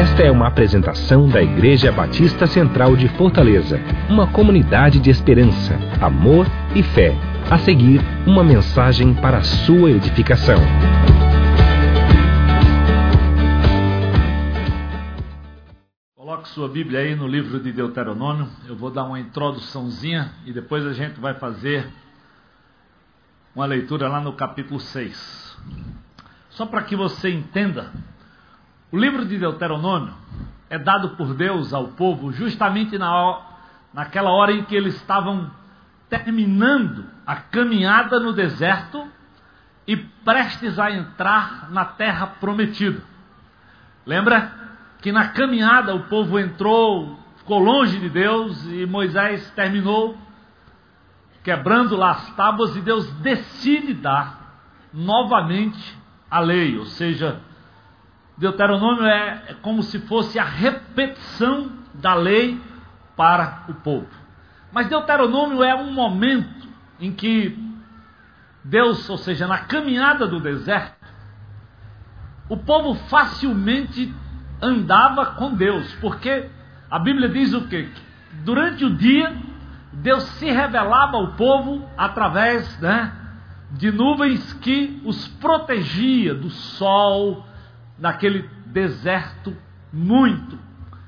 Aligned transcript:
Esta 0.00 0.22
é 0.22 0.30
uma 0.30 0.46
apresentação 0.46 1.28
da 1.28 1.42
Igreja 1.42 1.92
Batista 1.92 2.46
Central 2.46 2.96
de 2.96 3.06
Fortaleza, 3.18 3.78
uma 4.08 4.26
comunidade 4.32 4.98
de 4.98 5.10
esperança, 5.10 5.74
amor 6.00 6.46
e 6.74 6.82
fé. 6.82 7.14
A 7.50 7.58
seguir, 7.58 8.00
uma 8.26 8.42
mensagem 8.42 9.12
para 9.12 9.36
a 9.36 9.42
sua 9.42 9.90
edificação. 9.90 10.56
Coloque 16.16 16.48
sua 16.48 16.66
Bíblia 16.66 17.00
aí 17.00 17.14
no 17.14 17.28
livro 17.28 17.60
de 17.60 17.70
Deuteronômio. 17.70 18.48
Eu 18.66 18.76
vou 18.76 18.90
dar 18.90 19.04
uma 19.04 19.20
introduçãozinha 19.20 20.32
e 20.46 20.52
depois 20.54 20.86
a 20.86 20.94
gente 20.94 21.20
vai 21.20 21.34
fazer 21.34 21.86
uma 23.54 23.66
leitura 23.66 24.08
lá 24.08 24.18
no 24.18 24.32
capítulo 24.32 24.80
6. 24.80 25.58
Só 26.48 26.64
para 26.64 26.84
que 26.84 26.96
você 26.96 27.28
entenda 27.28 27.92
o 28.92 28.98
livro 28.98 29.24
de 29.24 29.38
Deuteronômio 29.38 30.14
é 30.68 30.78
dado 30.78 31.10
por 31.10 31.34
Deus 31.34 31.72
ao 31.72 31.88
povo 31.88 32.32
justamente 32.32 32.98
na, 32.98 33.40
naquela 33.92 34.30
hora 34.30 34.52
em 34.52 34.64
que 34.64 34.74
eles 34.74 34.94
estavam 34.96 35.50
terminando 36.08 37.04
a 37.26 37.36
caminhada 37.36 38.18
no 38.18 38.32
deserto 38.32 39.06
e 39.86 39.96
prestes 39.96 40.78
a 40.78 40.90
entrar 40.90 41.70
na 41.70 41.84
terra 41.84 42.26
prometida. 42.26 43.02
Lembra 44.04 44.52
que 45.00 45.12
na 45.12 45.28
caminhada 45.28 45.94
o 45.94 46.04
povo 46.04 46.38
entrou, 46.38 47.18
ficou 47.38 47.58
longe 47.58 47.98
de 47.98 48.08
Deus 48.08 48.64
e 48.66 48.86
Moisés 48.86 49.50
terminou 49.52 50.16
quebrando 51.42 51.96
lá 51.96 52.10
as 52.10 52.30
tábuas 52.34 52.76
e 52.76 52.80
Deus 52.80 53.10
decide 53.14 53.94
dar 53.94 54.40
novamente 54.92 55.98
a 56.30 56.40
lei, 56.40 56.76
ou 56.78 56.84
seja, 56.84 57.40
Deuteronômio 58.40 59.04
é, 59.04 59.54
como 59.60 59.82
se 59.82 59.98
fosse 60.00 60.38
a 60.38 60.44
repetição 60.44 61.70
da 61.92 62.14
lei 62.14 62.58
para 63.14 63.64
o 63.68 63.74
povo. 63.74 64.08
Mas 64.72 64.88
Deuteronômio 64.88 65.62
é 65.62 65.74
um 65.74 65.92
momento 65.92 66.66
em 66.98 67.12
que 67.12 67.54
Deus, 68.64 69.08
ou 69.10 69.18
seja, 69.18 69.46
na 69.46 69.58
caminhada 69.58 70.26
do 70.26 70.40
deserto, 70.40 70.96
o 72.48 72.56
povo 72.56 72.94
facilmente 73.10 74.10
andava 74.62 75.26
com 75.26 75.52
Deus, 75.52 75.92
porque 76.00 76.48
a 76.90 76.98
Bíblia 76.98 77.28
diz 77.28 77.52
o 77.52 77.68
quê? 77.68 77.90
Durante 78.42 78.86
o 78.86 78.96
dia, 78.96 79.36
Deus 79.92 80.22
se 80.22 80.50
revelava 80.50 81.18
ao 81.18 81.32
povo 81.32 81.86
através 81.94 82.80
né, 82.80 83.12
de 83.72 83.92
nuvens 83.92 84.54
que 84.54 84.98
os 85.04 85.28
protegia 85.28 86.34
do 86.34 86.48
sol, 86.48 87.49
naquele 88.00 88.48
deserto 88.66 89.56
muito 89.92 90.58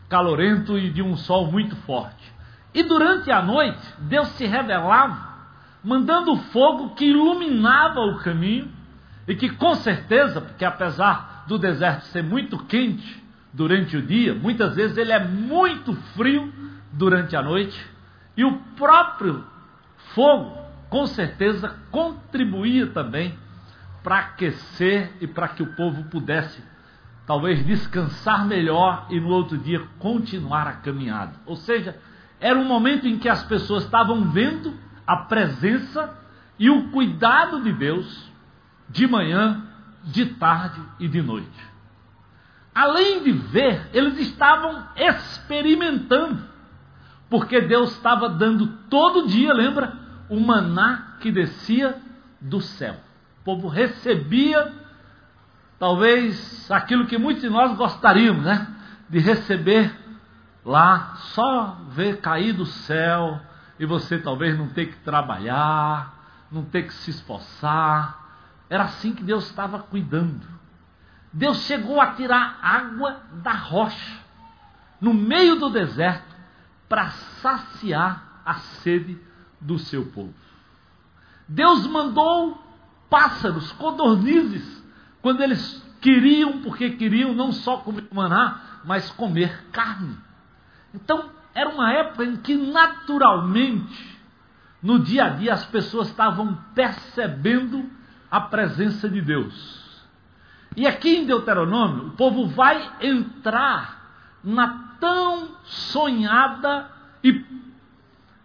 calorento 0.09 0.79
e 0.79 0.91
de 0.91 1.03
um 1.03 1.17
sol 1.17 1.51
muito 1.51 1.75
forte. 1.77 2.33
E 2.75 2.83
durante 2.83 3.31
a 3.31 3.43
noite, 3.43 3.83
Deus 3.98 4.29
se 4.29 4.47
revelava, 4.47 5.33
mandando 5.83 6.37
fogo 6.37 6.95
que 6.95 7.07
iluminava 7.07 8.01
o 8.01 8.19
caminho 8.19 8.70
e 9.27 9.35
que, 9.35 9.48
com 9.48 9.75
certeza, 9.75 10.41
porque 10.41 10.65
apesar 10.65 11.45
do 11.47 11.59
deserto 11.59 12.05
ser 12.07 12.23
muito 12.23 12.59
quente 12.65 13.23
durante 13.53 13.97
o 13.97 14.03
dia, 14.03 14.35
muitas 14.35 14.75
vezes 14.75 14.97
ele 14.97 15.13
é 15.13 15.25
muito 15.25 15.95
frio 16.15 16.53
durante 16.93 17.35
a 17.35 17.43
noite, 17.43 17.79
e 18.37 18.45
o 18.45 18.59
próprio 18.77 19.45
fogo, 20.15 20.59
com 20.91 21.07
certeza, 21.07 21.75
contribuía 21.91 22.87
também 22.89 23.35
para 24.03 24.19
aquecer 24.19 25.13
e 25.20 25.27
para 25.27 25.48
que 25.48 25.63
o 25.63 25.75
povo 25.75 26.05
pudesse 26.05 26.63
talvez 27.27 27.65
descansar 27.65 28.47
melhor 28.47 29.06
e 29.11 29.20
no 29.20 29.28
outro 29.28 29.56
dia 29.56 29.81
continuar 29.98 30.67
a 30.67 30.73
caminhada. 30.73 31.34
Ou 31.47 31.56
seja, 31.56 31.98
era 32.41 32.58
um 32.58 32.64
momento 32.64 33.07
em 33.07 33.19
que 33.19 33.29
as 33.29 33.42
pessoas 33.45 33.85
estavam 33.85 34.30
vendo 34.30 34.74
a 35.07 35.17
presença 35.17 36.19
e 36.58 36.69
o 36.69 36.91
cuidado 36.91 37.63
de 37.63 37.73
Deus 37.73 38.30
de 38.89 39.07
manhã, 39.07 39.63
de 40.05 40.27
tarde 40.27 40.80
e 40.98 41.08
de 41.08 41.23
noite. 41.23 41.73
Além 42.74 43.23
de 43.23 43.33
ver, 43.33 43.89
eles 43.92 44.19
estavam 44.19 44.86
experimentando, 44.96 46.42
porque 47.29 47.61
Deus 47.61 47.92
estava 47.92 48.29
dando 48.29 48.67
todo 48.89 49.27
dia, 49.27 49.52
lembra, 49.52 49.96
o 50.29 50.41
maná 50.41 51.17
que 51.20 51.30
descia 51.30 51.96
do 52.41 52.61
céu. 52.61 52.96
O 53.41 53.45
povo 53.45 53.69
recebia 53.69 54.73
talvez 55.83 56.70
aquilo 56.70 57.09
que 57.09 57.19
muitos 57.19 57.43
de 57.43 57.51
nós 57.51 57.77
gostaríamos, 57.77 58.45
né? 58.45 58.69
De 59.09 59.19
receber 59.19 59.93
lá, 60.65 61.17
só 61.17 61.77
ver 61.89 62.20
cair 62.20 62.53
do 62.53 62.65
céu 62.65 63.41
e 63.81 63.85
você 63.85 64.17
talvez 64.17 64.57
não 64.57 64.69
ter 64.69 64.87
que 64.87 64.98
trabalhar, 65.01 66.47
não 66.53 66.65
ter 66.65 66.85
que 66.85 66.95
se 66.95 67.11
esforçar. 67.11 68.17
Era 68.70 68.85
assim 68.85 69.13
que 69.13 69.25
Deus 69.25 69.47
estava 69.47 69.81
cuidando. 69.81 70.47
Deus 71.33 71.59
chegou 71.63 72.01
a 72.01 72.13
tirar 72.13 72.61
água 72.63 73.20
da 73.43 73.53
rocha, 73.53 74.20
no 75.01 75.13
meio 75.13 75.57
do 75.57 75.69
deserto, 75.69 76.33
para 76.89 77.11
saciar 77.11 78.41
a 78.47 78.55
sede 78.55 79.20
do 79.61 79.81
seu 79.81 80.07
povo. 80.07 80.33
Deus 81.49 81.89
mandou 81.89 82.57
pássaros, 83.11 83.73
codornizes, 83.73 84.82
quando 85.22 85.40
eles 85.40 85.83
queriam, 86.00 86.60
porque 86.60 86.90
queriam 86.90 87.33
não 87.33 87.52
só 87.52 87.78
comer 87.78 88.08
maná, 88.12 88.80
mas 88.84 89.10
comer 89.12 89.66
carne. 89.70 90.18
Então, 90.92 91.30
era 91.55 91.70
uma 91.70 91.92
época 91.92 92.24
em 92.24 92.36
que 92.36 92.56
naturalmente, 92.56 94.18
no 94.83 94.98
dia 94.98 95.27
a 95.27 95.28
dia, 95.30 95.55
as 95.55 95.64
pessoas 95.66 96.08
estavam 96.08 96.58
percebendo 96.74 97.88
a 98.30 98.40
presença 98.40 99.08
de 99.08 99.20
Deus. 99.20 99.83
E 100.77 100.86
aqui 100.86 101.16
em 101.16 101.27
Deuteronômio, 101.27 102.08
o 102.08 102.10
povo 102.12 102.48
vai 102.48 102.90
entrar 103.00 104.00
na 104.42 104.96
tão 104.98 105.50
sonhada 105.64 106.90
e 107.22 107.44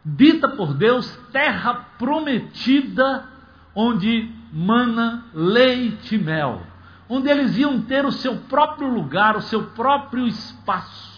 dita 0.05 0.47
por 0.49 0.73
Deus 0.73 1.09
terra 1.31 1.73
prometida, 1.97 3.25
onde 3.73 4.36
mana, 4.51 5.25
leite 5.33 6.15
e 6.15 6.17
mel, 6.17 6.61
onde 7.09 7.29
eles 7.29 7.57
iam 7.57 7.81
ter 7.81 8.05
o 8.05 8.11
seu 8.11 8.37
próprio 8.41 8.87
lugar, 8.87 9.35
o 9.35 9.41
seu 9.41 9.67
próprio 9.71 10.27
espaço. 10.27 11.17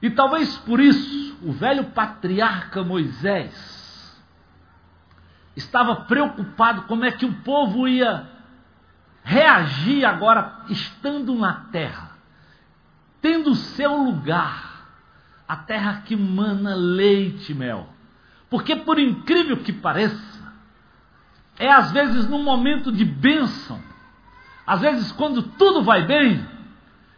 E 0.00 0.10
talvez 0.10 0.56
por 0.58 0.80
isso 0.80 1.36
o 1.42 1.52
velho 1.52 1.84
patriarca 1.86 2.84
Moisés 2.84 3.76
estava 5.56 5.96
preocupado 5.96 6.82
como 6.82 7.04
é 7.04 7.10
que 7.10 7.26
o 7.26 7.34
povo 7.42 7.88
ia 7.88 8.28
reagir 9.24 10.04
agora 10.04 10.64
estando 10.68 11.34
na 11.34 11.52
terra, 11.72 12.12
tendo 13.20 13.50
o 13.50 13.56
seu 13.56 13.94
lugar, 13.96 14.86
a 15.46 15.56
terra 15.56 16.02
que 16.04 16.14
mana 16.14 16.74
leite 16.74 17.52
e 17.52 17.54
mel. 17.54 17.88
Porque 18.48 18.76
por 18.76 18.98
incrível 18.98 19.58
que 19.58 19.72
pareça, 19.72 20.37
é 21.58 21.70
às 21.70 21.90
vezes 21.90 22.28
num 22.28 22.42
momento 22.42 22.92
de 22.92 23.04
bênção, 23.04 23.80
às 24.66 24.80
vezes 24.80 25.10
quando 25.12 25.42
tudo 25.42 25.82
vai 25.82 26.06
bem, 26.06 26.46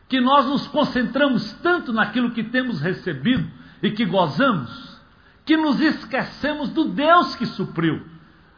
que 0.09 0.21
nós 0.21 0.47
nos 0.47 0.67
concentramos 0.67 1.53
tanto 1.63 1.93
naquilo 1.93 2.33
que 2.33 2.43
temos 2.43 2.81
recebido 2.81 3.49
e 3.83 3.91
que 3.91 4.05
gozamos, 4.05 5.01
que 5.45 5.57
nos 5.57 5.81
esquecemos 5.81 6.71
do 6.71 6.85
Deus 6.85 7.37
que 7.37 7.47
supriu 7.47 8.05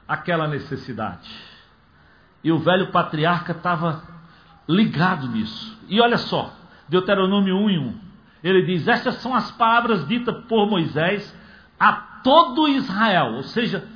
aquela 0.06 0.48
necessidade. 0.48 1.30
E 2.42 2.50
o 2.50 2.58
velho 2.58 2.90
patriarca 2.90 3.52
estava 3.52 4.02
ligado 4.68 5.28
nisso. 5.28 5.78
E 5.88 6.00
olha 6.00 6.18
só, 6.18 6.52
Deuteronômio 6.88 7.56
1 7.56 7.70
e 7.70 7.78
1. 7.78 8.00
Ele 8.42 8.62
diz: 8.62 8.88
Estas 8.88 9.16
são 9.16 9.34
as 9.34 9.50
palavras 9.52 10.06
ditas 10.06 10.44
por 10.46 10.68
Moisés 10.68 11.34
a 11.78 11.92
todo 11.92 12.68
Israel, 12.68 13.34
ou 13.34 13.42
seja, 13.42 13.86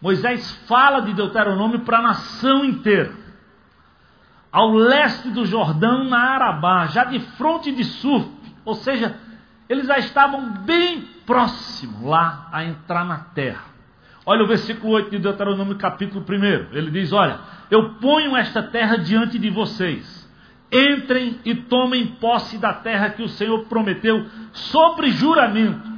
Moisés 0.00 0.50
fala 0.66 1.00
de 1.00 1.12
Deuteronômio 1.12 1.80
para 1.80 1.98
a 1.98 2.02
nação 2.02 2.64
inteira. 2.64 3.12
Ao 4.50 4.72
leste 4.72 5.30
do 5.30 5.44
Jordão, 5.44 6.04
na 6.04 6.18
Arabá, 6.18 6.86
já 6.86 7.04
de 7.04 7.20
fronte 7.36 7.70
de 7.70 7.84
Suf, 7.84 8.26
ou 8.64 8.74
seja, 8.74 9.16
eles 9.68 9.86
já 9.86 9.98
estavam 9.98 10.50
bem 10.64 11.02
próximos 11.24 12.02
lá 12.02 12.48
a 12.50 12.64
entrar 12.64 13.04
na 13.04 13.18
terra. 13.18 13.64
Olha 14.26 14.44
o 14.44 14.48
versículo 14.48 14.94
8 14.94 15.10
de 15.10 15.18
Deuteronômio, 15.18 15.76
capítulo 15.76 16.24
1. 16.28 16.76
Ele 16.76 16.90
diz: 16.90 17.12
Olha, 17.12 17.38
eu 17.70 17.94
ponho 17.94 18.36
esta 18.36 18.62
terra 18.62 18.96
diante 18.96 19.38
de 19.38 19.48
vocês. 19.50 20.28
Entrem 20.72 21.40
e 21.44 21.54
tomem 21.54 22.06
posse 22.06 22.58
da 22.58 22.72
terra 22.72 23.10
que 23.10 23.22
o 23.22 23.28
Senhor 23.28 23.64
prometeu, 23.64 24.26
sobre 24.52 25.10
juramento, 25.10 25.88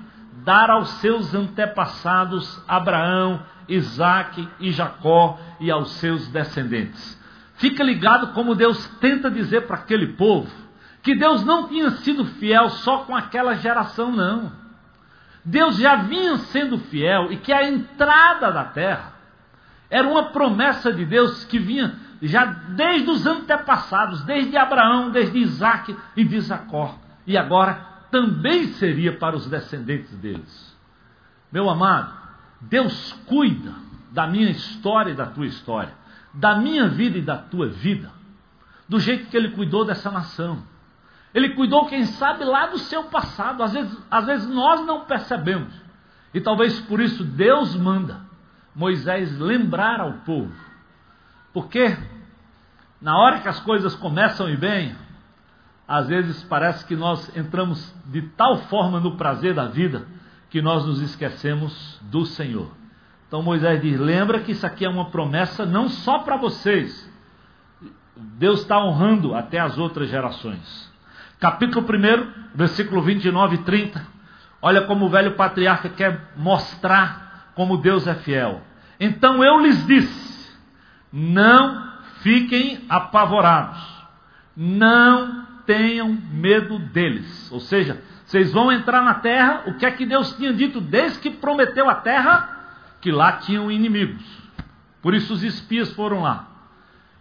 dar 0.45 0.71
aos 0.71 0.89
seus 1.01 1.35
antepassados 1.35 2.63
Abraão, 2.67 3.41
Isaac 3.69 4.49
e 4.61 4.73
Jacó 4.73 5.39
e 5.61 5.71
aos 5.71 5.93
seus 5.93 6.29
descendentes. 6.29 7.21
Fica 7.55 7.83
ligado 7.83 8.33
como 8.33 8.55
Deus 8.55 8.87
tenta 9.01 9.31
dizer 9.31 9.67
para 9.67 9.77
aquele 9.77 10.09
povo 10.15 10.51
que 11.03 11.17
Deus 11.17 11.45
não 11.45 11.69
tinha 11.69 11.91
sido 11.91 12.25
fiel 12.25 12.69
só 12.71 12.99
com 12.99 13.15
aquela 13.15 13.55
geração, 13.55 14.13
não. 14.13 14.53
Deus 15.45 15.77
já 15.77 15.97
vinha 15.97 16.37
sendo 16.39 16.79
fiel 16.79 17.33
e 17.33 17.37
que 17.37 17.53
a 17.53 17.69
entrada 17.69 18.53
da 18.53 18.65
terra 18.65 19.13
era 19.91 20.09
uma 20.09 20.31
promessa 20.31 20.93
de 20.93 21.05
Deus 21.05 21.45
que 21.45 21.59
vinha 21.59 21.95
já 22.23 22.45
desde 22.45 23.11
os 23.11 23.27
antepassados, 23.27 24.23
desde 24.23 24.57
Abraão, 24.57 25.11
desde 25.11 25.39
Isaac 25.39 25.97
e 26.17 26.25
de 26.25 26.41
Jacó. 26.41 26.97
E 27.27 27.37
agora 27.37 27.75
também 28.11 28.69
seria 28.75 29.17
para 29.17 29.35
os 29.35 29.47
descendentes 29.47 30.17
deles. 30.19 30.77
Meu 31.51 31.69
amado, 31.69 32.22
Deus 32.63 33.13
cuida 33.27 33.75
da 34.11 34.27
minha 34.27 34.51
história 34.51 35.13
e 35.13 35.15
da 35.15 35.27
tua 35.27 35.47
história, 35.47 35.93
da 36.33 36.57
minha 36.57 36.89
vida 36.89 37.19
e 37.19 37.23
da 37.23 37.37
tua 37.37 37.69
vida, 37.69 38.11
do 38.89 39.01
jeito 39.01 39.29
que 39.29 39.37
Ele 39.37 39.51
cuidou 39.51 39.85
dessa 39.85 40.11
nação. 40.11 40.63
Ele 41.35 41.51
cuidou, 41.51 41.87
quem 41.87 42.05
sabe, 42.05 42.45
lá 42.45 42.67
do 42.67 42.79
seu 42.79 43.05
passado. 43.05 43.63
Às 43.63 43.73
vezes, 43.73 43.99
às 44.11 44.27
vezes 44.27 44.49
nós 44.49 44.85
não 44.85 45.07
percebemos. 45.07 45.73
E 46.35 46.41
talvez 46.41 46.79
por 46.81 47.01
isso 47.01 47.25
Deus 47.25 47.75
manda 47.75 48.21
Moisés 48.75 49.39
lembrar 49.39 50.01
ao 50.01 50.13
povo. 50.25 50.53
Porque 51.53 51.97
na 53.01 53.19
hora 53.19 53.41
que 53.41 53.49
as 53.49 53.61
coisas 53.61 53.95
começam 53.95 54.49
ir 54.49 54.59
bem, 54.59 54.95
às 55.89 56.09
vezes 56.09 56.43
parece 56.45 56.85
que 56.87 56.95
nós 56.95 57.35
entramos 57.37 57.95
de 58.07 58.23
tal 58.23 58.59
forma 58.65 59.01
no 59.01 59.17
prazer 59.17 59.55
da 59.55 59.67
vida 59.67 60.07
que 60.53 60.61
nós 60.61 60.85
nos 60.85 61.01
esquecemos 61.01 61.99
do 62.03 62.27
Senhor. 62.27 62.71
Então 63.27 63.43
Moisés 63.43 63.81
diz: 63.81 63.99
lembra 63.99 64.39
que 64.41 64.53
isso 64.53 64.67
aqui 64.67 64.85
é 64.85 64.89
uma 64.89 65.07
promessa 65.07 65.65
não 65.65 65.89
só 65.89 66.19
para 66.19 66.37
vocês. 66.37 67.11
Deus 68.15 68.61
está 68.61 68.79
honrando 68.79 69.35
até 69.35 69.59
as 69.59 69.79
outras 69.79 70.11
gerações. 70.11 70.93
Capítulo 71.41 71.87
1, 71.87 72.55
versículo 72.55 73.01
29 73.01 73.55
e 73.55 73.59
30. 73.61 74.07
Olha 74.61 74.83
como 74.83 75.07
o 75.07 75.09
velho 75.09 75.37
patriarca 75.37 75.89
quer 75.89 76.31
mostrar 76.37 77.53
como 77.55 77.79
Deus 77.79 78.07
é 78.07 78.15
fiel. 78.15 78.61
Então 79.01 79.43
eu 79.43 79.59
lhes 79.59 79.87
disse: 79.87 80.55
não 81.11 81.95
fiquem 82.21 82.85
apavorados, 82.91 83.83
não 84.55 85.47
tenham 85.65 86.15
medo 86.31 86.79
deles. 86.79 87.51
Ou 87.51 87.59
seja, 87.59 88.03
vocês 88.33 88.51
vão 88.51 88.73
entrar 88.73 89.03
na 89.03 89.17
terra, 89.17 89.65
o 89.67 89.75
que 89.75 89.85
é 89.85 89.91
que 89.91 90.07
Deus 90.07 90.35
tinha 90.37 90.55
dito 90.55 90.81
desde 90.81 91.19
que 91.19 91.29
prometeu 91.29 91.91
a 91.91 91.97
terra? 91.97 92.65
Que 92.99 93.13
lá 93.13 93.33
tinham 93.33 93.71
inimigos. 93.71 94.25
Por 95.03 95.13
isso 95.13 95.35
os 95.35 95.43
espias 95.43 95.93
foram 95.93 96.23
lá. 96.23 96.49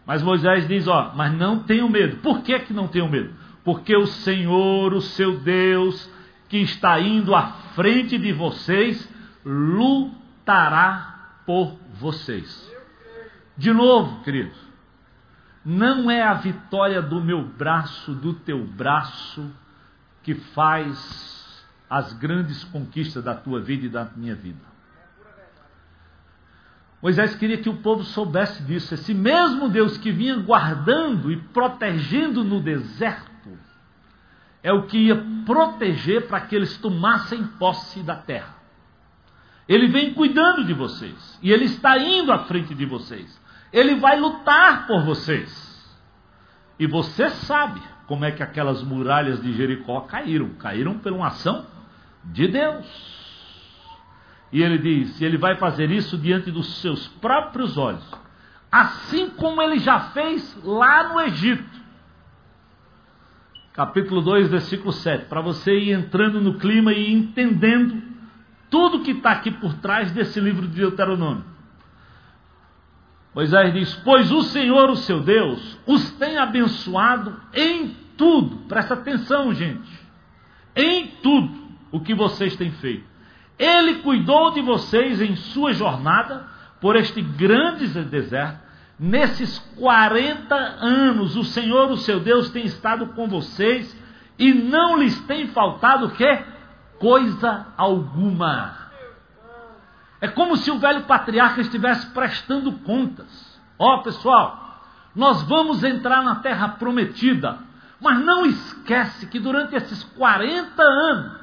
Mas 0.06 0.24
Moisés 0.24 0.66
diz: 0.70 0.88
ó, 0.88 1.12
mas 1.14 1.34
não 1.34 1.64
tenham 1.64 1.90
medo. 1.90 2.22
Por 2.22 2.42
que, 2.44 2.58
que 2.60 2.72
não 2.72 2.88
tenham 2.88 3.10
medo? 3.10 3.34
Porque 3.62 3.94
o 3.94 4.08
Senhor, 4.08 4.94
o 4.94 5.02
seu 5.02 5.38
Deus, 5.38 6.10
que 6.48 6.60
está 6.60 6.98
indo 7.02 7.36
à 7.36 7.48
frente 7.76 8.18
de 8.18 8.32
vocês, 8.32 9.06
lutará 9.44 11.42
por 11.46 11.78
vocês. 11.96 12.72
De 13.58 13.74
novo, 13.74 14.24
queridos, 14.24 14.58
não 15.66 16.10
é 16.10 16.24
a 16.24 16.36
vitória 16.36 17.02
do 17.02 17.20
meu 17.20 17.44
braço, 17.44 18.14
do 18.14 18.34
teu 18.34 18.64
braço, 18.64 19.52
que 20.24 20.36
faz 20.36 21.64
as 21.90 22.14
grandes 22.14 22.64
conquistas 22.64 23.24
da 23.24 23.36
tua 23.36 23.60
vida 23.60 23.86
e 23.86 23.90
da 23.90 24.06
minha 24.16 24.36
vida. 24.36 24.72
Moisés 27.02 27.36
queria 27.36 27.58
que 27.58 27.70
o 27.70 27.78
povo 27.78 28.04
soubesse 28.04 28.62
disso. 28.64 28.94
Esse 28.94 29.14
mesmo 29.14 29.68
Deus 29.68 29.98
que 29.98 30.12
vinha 30.12 30.38
guardando 30.38 31.32
e 31.32 31.38
protegendo 31.38 32.44
no 32.44 32.62
deserto, 32.62 33.32
é 34.64 34.72
o 34.72 34.84
que 34.84 35.08
ia 35.08 35.16
proteger 35.46 36.28
para 36.28 36.42
que 36.42 36.56
eles 36.56 36.78
tomassem 36.78 37.44
posse 37.58 38.04
da 38.04 38.16
terra. 38.16 38.56
Ele 39.68 39.88
vem 39.88 40.14
cuidando 40.14 40.64
de 40.64 40.74
vocês. 40.74 41.40
E 41.42 41.52
ele 41.52 41.66
está 41.66 41.98
indo 41.98 42.32
à 42.32 42.40
frente 42.46 42.76
de 42.76 42.86
vocês. 42.86 43.42
Ele 43.74 43.96
vai 43.96 44.20
lutar 44.20 44.86
por 44.86 45.04
vocês. 45.04 45.72
E 46.78 46.86
você 46.86 47.30
sabe 47.30 47.82
como 48.12 48.26
é 48.26 48.32
que 48.32 48.44
aquelas 48.44 48.84
muralhas 48.84 49.42
de 49.42 49.54
Jericó 49.54 50.02
caíram. 50.02 50.50
Caíram 50.56 50.98
por 50.98 51.14
uma 51.14 51.28
ação 51.28 51.66
de 52.26 52.46
Deus. 52.46 52.86
E 54.52 54.62
ele 54.62 54.78
diz: 54.80 55.22
ele 55.22 55.38
vai 55.38 55.56
fazer 55.56 55.90
isso 55.90 56.18
diante 56.18 56.52
dos 56.52 56.82
seus 56.82 57.08
próprios 57.08 57.78
olhos, 57.78 58.04
assim 58.70 59.30
como 59.30 59.62
ele 59.62 59.80
já 59.80 59.98
fez 60.10 60.62
lá 60.62 61.08
no 61.08 61.22
Egito. 61.22 61.64
Capítulo 63.72 64.22
2, 64.22 64.50
versículo 64.50 64.92
7, 64.92 65.28
para 65.28 65.40
você 65.40 65.72
ir 65.74 65.94
entrando 65.94 66.42
no 66.42 66.56
clima 66.56 66.92
e 66.92 67.14
entendendo 67.14 68.04
tudo 68.70 69.04
que 69.04 69.12
está 69.12 69.32
aqui 69.32 69.52
por 69.52 69.74
trás 69.76 70.12
desse 70.12 70.38
livro 70.42 70.68
de 70.68 70.82
Deuteronômio. 70.82 71.46
Moisés 73.34 73.74
diz: 73.74 73.94
Pois 74.04 74.32
o 74.32 74.42
Senhor, 74.42 74.90
o 74.90 74.96
seu 74.96 75.22
Deus, 75.22 75.78
os 75.86 76.12
tem 76.12 76.38
abençoado 76.38 77.40
em 77.54 77.96
tudo. 78.18 78.58
Presta 78.68 78.94
atenção, 78.94 79.54
gente. 79.54 79.90
Em 80.76 81.08
tudo 81.24 81.52
o 81.92 82.00
que 82.00 82.14
vocês 82.14 82.56
têm 82.56 82.72
feito. 82.72 83.10
Ele 83.58 83.96
cuidou 83.96 84.52
de 84.52 84.62
vocês 84.62 85.22
em 85.22 85.36
sua 85.36 85.74
jornada 85.74 86.46
por 86.80 86.96
este 86.96 87.22
grande 87.22 87.88
deserto. 87.88 88.60
Nesses 89.00 89.58
40 89.78 90.56
anos, 90.56 91.36
o 91.36 91.44
Senhor, 91.44 91.90
o 91.90 91.98
seu 91.98 92.20
Deus, 92.20 92.50
tem 92.50 92.66
estado 92.66 93.08
com 93.08 93.28
vocês 93.28 93.96
e 94.38 94.54
não 94.54 94.98
lhes 94.98 95.20
tem 95.22 95.48
faltado 95.48 96.08
o 96.08 96.12
quê? 96.12 96.44
Coisa 97.00 97.68
alguma. 97.78 98.81
É 100.22 100.28
como 100.28 100.56
se 100.56 100.70
o 100.70 100.78
velho 100.78 101.04
patriarca 101.06 101.62
estivesse 101.62 102.06
prestando 102.12 102.72
contas. 102.80 103.60
Ó 103.78 103.96
oh, 103.96 104.04
pessoal, 104.04 104.86
nós 105.16 105.42
vamos 105.42 105.84
entrar 105.84 106.22
na 106.24 106.36
terra 106.36 106.70
prometida, 106.70 107.58
mas 108.00 108.24
não 108.24 108.46
esquece 108.46 109.26
que 109.26 109.40
durante 109.40 109.76
esses 109.76 110.04
40 110.04 110.82
anos, 110.84 111.42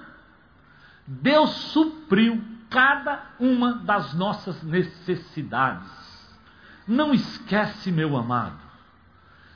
Deus 1.04 1.50
supriu 1.72 2.40
cada 2.70 3.20
uma 3.40 3.74
das 3.74 4.14
nossas 4.14 4.62
necessidades. 4.62 5.90
Não 6.86 7.12
esquece, 7.12 7.90
meu 7.90 8.16
amado. 8.16 8.60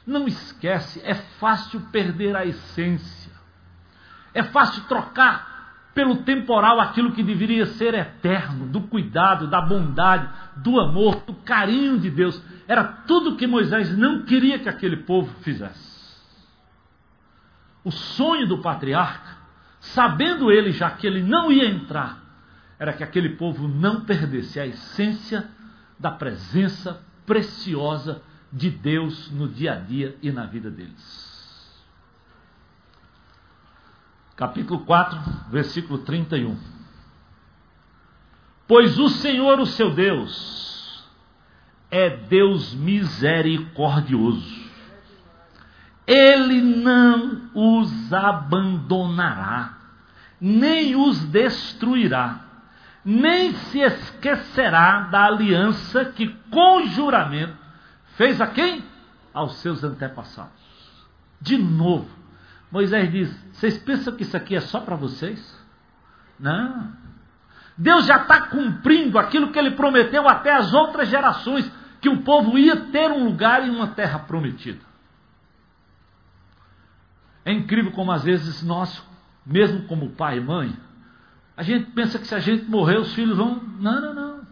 Não 0.04 0.26
esquece, 0.26 1.00
é 1.04 1.14
fácil 1.14 1.80
perder 1.92 2.34
a 2.34 2.44
essência. 2.44 3.32
É 4.34 4.42
fácil 4.42 4.82
trocar 4.84 5.51
pelo 5.94 6.16
temporal 6.22 6.80
aquilo 6.80 7.12
que 7.12 7.22
deveria 7.22 7.66
ser 7.66 7.94
eterno, 7.94 8.66
do 8.66 8.82
cuidado, 8.82 9.46
da 9.46 9.60
bondade, 9.60 10.28
do 10.56 10.80
amor, 10.80 11.22
do 11.26 11.34
carinho 11.34 11.98
de 11.98 12.10
Deus. 12.10 12.40
Era 12.66 12.84
tudo 12.84 13.36
que 13.36 13.46
Moisés 13.46 13.96
não 13.96 14.22
queria 14.22 14.58
que 14.58 14.68
aquele 14.68 14.98
povo 14.98 15.32
fizesse. 15.40 15.92
O 17.84 17.90
sonho 17.90 18.46
do 18.46 18.58
patriarca, 18.58 19.36
sabendo 19.80 20.50
ele 20.50 20.72
já 20.72 20.90
que 20.90 21.06
ele 21.06 21.22
não 21.22 21.50
ia 21.50 21.68
entrar, 21.68 22.22
era 22.78 22.92
que 22.92 23.04
aquele 23.04 23.30
povo 23.30 23.68
não 23.68 24.02
perdesse 24.02 24.58
a 24.58 24.66
essência 24.66 25.48
da 25.98 26.10
presença 26.10 27.02
preciosa 27.26 28.22
de 28.52 28.70
Deus 28.70 29.30
no 29.30 29.48
dia 29.48 29.74
a 29.74 29.76
dia 29.76 30.16
e 30.22 30.30
na 30.30 30.46
vida 30.46 30.70
deles 30.70 31.31
capítulo 34.36 34.80
4, 34.80 35.18
versículo 35.50 35.98
31. 35.98 36.56
Pois 38.66 38.98
o 38.98 39.08
Senhor, 39.08 39.60
o 39.60 39.66
seu 39.66 39.92
Deus, 39.94 41.04
é 41.90 42.08
Deus 42.08 42.72
misericordioso. 42.74 44.62
Ele 46.06 46.60
não 46.60 47.50
os 47.54 48.12
abandonará, 48.12 49.78
nem 50.40 50.96
os 50.96 51.20
destruirá, 51.26 52.40
nem 53.04 53.52
se 53.52 53.80
esquecerá 53.80 55.02
da 55.02 55.26
aliança 55.26 56.04
que 56.06 56.28
com 56.50 56.86
juramento 56.86 57.56
fez 58.16 58.40
a 58.40 58.46
quem? 58.46 58.84
Aos 59.32 59.56
seus 59.56 59.84
antepassados. 59.84 60.52
De 61.40 61.56
novo, 61.58 62.21
Moisés 62.72 63.12
diz: 63.12 63.44
Vocês 63.52 63.76
pensam 63.76 64.16
que 64.16 64.22
isso 64.22 64.36
aqui 64.36 64.56
é 64.56 64.60
só 64.60 64.80
para 64.80 64.96
vocês? 64.96 65.62
Não. 66.40 66.90
Deus 67.76 68.06
já 68.06 68.16
está 68.16 68.48
cumprindo 68.48 69.18
aquilo 69.18 69.52
que 69.52 69.58
ele 69.58 69.72
prometeu 69.72 70.26
até 70.26 70.54
as 70.54 70.72
outras 70.72 71.08
gerações, 71.08 71.70
que 72.00 72.08
o 72.08 72.22
povo 72.22 72.58
ia 72.58 72.76
ter 72.76 73.10
um 73.10 73.24
lugar 73.24 73.66
em 73.66 73.70
uma 73.70 73.88
terra 73.88 74.18
prometida. 74.20 74.80
É 77.44 77.52
incrível 77.52 77.92
como 77.92 78.10
às 78.10 78.24
vezes 78.24 78.62
nós, 78.62 79.02
mesmo 79.44 79.82
como 79.84 80.10
pai 80.10 80.38
e 80.38 80.40
mãe, 80.40 80.74
a 81.56 81.62
gente 81.62 81.90
pensa 81.90 82.18
que 82.18 82.26
se 82.26 82.34
a 82.34 82.38
gente 82.38 82.64
morrer, 82.64 82.98
os 82.98 83.12
filhos 83.12 83.36
vão. 83.36 83.56
Não, 83.78 84.00
não, 84.00 84.14
não. 84.14 84.46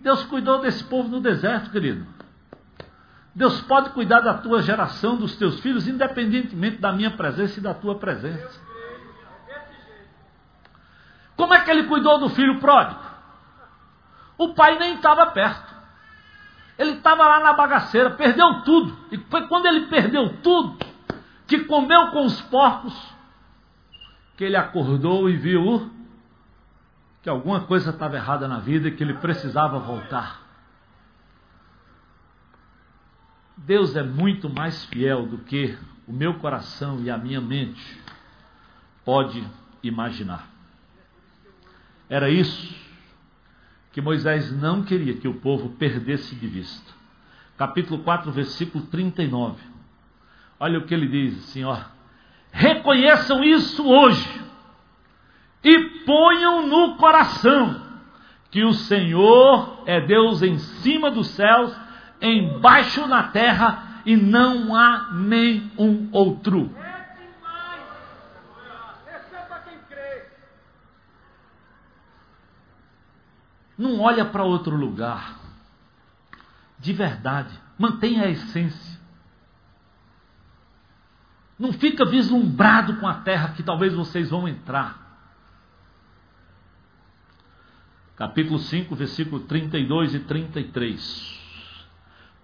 Deus 0.00 0.24
cuidou 0.24 0.60
desse 0.60 0.82
povo 0.84 1.08
no 1.08 1.20
deserto, 1.20 1.70
querido. 1.70 2.06
Deus 3.38 3.60
pode 3.60 3.90
cuidar 3.90 4.18
da 4.18 4.34
tua 4.34 4.60
geração, 4.60 5.14
dos 5.14 5.36
teus 5.36 5.60
filhos, 5.60 5.86
independentemente 5.86 6.78
da 6.78 6.92
minha 6.92 7.12
presença 7.12 7.60
e 7.60 7.62
da 7.62 7.72
tua 7.72 7.94
presença. 7.94 8.60
Como 11.36 11.54
é 11.54 11.60
que 11.60 11.70
ele 11.70 11.84
cuidou 11.84 12.18
do 12.18 12.28
filho 12.30 12.58
pródigo? 12.58 13.00
O 14.36 14.54
pai 14.54 14.76
nem 14.80 14.96
estava 14.96 15.24
perto. 15.26 15.72
Ele 16.76 16.94
estava 16.94 17.28
lá 17.28 17.38
na 17.38 17.52
bagaceira, 17.52 18.10
perdeu 18.10 18.62
tudo. 18.62 18.98
E 19.12 19.18
foi 19.30 19.46
quando 19.46 19.66
ele 19.66 19.86
perdeu 19.86 20.30
tudo, 20.42 20.76
que 21.46 21.60
comeu 21.60 22.08
com 22.08 22.24
os 22.24 22.40
porcos, 22.40 23.14
que 24.36 24.42
ele 24.42 24.56
acordou 24.56 25.30
e 25.30 25.36
viu 25.36 25.88
que 27.22 27.30
alguma 27.30 27.60
coisa 27.60 27.90
estava 27.90 28.16
errada 28.16 28.48
na 28.48 28.58
vida 28.58 28.88
e 28.88 28.90
que 28.96 29.04
ele 29.04 29.14
precisava 29.14 29.78
voltar. 29.78 30.47
Deus 33.58 33.96
é 33.96 34.02
muito 34.02 34.48
mais 34.48 34.84
fiel 34.86 35.26
do 35.26 35.38
que 35.38 35.76
o 36.06 36.12
meu 36.12 36.34
coração 36.34 37.00
e 37.02 37.10
a 37.10 37.18
minha 37.18 37.40
mente 37.40 38.00
pode 39.04 39.44
imaginar. 39.82 40.48
Era 42.08 42.30
isso 42.30 42.74
que 43.92 44.00
Moisés 44.00 44.50
não 44.52 44.82
queria 44.82 45.14
que 45.14 45.28
o 45.28 45.34
povo 45.34 45.70
perdesse 45.70 46.34
de 46.34 46.46
vista. 46.46 46.92
Capítulo 47.56 48.02
4, 48.02 48.30
versículo 48.30 48.84
39. 48.86 49.60
Olha 50.60 50.78
o 50.78 50.86
que 50.86 50.94
ele 50.94 51.08
diz 51.08 51.38
assim. 51.38 51.62
Reconheçam 52.50 53.42
isso 53.44 53.86
hoje 53.86 54.40
e 55.62 56.04
ponham 56.06 56.66
no 56.66 56.96
coração 56.96 57.82
que 58.50 58.64
o 58.64 58.72
Senhor 58.72 59.82
é 59.84 60.00
Deus 60.00 60.42
em 60.42 60.58
cima 60.58 61.10
dos 61.10 61.28
céus, 61.28 61.76
embaixo 62.20 63.06
na 63.06 63.24
terra 63.24 64.02
e 64.04 64.16
não 64.16 64.74
há 64.74 65.12
nenhum 65.12 66.08
outro. 66.12 66.74
Não 73.76 74.00
olha 74.00 74.24
para 74.24 74.42
outro 74.42 74.74
lugar. 74.74 75.38
De 76.80 76.92
verdade. 76.92 77.56
Mantenha 77.78 78.24
a 78.24 78.30
essência. 78.30 78.98
Não 81.56 81.72
fica 81.72 82.04
vislumbrado 82.04 82.96
com 82.96 83.06
a 83.06 83.14
terra 83.14 83.52
que 83.54 83.62
talvez 83.62 83.94
vocês 83.94 84.30
vão 84.30 84.48
entrar. 84.48 85.06
Capítulo 88.16 88.58
5, 88.58 88.96
versículo 88.96 89.40
32 89.42 90.14
e 90.14 90.20
33. 90.20 91.37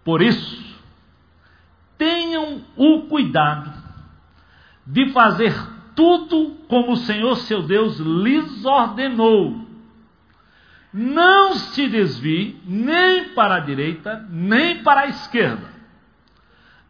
Por 0.05 0.21
isso, 0.21 0.63
tenham 1.97 2.61
o 2.77 3.03
cuidado 3.03 3.73
de 4.87 5.11
fazer 5.11 5.55
tudo 5.97 6.57
como 6.69 6.93
o 6.93 6.97
Senhor 6.97 7.37
seu 7.37 7.63
Deus 7.63 7.99
lhes 7.99 8.65
ordenou 8.65 9.65
não 10.95 11.55
se 11.55 11.89
desvie 11.89 12.57
nem 12.65 13.31
para 13.31 13.57
a 13.57 13.61
direita, 13.61 14.25
nem 14.31 14.81
para 14.85 15.01
a 15.01 15.07
esquerda. 15.09 15.75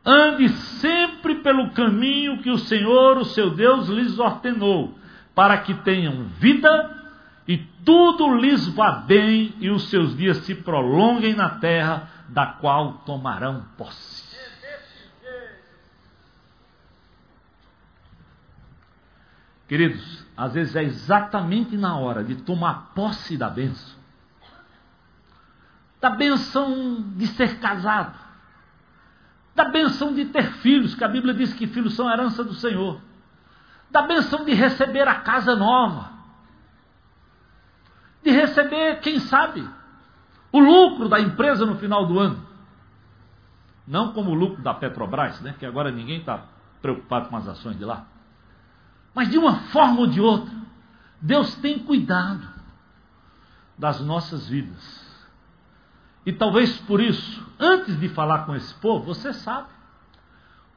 Ande 0.04 0.50
sempre 0.50 1.36
pelo 1.36 1.70
caminho 1.70 2.42
que 2.42 2.50
o 2.50 2.58
Senhor, 2.58 3.16
o 3.16 3.24
seu 3.24 3.48
Deus, 3.54 3.88
lhes 3.88 4.18
ordenou, 4.18 4.98
para 5.34 5.56
que 5.56 5.72
tenham 5.72 6.24
vida 6.38 7.02
e 7.48 7.56
tudo 7.82 8.36
lhes 8.36 8.68
vá 8.68 8.90
bem 8.90 9.54
e 9.58 9.70
os 9.70 9.88
seus 9.88 10.14
dias 10.14 10.36
se 10.38 10.54
prolonguem 10.54 11.34
na 11.34 11.48
terra 11.48 12.10
da 12.28 12.46
qual 12.46 12.94
tomarão 13.04 13.64
posse. 13.76 14.24
Queridos, 19.66 20.24
às 20.36 20.52
vezes 20.52 20.76
é 20.76 20.82
exatamente 20.82 21.76
na 21.76 21.96
hora 21.96 22.22
de 22.22 22.36
tomar 22.36 22.92
posse 22.94 23.36
da 23.36 23.48
bênção, 23.48 23.98
da 26.00 26.10
benção 26.10 27.02
de 27.16 27.26
ser 27.28 27.58
casado, 27.60 28.18
da 29.54 29.64
benção 29.64 30.12
de 30.12 30.26
ter 30.26 30.52
filhos, 30.54 30.94
que 30.94 31.02
a 31.02 31.08
Bíblia 31.08 31.32
diz 31.32 31.54
que 31.54 31.66
filhos 31.66 31.94
são 31.94 32.10
herança 32.10 32.44
do 32.44 32.54
Senhor, 32.54 33.00
da 33.90 34.02
benção 34.02 34.44
de 34.44 34.52
receber 34.52 35.08
a 35.08 35.20
casa 35.20 35.56
nova, 35.56 36.12
de 38.22 38.30
receber, 38.30 39.00
quem 39.00 39.18
sabe, 39.18 39.66
o 40.54 40.60
lucro 40.60 41.08
da 41.08 41.18
empresa 41.18 41.66
no 41.66 41.74
final 41.74 42.06
do 42.06 42.16
ano. 42.16 42.40
Não 43.84 44.12
como 44.12 44.30
o 44.30 44.34
lucro 44.34 44.62
da 44.62 44.72
Petrobras, 44.72 45.40
né, 45.40 45.56
que 45.58 45.66
agora 45.66 45.90
ninguém 45.90 46.20
está 46.20 46.44
preocupado 46.80 47.28
com 47.28 47.36
as 47.36 47.48
ações 47.48 47.76
de 47.76 47.84
lá. 47.84 48.06
Mas 49.12 49.28
de 49.28 49.36
uma 49.36 49.56
forma 49.70 50.02
ou 50.02 50.06
de 50.06 50.20
outra, 50.20 50.54
Deus 51.20 51.56
tem 51.56 51.80
cuidado 51.80 52.48
das 53.76 54.00
nossas 54.00 54.48
vidas. 54.48 55.04
E 56.24 56.32
talvez 56.32 56.78
por 56.82 57.00
isso, 57.00 57.44
antes 57.58 57.98
de 57.98 58.08
falar 58.10 58.46
com 58.46 58.54
esse 58.54 58.72
povo, 58.74 59.06
você 59.06 59.32
sabe, 59.32 59.66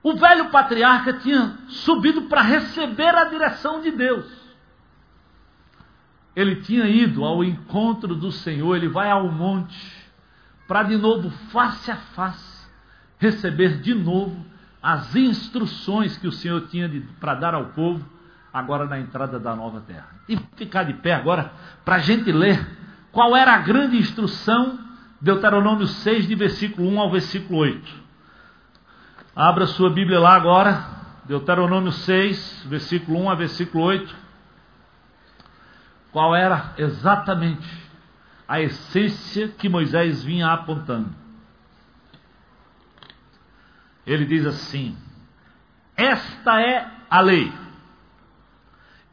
o 0.01 0.15
velho 0.15 0.50
patriarca 0.50 1.13
tinha 1.19 1.55
subido 1.67 2.24
para 2.24 2.41
receber 2.41 3.13
a 3.13 3.25
direção 3.25 3.79
de 3.79 3.91
Deus. 3.91 4.25
Ele 6.38 6.58
tinha 6.58 6.86
ido 6.88 7.25
ao 7.25 7.44
encontro 7.44 8.13
do 8.13 8.32
Senhor, 8.32 8.75
ele 8.75 8.88
vai 8.88 9.10
ao 9.10 9.27
monte, 9.32 9.75
para 10.67 10.84
de 10.84 10.96
novo, 10.96 11.32
face 11.51 11.89
a 11.89 11.96
face, 11.96 12.67
receber 13.17 13.79
de 13.79 13.96
novo 13.96 14.46
as 14.79 15.15
instruções 15.15 16.15
que 16.15 16.27
o 16.27 16.32
Senhor 16.32 16.67
tinha 16.67 16.88
para 17.20 17.34
dar 17.34 17.56
ao 17.56 17.70
povo, 17.70 18.08
agora 18.53 18.86
na 18.86 19.00
entrada 19.00 19.39
da 19.39 19.56
nova 19.56 19.82
terra. 19.82 20.10
E 20.29 20.38
ficar 20.56 20.84
de 20.84 20.94
pé 20.94 21.15
agora, 21.15 21.51
para 21.84 21.96
a 21.96 22.00
gente 22.00 22.32
ler 22.32 22.63
qual 23.12 23.36
era 23.36 23.56
a 23.56 23.58
grande 23.58 23.98
instrução 23.98 24.77
Deuteronômio 25.20 25.88
6, 25.88 26.27
de 26.27 26.36
versículo 26.36 26.88
1 26.88 27.00
ao 27.00 27.10
versículo 27.10 27.58
8. 27.62 27.91
Abra 29.36 29.65
sua 29.65 29.89
Bíblia 29.89 30.20
lá 30.20 30.36
agora, 30.36 30.86
Deuteronômio 31.25 31.91
6, 31.91 32.67
versículo 32.70 33.24
1 33.24 33.29
a 33.32 33.34
versículo 33.34 33.84
8. 33.86 34.26
Qual 36.12 36.36
era 36.36 36.74
exatamente 36.78 37.68
a 38.48 38.62
essência 38.62 39.50
que 39.50 39.70
Moisés 39.70 40.24
vinha 40.24 40.52
apontando? 40.52 41.14
Ele 44.06 44.26
diz 44.26 44.46
assim: 44.46 44.98
Esta 45.96 46.62
é 46.62 46.88
a 47.10 47.20
lei, 47.20 47.52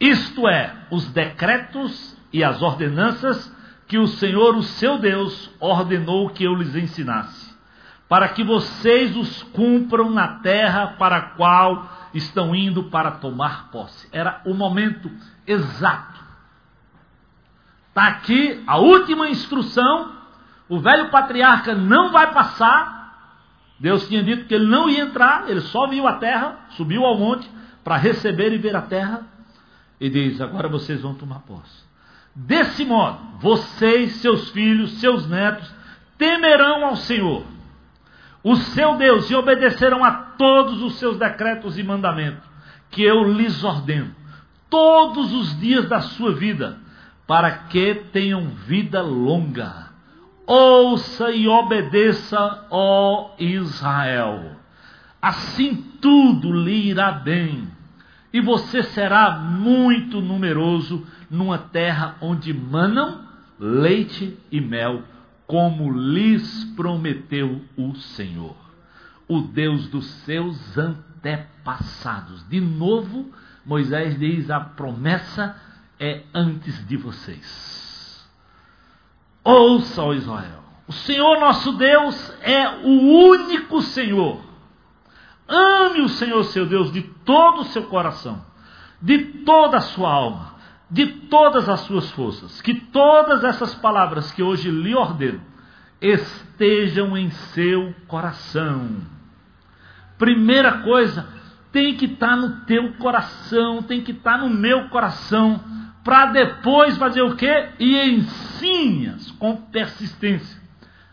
isto 0.00 0.48
é, 0.48 0.74
os 0.90 1.06
decretos 1.12 2.16
e 2.32 2.42
as 2.42 2.60
ordenanças 2.60 3.52
que 3.86 3.98
o 3.98 4.06
Senhor, 4.06 4.56
o 4.56 4.62
seu 4.62 4.98
Deus, 4.98 5.50
ordenou 5.60 6.30
que 6.30 6.44
eu 6.44 6.54
lhes 6.54 6.74
ensinasse, 6.74 7.54
para 8.08 8.28
que 8.28 8.42
vocês 8.42 9.16
os 9.16 9.42
cumpram 9.44 10.10
na 10.10 10.40
terra 10.40 10.94
para 10.98 11.16
a 11.16 11.22
qual 11.30 11.88
estão 12.12 12.54
indo 12.54 12.84
para 12.84 13.12
tomar 13.12 13.70
posse. 13.70 14.08
Era 14.12 14.40
o 14.44 14.54
momento 14.54 15.10
exato. 15.46 16.23
Está 17.94 18.08
aqui 18.08 18.60
a 18.66 18.76
última 18.78 19.28
instrução. 19.28 20.16
O 20.68 20.80
velho 20.80 21.10
patriarca 21.10 21.76
não 21.76 22.10
vai 22.10 22.32
passar. 22.32 23.38
Deus 23.78 24.08
tinha 24.08 24.20
dito 24.20 24.46
que 24.46 24.54
ele 24.54 24.66
não 24.66 24.90
ia 24.90 25.04
entrar, 25.04 25.48
ele 25.48 25.60
só 25.60 25.86
viu 25.86 26.04
a 26.08 26.14
terra, 26.14 26.58
subiu 26.70 27.04
ao 27.04 27.16
monte 27.16 27.48
para 27.84 27.96
receber 27.96 28.52
e 28.52 28.58
ver 28.58 28.74
a 28.74 28.82
terra. 28.82 29.22
E 30.00 30.10
diz: 30.10 30.40
Agora 30.40 30.68
vocês 30.68 31.02
vão 31.02 31.14
tomar 31.14 31.38
posse. 31.42 31.84
Desse 32.34 32.84
modo, 32.84 33.16
vocês, 33.38 34.16
seus 34.16 34.50
filhos, 34.50 34.98
seus 34.98 35.28
netos, 35.28 35.72
temerão 36.18 36.86
ao 36.86 36.96
Senhor, 36.96 37.44
o 38.42 38.56
seu 38.56 38.96
Deus, 38.96 39.30
e 39.30 39.36
obedecerão 39.36 40.02
a 40.02 40.10
todos 40.10 40.82
os 40.82 40.96
seus 40.96 41.16
decretos 41.16 41.78
e 41.78 41.84
mandamentos, 41.84 42.42
que 42.90 43.04
eu 43.04 43.22
lhes 43.22 43.62
ordeno, 43.62 44.12
todos 44.68 45.32
os 45.32 45.56
dias 45.60 45.88
da 45.88 46.00
sua 46.00 46.32
vida, 46.32 46.82
para 47.26 47.50
que 47.68 47.94
tenham 48.12 48.48
vida 48.66 49.00
longa. 49.02 49.90
Ouça 50.46 51.30
e 51.30 51.48
obedeça, 51.48 52.66
ó 52.70 53.34
Israel. 53.38 54.56
Assim 55.20 55.74
tudo 56.02 56.52
lhe 56.52 56.90
irá 56.90 57.10
bem, 57.10 57.66
e 58.30 58.40
você 58.42 58.82
será 58.82 59.30
muito 59.30 60.20
numeroso 60.20 61.06
numa 61.30 61.56
terra 61.56 62.16
onde 62.20 62.52
manam 62.52 63.24
leite 63.58 64.36
e 64.50 64.60
mel, 64.60 65.02
como 65.46 65.90
lhes 65.90 66.64
prometeu 66.76 67.62
o 67.76 67.94
Senhor, 67.94 68.56
o 69.28 69.40
Deus 69.40 69.88
dos 69.88 70.04
seus 70.24 70.76
antepassados. 70.76 72.46
De 72.48 72.60
novo, 72.60 73.30
Moisés 73.64 74.18
diz: 74.18 74.50
a 74.50 74.60
promessa 74.60 75.56
é 75.98 76.22
antes 76.34 76.86
de 76.86 76.96
vocês. 76.96 78.26
Ouça, 79.42 80.02
ó 80.02 80.14
Israel, 80.14 80.62
O 80.86 80.92
Senhor 80.92 81.38
nosso 81.40 81.72
Deus 81.72 82.32
é 82.42 82.68
o 82.68 82.88
único 83.28 83.80
Senhor. 83.82 84.40
Ame 85.46 86.00
o 86.00 86.08
Senhor 86.08 86.42
seu 86.44 86.66
Deus 86.66 86.92
de 86.92 87.02
todo 87.02 87.60
o 87.60 87.64
seu 87.64 87.84
coração, 87.84 88.44
de 89.00 89.18
toda 89.44 89.76
a 89.76 89.82
sua 89.82 90.10
alma, 90.10 90.54
de 90.90 91.06
todas 91.06 91.68
as 91.68 91.80
suas 91.80 92.10
forças. 92.12 92.60
Que 92.62 92.74
todas 92.74 93.44
essas 93.44 93.74
palavras 93.74 94.32
que 94.32 94.42
hoje 94.42 94.70
lhe 94.70 94.94
ordeno 94.94 95.42
estejam 96.00 97.16
em 97.16 97.30
seu 97.30 97.94
coração. 98.06 99.02
Primeira 100.18 100.78
coisa, 100.82 101.26
tem 101.72 101.96
que 101.96 102.04
estar 102.04 102.28
tá 102.28 102.36
no 102.36 102.64
teu 102.66 102.92
coração, 102.94 103.82
tem 103.82 104.02
que 104.02 104.12
estar 104.12 104.38
tá 104.38 104.38
no 104.38 104.50
meu 104.50 104.88
coração, 104.88 105.60
para 106.04 106.26
depois 106.26 106.98
fazer 106.98 107.22
o 107.22 107.34
quê? 107.34 107.70
E 107.80 107.98
ensine-as 108.10 109.30
com 109.32 109.56
persistência 109.56 110.62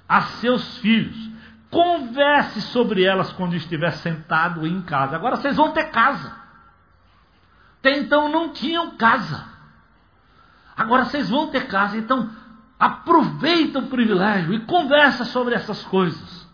a 0.08 0.22
seus 0.22 0.78
filhos. 0.80 1.32
Converse 1.70 2.62
sobre 2.62 3.06
elas 3.06 3.32
quando 3.32 3.56
estiver 3.56 3.92
sentado 3.92 4.68
em 4.68 4.82
casa. 4.82 5.16
Agora 5.16 5.38
vocês 5.38 5.56
vão 5.56 5.72
ter 5.72 5.86
casa. 5.86 6.36
Até 7.80 7.98
então 7.98 8.28
não 8.28 8.50
tinham 8.50 8.98
casa. 8.98 9.46
Agora 10.76 11.06
vocês 11.06 11.30
vão 11.30 11.48
ter 11.48 11.68
casa. 11.68 11.98
Então 11.98 12.30
aproveita 12.78 13.80
o 13.80 13.88
privilégio 13.88 14.54
e 14.54 14.66
conversa 14.66 15.24
sobre 15.24 15.56
essas 15.56 15.82
coisas. 15.86 16.50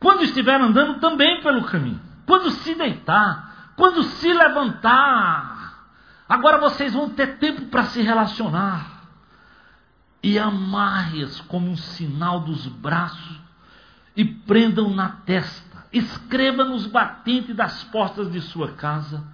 Quando 0.00 0.24
estiver 0.24 0.60
andando 0.60 0.98
também 0.98 1.40
pelo 1.42 1.62
caminho. 1.62 2.00
Quando 2.26 2.50
se 2.50 2.74
deitar. 2.74 3.72
Quando 3.76 4.02
se 4.02 4.32
levantar. 4.32 5.59
Agora 6.30 6.58
vocês 6.58 6.92
vão 6.92 7.10
ter 7.10 7.38
tempo 7.38 7.62
para 7.66 7.86
se 7.86 8.00
relacionar 8.02 9.02
e 10.22 10.38
amarre-as 10.38 11.40
como 11.40 11.68
um 11.68 11.76
sinal 11.76 12.38
dos 12.38 12.68
braços 12.68 13.40
e 14.14 14.24
prendam 14.24 14.94
na 14.94 15.08
testa. 15.08 15.84
Escreva 15.92 16.64
nos 16.64 16.86
batentes 16.86 17.56
das 17.56 17.82
portas 17.82 18.30
de 18.30 18.40
sua 18.40 18.70
casa 18.74 19.26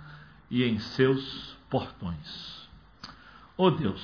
e 0.51 0.65
em 0.65 0.79
seus 0.79 1.55
portões. 1.69 2.67
Oh 3.59 3.71
Deus, 3.71 4.01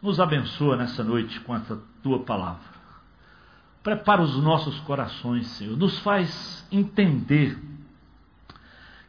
nos 0.00 0.18
abençoa 0.20 0.78
nessa 0.78 1.04
noite 1.04 1.38
com 1.40 1.54
essa 1.54 1.78
tua 2.02 2.20
palavra. 2.20 2.72
Prepara 3.82 4.22
os 4.22 4.38
nossos 4.38 4.80
corações, 4.80 5.48
Senhor. 5.48 5.76
Nos 5.76 5.98
faz 5.98 6.66
entender 6.72 7.60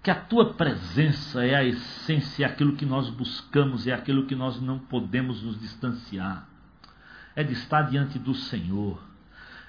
que 0.04 0.12
a 0.12 0.16
tua 0.16 0.54
presença 0.54 1.46
é 1.46 1.56
a 1.56 1.64
essência, 1.64 2.44
é 2.44 2.50
aquilo 2.50 2.76
que 2.76 2.86
nós 2.86 3.10
buscamos, 3.10 3.88
é 3.88 3.94
aquilo 3.94 4.26
que 4.26 4.36
nós 4.36 4.62
não 4.62 4.78
podemos 4.78 5.42
nos 5.42 5.58
distanciar. 5.58 6.46
É 7.34 7.42
de 7.42 7.54
estar 7.54 7.84
diante 7.84 8.20
do 8.20 8.36
Senhor, 8.36 9.02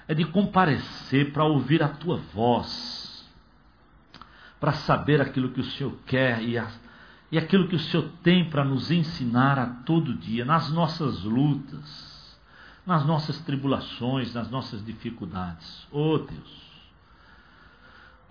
é 0.09 0.13
de 0.13 0.25
comparecer 0.25 1.31
para 1.31 1.45
ouvir 1.45 1.81
a 1.81 1.87
tua 1.87 2.17
voz, 2.33 3.25
para 4.59 4.73
saber 4.73 5.21
aquilo 5.21 5.51
que 5.51 5.61
o 5.61 5.71
Senhor 5.71 5.97
quer 6.05 6.43
e, 6.43 6.57
a, 6.57 6.69
e 7.31 7.37
aquilo 7.37 7.69
que 7.69 7.75
o 7.75 7.79
Senhor 7.79 8.09
tem 8.21 8.49
para 8.49 8.65
nos 8.65 8.91
ensinar 8.91 9.57
a 9.57 9.65
todo 9.65 10.13
dia, 10.13 10.43
nas 10.43 10.69
nossas 10.69 11.23
lutas, 11.23 12.37
nas 12.85 13.05
nossas 13.05 13.39
tribulações, 13.39 14.33
nas 14.33 14.51
nossas 14.51 14.85
dificuldades. 14.85 15.87
Oh 15.91 16.17
Deus, 16.17 16.64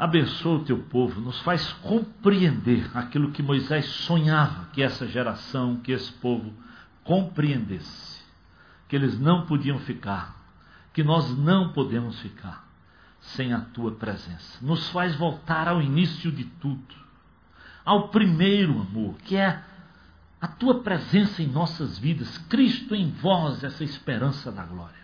Abençoa 0.05 0.59
o 0.59 0.65
teu 0.67 0.81
povo, 0.81 1.19
nos 1.19 1.41
faz 1.41 1.73
compreender 1.81 2.91
aquilo 2.95 3.33
que 3.33 3.43
Moisés 3.43 3.87
sonhava 3.87 4.67
que 4.67 4.83
essa 4.83 5.09
geração, 5.09 5.79
que 5.79 5.93
esse 5.93 6.13
povo 6.13 6.53
compreendesse. 7.03 8.23
Que 8.87 8.97
eles 8.97 9.19
não 9.19 9.47
podiam 9.47 9.79
ficar, 9.79 10.37
que 10.93 11.03
nós 11.03 11.35
não 11.39 11.73
podemos 11.73 12.21
ficar 12.21 12.69
sem 13.19 13.55
a 13.55 13.61
tua 13.63 13.93
presença. 13.93 14.59
Nos 14.61 14.91
faz 14.91 15.17
voltar 15.17 15.69
ao 15.69 15.81
início 15.81 16.31
de 16.31 16.45
tudo, 16.45 16.95
ao 17.83 18.09
primeiro 18.09 18.79
amor, 18.79 19.15
que 19.25 19.37
é 19.37 19.63
a 20.39 20.47
tua 20.47 20.83
presença 20.83 21.43
em 21.43 21.47
nossas 21.47 21.99
vidas, 21.99 22.37
Cristo 22.37 22.95
em 22.95 23.11
vós, 23.11 23.65
essa 23.65 23.83
esperança 23.83 24.53
da 24.53 24.65
glória. 24.65 25.03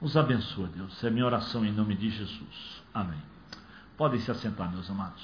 Nos 0.00 0.16
abençoa, 0.16 0.66
Deus. 0.66 1.04
É 1.04 1.10
minha 1.10 1.24
oração 1.24 1.64
em 1.64 1.70
nome 1.70 1.94
de 1.94 2.10
Jesus. 2.10 2.82
Amém. 2.92 3.33
Podem 3.96 4.18
se 4.20 4.30
assentar, 4.30 4.70
meus 4.70 4.90
amados. 4.90 5.22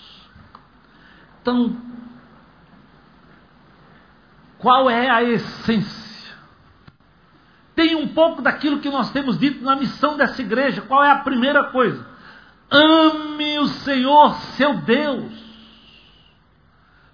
Então, 1.42 1.76
qual 4.58 4.88
é 4.88 5.08
a 5.10 5.22
essência? 5.22 6.10
Tem 7.74 7.96
um 7.96 8.08
pouco 8.08 8.42
daquilo 8.42 8.80
que 8.80 8.90
nós 8.90 9.10
temos 9.10 9.38
dito 9.38 9.64
na 9.64 9.74
missão 9.74 10.16
dessa 10.16 10.40
igreja. 10.42 10.82
Qual 10.82 11.02
é 11.02 11.10
a 11.10 11.16
primeira 11.16 11.64
coisa? 11.64 12.06
Ame 12.70 13.58
o 13.58 13.66
Senhor, 13.66 14.34
seu 14.56 14.76
Deus. 14.78 15.32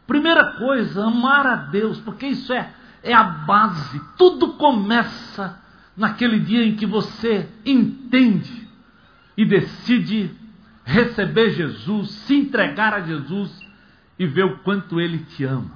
Primeira 0.07 0.53
coisa, 0.53 1.07
amar 1.07 1.47
a 1.47 1.57
Deus, 1.57 1.99
porque 2.01 2.27
isso 2.27 2.53
é, 2.53 2.73
é 3.03 3.15
a 3.15 3.23
base. 3.23 4.01
Tudo 4.19 4.55
começa 4.55 5.59
naquele 5.97 6.39
dia 6.41 6.65
em 6.65 6.77
que 6.77 6.85
você 6.85 7.49
entende 7.65 8.69
e 9.37 9.45
decide 9.45 10.35
receber 10.87 11.51
Jesus, 11.51 12.11
se 12.11 12.37
entregar 12.37 12.95
a 12.95 13.01
Jesus 13.01 13.61
e 14.17 14.25
ver 14.25 14.45
o 14.45 14.59
quanto 14.59 15.01
Ele 15.01 15.19
te 15.19 15.45
ama. 15.45 15.73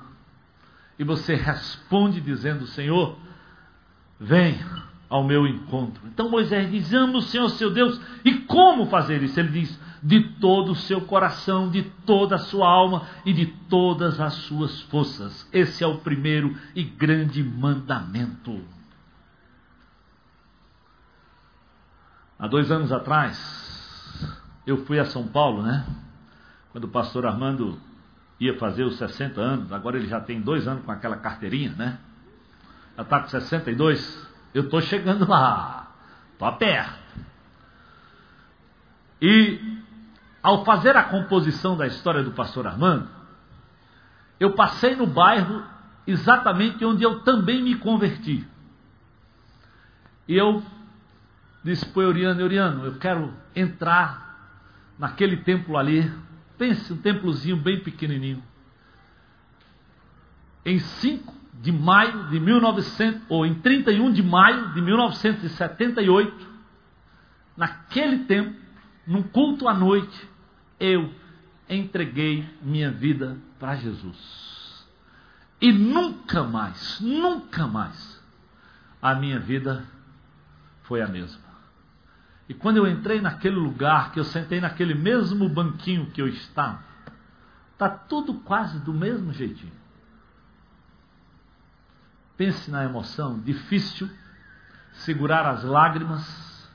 E 0.97 1.03
você 1.05 1.35
responde 1.35 2.21
dizendo: 2.21 2.67
Senhor, 2.69 3.19
vem 4.19 4.57
ao 5.09 5.25
meu 5.25 5.47
encontro. 5.47 6.07
Então 6.07 6.31
Moisés 6.31 6.71
diz: 6.71 6.93
Ama 6.95 7.19
o 7.19 7.23
Senhor 7.23 7.49
seu 7.51 7.73
Deus. 7.73 8.01
E 8.25 8.33
como 8.43 8.87
fazer 8.87 9.21
isso? 9.23 9.41
Ele 9.41 9.49
diz: 9.49 9.81
De 10.01 10.21
todo 10.39 10.71
o 10.71 10.77
seu 10.77 11.01
coração, 11.01 11.69
de 11.69 11.83
toda 12.07 12.37
a 12.37 12.39
sua 12.39 12.69
alma 12.69 13.07
e 13.27 13.33
de 13.33 13.47
todas 13.47 14.21
as 14.21 14.35
suas 14.35 14.81
forças. 14.83 15.49
Esse 15.53 15.83
é 15.83 15.87
o 15.87 15.99
primeiro 15.99 16.57
e 16.75 16.85
grande 16.85 17.43
mandamento. 17.43 18.63
Há 22.39 22.47
dois 22.47 22.71
anos 22.71 22.91
atrás, 22.93 23.70
eu 24.67 24.85
fui 24.85 24.99
a 24.99 25.05
São 25.07 25.27
Paulo, 25.27 25.63
né? 25.63 25.87
Quando 26.73 26.85
o 26.85 26.89
pastor 26.89 27.27
Armando 27.27 27.79
ia 28.39 28.59
fazer 28.59 28.85
os 28.85 28.97
60 28.97 29.41
anos, 29.41 29.73
agora 29.73 29.97
ele 29.97 30.07
já 30.07 30.21
tem 30.21 30.41
dois 30.41 30.67
anos 30.67 30.85
com 30.85 30.93
aquela 30.93 31.17
carteirinha, 31.17 31.73
né? 31.73 31.99
Já 32.97 33.03
está 33.03 33.21
com 33.21 33.29
62. 33.29 34.29
Eu 34.55 34.65
estou 34.65 34.81
chegando 34.81 35.29
lá, 35.29 35.93
estou 36.33 36.53
perto. 36.53 37.01
E 39.21 39.81
ao 40.43 40.65
fazer 40.65 40.97
a 40.97 41.03
composição 41.05 41.77
da 41.77 41.87
história 41.87 42.23
do 42.23 42.33
pastor 42.33 42.67
Armando, 42.67 43.09
eu 44.39 44.55
passei 44.55 44.97
no 44.97 45.07
bairro 45.07 45.63
exatamente 46.07 46.85
onde 46.85 47.03
eu 47.03 47.21
também 47.21 47.63
me 47.63 47.77
converti. 47.77 48.47
E 50.27 50.37
eu 50.37 50.63
disse 51.63 51.85
para 51.87 52.01
o 52.01 52.03
Euriano, 52.03 52.41
Euriano, 52.41 52.87
eu 52.87 52.99
quero 52.99 53.35
entrar 53.55 54.30
naquele 55.01 55.39
templo 55.39 55.79
ali, 55.79 56.13
pense, 56.59 56.93
um 56.93 56.97
templozinho 56.99 57.57
bem 57.57 57.81
pequenininho. 57.81 58.45
Em 60.63 60.79
5 60.79 61.35
de 61.55 61.73
maio 61.73 62.29
de 62.29 62.39
1900, 62.39 63.23
ou 63.31 63.47
em 63.47 63.55
31 63.55 64.13
de 64.13 64.23
maio 64.23 64.75
de 64.75 64.83
1978, 64.83 66.49
naquele 67.57 68.25
tempo, 68.25 68.55
num 69.07 69.23
culto 69.23 69.67
à 69.67 69.73
noite, 69.73 70.29
eu 70.79 71.11
entreguei 71.67 72.47
minha 72.61 72.91
vida 72.91 73.39
para 73.59 73.77
Jesus. 73.77 74.87
E 75.63 75.73
nunca 75.73 76.43
mais, 76.43 77.01
nunca 77.01 77.67
mais, 77.67 78.23
a 79.01 79.15
minha 79.15 79.41
vida 79.41 79.83
foi 80.83 81.01
a 81.01 81.09
mesma. 81.09 81.50
E 82.51 82.55
quando 82.55 82.79
eu 82.79 82.87
entrei 82.89 83.21
naquele 83.21 83.55
lugar, 83.55 84.11
que 84.11 84.19
eu 84.19 84.25
sentei 84.25 84.61
naquele 84.61 84.93
mesmo 84.93 85.49
banquinho 85.49 86.11
que 86.11 86.21
eu 86.21 86.27
estava, 86.27 86.83
está 87.73 87.89
tudo 87.89 88.35
quase 88.41 88.81
do 88.81 88.93
mesmo 88.93 89.33
jeitinho. 89.33 89.73
Pense 92.37 92.69
na 92.69 92.83
emoção, 92.83 93.39
difícil 93.39 94.11
segurar 94.95 95.47
as 95.47 95.63
lágrimas, 95.63 96.69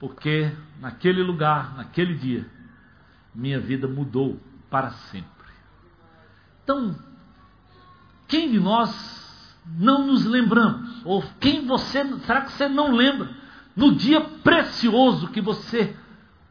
porque 0.00 0.50
naquele 0.80 1.22
lugar, 1.22 1.76
naquele 1.76 2.16
dia, 2.16 2.44
minha 3.32 3.60
vida 3.60 3.86
mudou 3.86 4.40
para 4.68 4.90
sempre. 4.90 5.52
Então, 6.64 6.98
quem 8.26 8.50
de 8.50 8.58
nós 8.58 9.56
não 9.64 10.08
nos 10.08 10.24
lembramos? 10.24 11.02
Ou 11.04 11.22
quem 11.38 11.64
você, 11.64 12.02
será 12.22 12.40
que 12.40 12.50
você 12.50 12.68
não 12.68 12.90
lembra 12.90 13.37
no 13.78 13.94
dia 13.94 14.20
precioso 14.20 15.28
que 15.28 15.40
você 15.40 15.96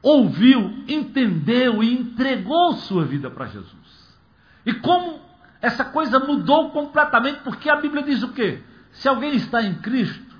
ouviu, 0.02 0.86
entendeu 0.88 1.84
e 1.84 1.94
entregou 1.94 2.72
sua 2.76 3.04
vida 3.04 3.30
para 3.30 3.48
Jesus. 3.48 4.18
E 4.66 4.74
como 4.74 5.20
essa 5.62 5.84
coisa 5.84 6.22
mudou 6.22 6.72
completamente, 6.72 7.42
porque 7.42 7.70
a 7.70 7.76
Bíblia 7.76 8.02
diz 8.02 8.24
o 8.24 8.30
quê? 8.30 8.64
Se 8.92 9.10
alguém 9.10 9.36
está 9.36 9.62
em 9.62 9.76
Cristo, 9.76 10.38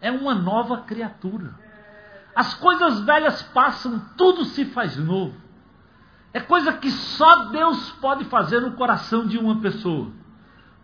é 0.00 0.12
uma 0.12 0.32
nova 0.32 0.82
criatura. 0.82 1.52
As 2.36 2.54
coisas 2.54 3.00
velhas 3.00 3.42
passam, 3.42 4.00
tudo 4.16 4.44
se 4.44 4.64
faz 4.66 4.96
novo. 4.96 5.34
É 6.32 6.38
coisa 6.38 6.72
que 6.72 6.88
só 6.88 7.46
Deus 7.46 7.90
pode 8.00 8.24
fazer 8.26 8.60
no 8.60 8.74
coração 8.76 9.26
de 9.26 9.36
uma 9.36 9.60
pessoa. 9.60 10.12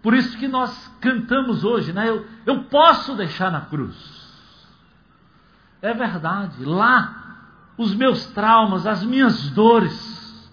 Por 0.03 0.14
isso 0.14 0.37
que 0.37 0.49
nós 0.49 0.93
cantamos 1.01 1.62
hoje, 1.62 1.93
né? 1.93 2.11
Eu, 2.11 2.27
eu 2.45 2.64
posso 2.64 3.14
deixar 3.14 3.53
na 3.53 3.61
cruz. 3.61 4.13
É 5.85 5.92
verdade. 5.92 6.64
Lá, 6.64 7.75
os 7.77 7.94
meus 7.94 8.25
traumas, 8.29 8.87
as 8.87 9.05
minhas 9.05 9.51
dores 9.51 10.51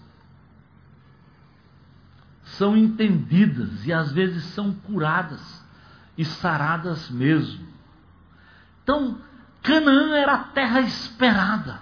são 2.42 2.76
entendidas 2.76 3.86
e 3.86 3.92
às 3.94 4.12
vezes 4.12 4.44
são 4.52 4.74
curadas 4.74 5.64
e 6.18 6.24
saradas 6.24 7.08
mesmo. 7.08 7.66
Então, 8.82 9.18
Canaã 9.62 10.14
era 10.16 10.34
a 10.34 10.44
terra 10.44 10.82
esperada. 10.82 11.80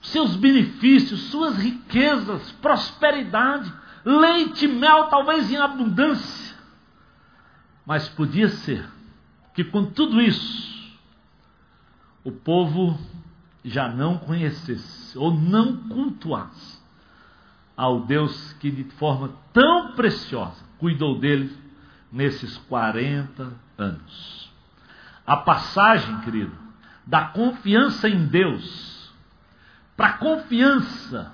Seus 0.00 0.34
benefícios, 0.34 1.30
suas 1.30 1.56
riquezas, 1.56 2.50
prosperidade, 2.60 3.72
leite, 4.04 4.66
mel, 4.66 5.04
talvez 5.04 5.48
em 5.48 5.58
abundância. 5.58 6.56
Mas 7.86 8.08
podia 8.08 8.48
ser 8.48 8.84
que 9.54 9.62
com 9.62 9.84
tudo 9.84 10.20
isso, 10.20 10.81
o 12.24 12.30
povo 12.30 12.98
já 13.64 13.88
não 13.88 14.18
conhecesse 14.18 15.16
ou 15.18 15.32
não 15.32 15.88
cultuasse 15.88 16.80
ao 17.76 18.00
Deus 18.00 18.52
que 18.54 18.70
de 18.70 18.84
forma 18.96 19.30
tão 19.52 19.92
preciosa 19.92 20.62
cuidou 20.78 21.18
dele 21.18 21.56
nesses 22.10 22.56
40 22.58 23.52
anos. 23.78 24.52
A 25.26 25.36
passagem, 25.36 26.20
querido, 26.20 26.52
da 27.06 27.26
confiança 27.26 28.08
em 28.08 28.26
Deus 28.26 28.92
para 29.96 30.14
confiança 30.14 31.32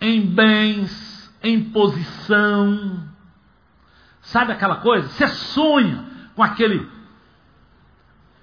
em 0.00 0.24
bens, 0.26 1.34
em 1.42 1.70
posição. 1.70 3.08
Sabe 4.20 4.52
aquela 4.52 4.76
coisa? 4.76 5.08
Você 5.08 5.26
sonha 5.26 6.04
com 6.34 6.42
aquele 6.42 6.88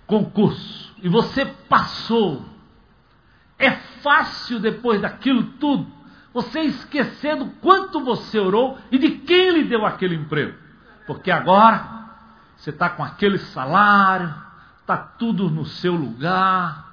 concurso 0.06 0.85
e 1.02 1.10
você 1.10 1.46
passou. 1.46 2.46
É 3.58 3.72
fácil 3.72 4.60
depois 4.60 5.02
daquilo 5.02 5.44
tudo 5.60 5.96
você 6.36 6.60
esquecer 6.64 7.38
do 7.38 7.46
quanto 7.62 8.04
você 8.04 8.38
orou 8.38 8.78
e 8.92 8.98
de 8.98 9.20
quem 9.20 9.52
lhe 9.52 9.64
deu 9.64 9.86
aquele 9.86 10.16
emprego. 10.16 10.54
Porque 11.08 11.32
agora 11.32 12.10
você 12.58 12.72
está 12.72 12.90
com 12.90 13.02
aquele 13.02 13.38
salário, 13.38 14.36
está 14.82 14.98
tudo 14.98 15.50
no 15.50 15.64
seu 15.64 15.96
lugar. 15.96 16.84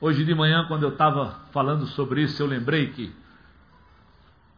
Hoje 0.00 0.24
de 0.24 0.32
manhã, 0.32 0.64
quando 0.68 0.84
eu 0.84 0.90
estava 0.90 1.40
falando 1.50 1.84
sobre 1.88 2.22
isso, 2.22 2.40
eu 2.40 2.46
lembrei 2.46 2.92
que 2.92 3.12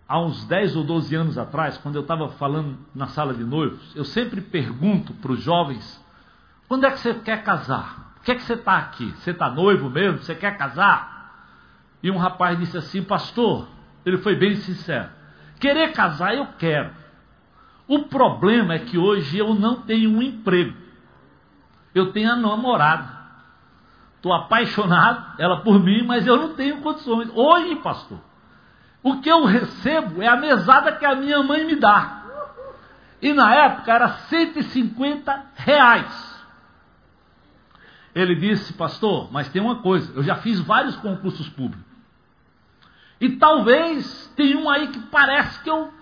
há 0.06 0.20
uns 0.20 0.44
10 0.44 0.76
ou 0.76 0.84
12 0.84 1.14
anos 1.14 1.38
atrás, 1.38 1.78
quando 1.78 1.96
eu 1.96 2.02
estava 2.02 2.28
falando 2.32 2.76
na 2.94 3.06
sala 3.06 3.32
de 3.32 3.42
noivos, 3.42 3.96
eu 3.96 4.04
sempre 4.04 4.42
pergunto 4.42 5.14
para 5.14 5.32
os 5.32 5.42
jovens: 5.42 6.03
quando 6.68 6.84
é 6.84 6.90
que 6.90 6.98
você 6.98 7.14
quer 7.14 7.42
casar? 7.42 8.14
Por 8.16 8.24
que, 8.24 8.32
é 8.32 8.34
que 8.34 8.42
você 8.42 8.54
está 8.54 8.78
aqui? 8.78 9.12
Você 9.18 9.32
está 9.32 9.50
noivo 9.50 9.90
mesmo? 9.90 10.18
Você 10.18 10.34
quer 10.34 10.56
casar? 10.56 11.14
E 12.02 12.10
um 12.10 12.16
rapaz 12.16 12.58
disse 12.58 12.76
assim: 12.76 13.02
Pastor, 13.02 13.68
ele 14.04 14.18
foi 14.18 14.34
bem 14.34 14.56
sincero. 14.56 15.10
Querer 15.60 15.92
casar 15.92 16.34
eu 16.34 16.46
quero. 16.58 16.90
O 17.86 18.04
problema 18.04 18.74
é 18.74 18.78
que 18.78 18.96
hoje 18.96 19.38
eu 19.38 19.54
não 19.54 19.82
tenho 19.82 20.10
um 20.10 20.22
emprego. 20.22 20.74
Eu 21.94 22.12
tenho 22.12 22.32
a 22.32 22.36
namorada. 22.36 23.14
Estou 24.16 24.32
apaixonado, 24.32 25.34
ela 25.38 25.60
por 25.60 25.78
mim, 25.78 26.02
mas 26.02 26.26
eu 26.26 26.36
não 26.36 26.54
tenho 26.54 26.80
condições. 26.80 27.30
Hoje, 27.34 27.76
pastor, 27.76 28.18
o 29.02 29.20
que 29.20 29.28
eu 29.28 29.44
recebo 29.44 30.22
é 30.22 30.26
a 30.26 30.36
mesada 30.36 30.92
que 30.92 31.04
a 31.04 31.14
minha 31.14 31.42
mãe 31.42 31.62
me 31.66 31.76
dá. 31.76 32.22
E 33.20 33.34
na 33.34 33.54
época 33.54 33.92
era 33.92 34.08
150 34.08 35.44
reais. 35.56 36.23
Ele 38.14 38.34
disse, 38.34 38.72
pastor, 38.74 39.32
mas 39.32 39.48
tem 39.48 39.60
uma 39.60 39.76
coisa, 39.76 40.12
eu 40.14 40.22
já 40.22 40.36
fiz 40.36 40.60
vários 40.60 40.94
concursos 40.96 41.48
públicos. 41.48 41.84
E 43.20 43.30
talvez 43.36 44.32
tenha 44.36 44.58
um 44.58 44.70
aí 44.70 44.88
que 44.88 45.00
parece 45.00 45.62
que 45.62 45.70
eu, 45.70 45.92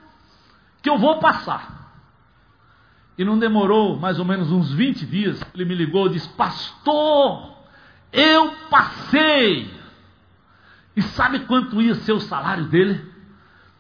que 0.83 0.91
eu 0.91 0.99
vou 0.99 1.19
passar. 1.21 1.81
E 3.17 3.25
não 3.25 3.39
demorou 3.39 3.99
mais 3.99 4.19
ou 4.19 4.25
menos 4.25 4.51
uns 4.51 4.73
20 4.73 5.07
dias, 5.07 5.41
ele 5.55 5.65
me 5.65 5.75
ligou 5.75 6.07
e 6.07 6.15
disse: 6.15 6.29
Pastor, 6.31 7.57
eu 8.13 8.51
passei. 8.69 9.71
E 10.97 11.03
sabe 11.03 11.41
quanto 11.41 11.81
ia 11.81 11.95
ser 11.95 12.13
o 12.13 12.21
salário 12.21 12.65
dele? 12.65 13.13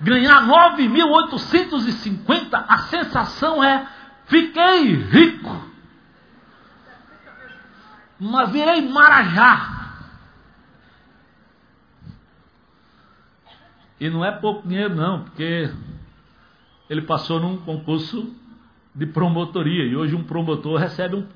ganhar 0.01 0.47
9.850, 0.47 2.65
a 2.69 2.79
sensação 2.79 3.63
é 3.63 3.87
Fiquei 4.31 4.95
rico. 4.95 5.71
Mas 8.19 8.53
virei 8.53 8.89
marajá. 8.89 9.97
E 13.99 14.09
não 14.09 14.25
é 14.25 14.31
pouco 14.31 14.67
dinheiro, 14.67 14.95
não, 14.95 15.25
porque 15.25 15.71
ele 16.89 17.03
passou 17.03 17.41
num 17.41 17.59
concurso 17.59 18.35
de 18.95 19.07
promotoria 19.07 19.85
e 19.85 19.97
hoje 19.97 20.15
um 20.15 20.23
promotor 20.23 20.79
recebe 20.79 21.17
um, 21.17 21.27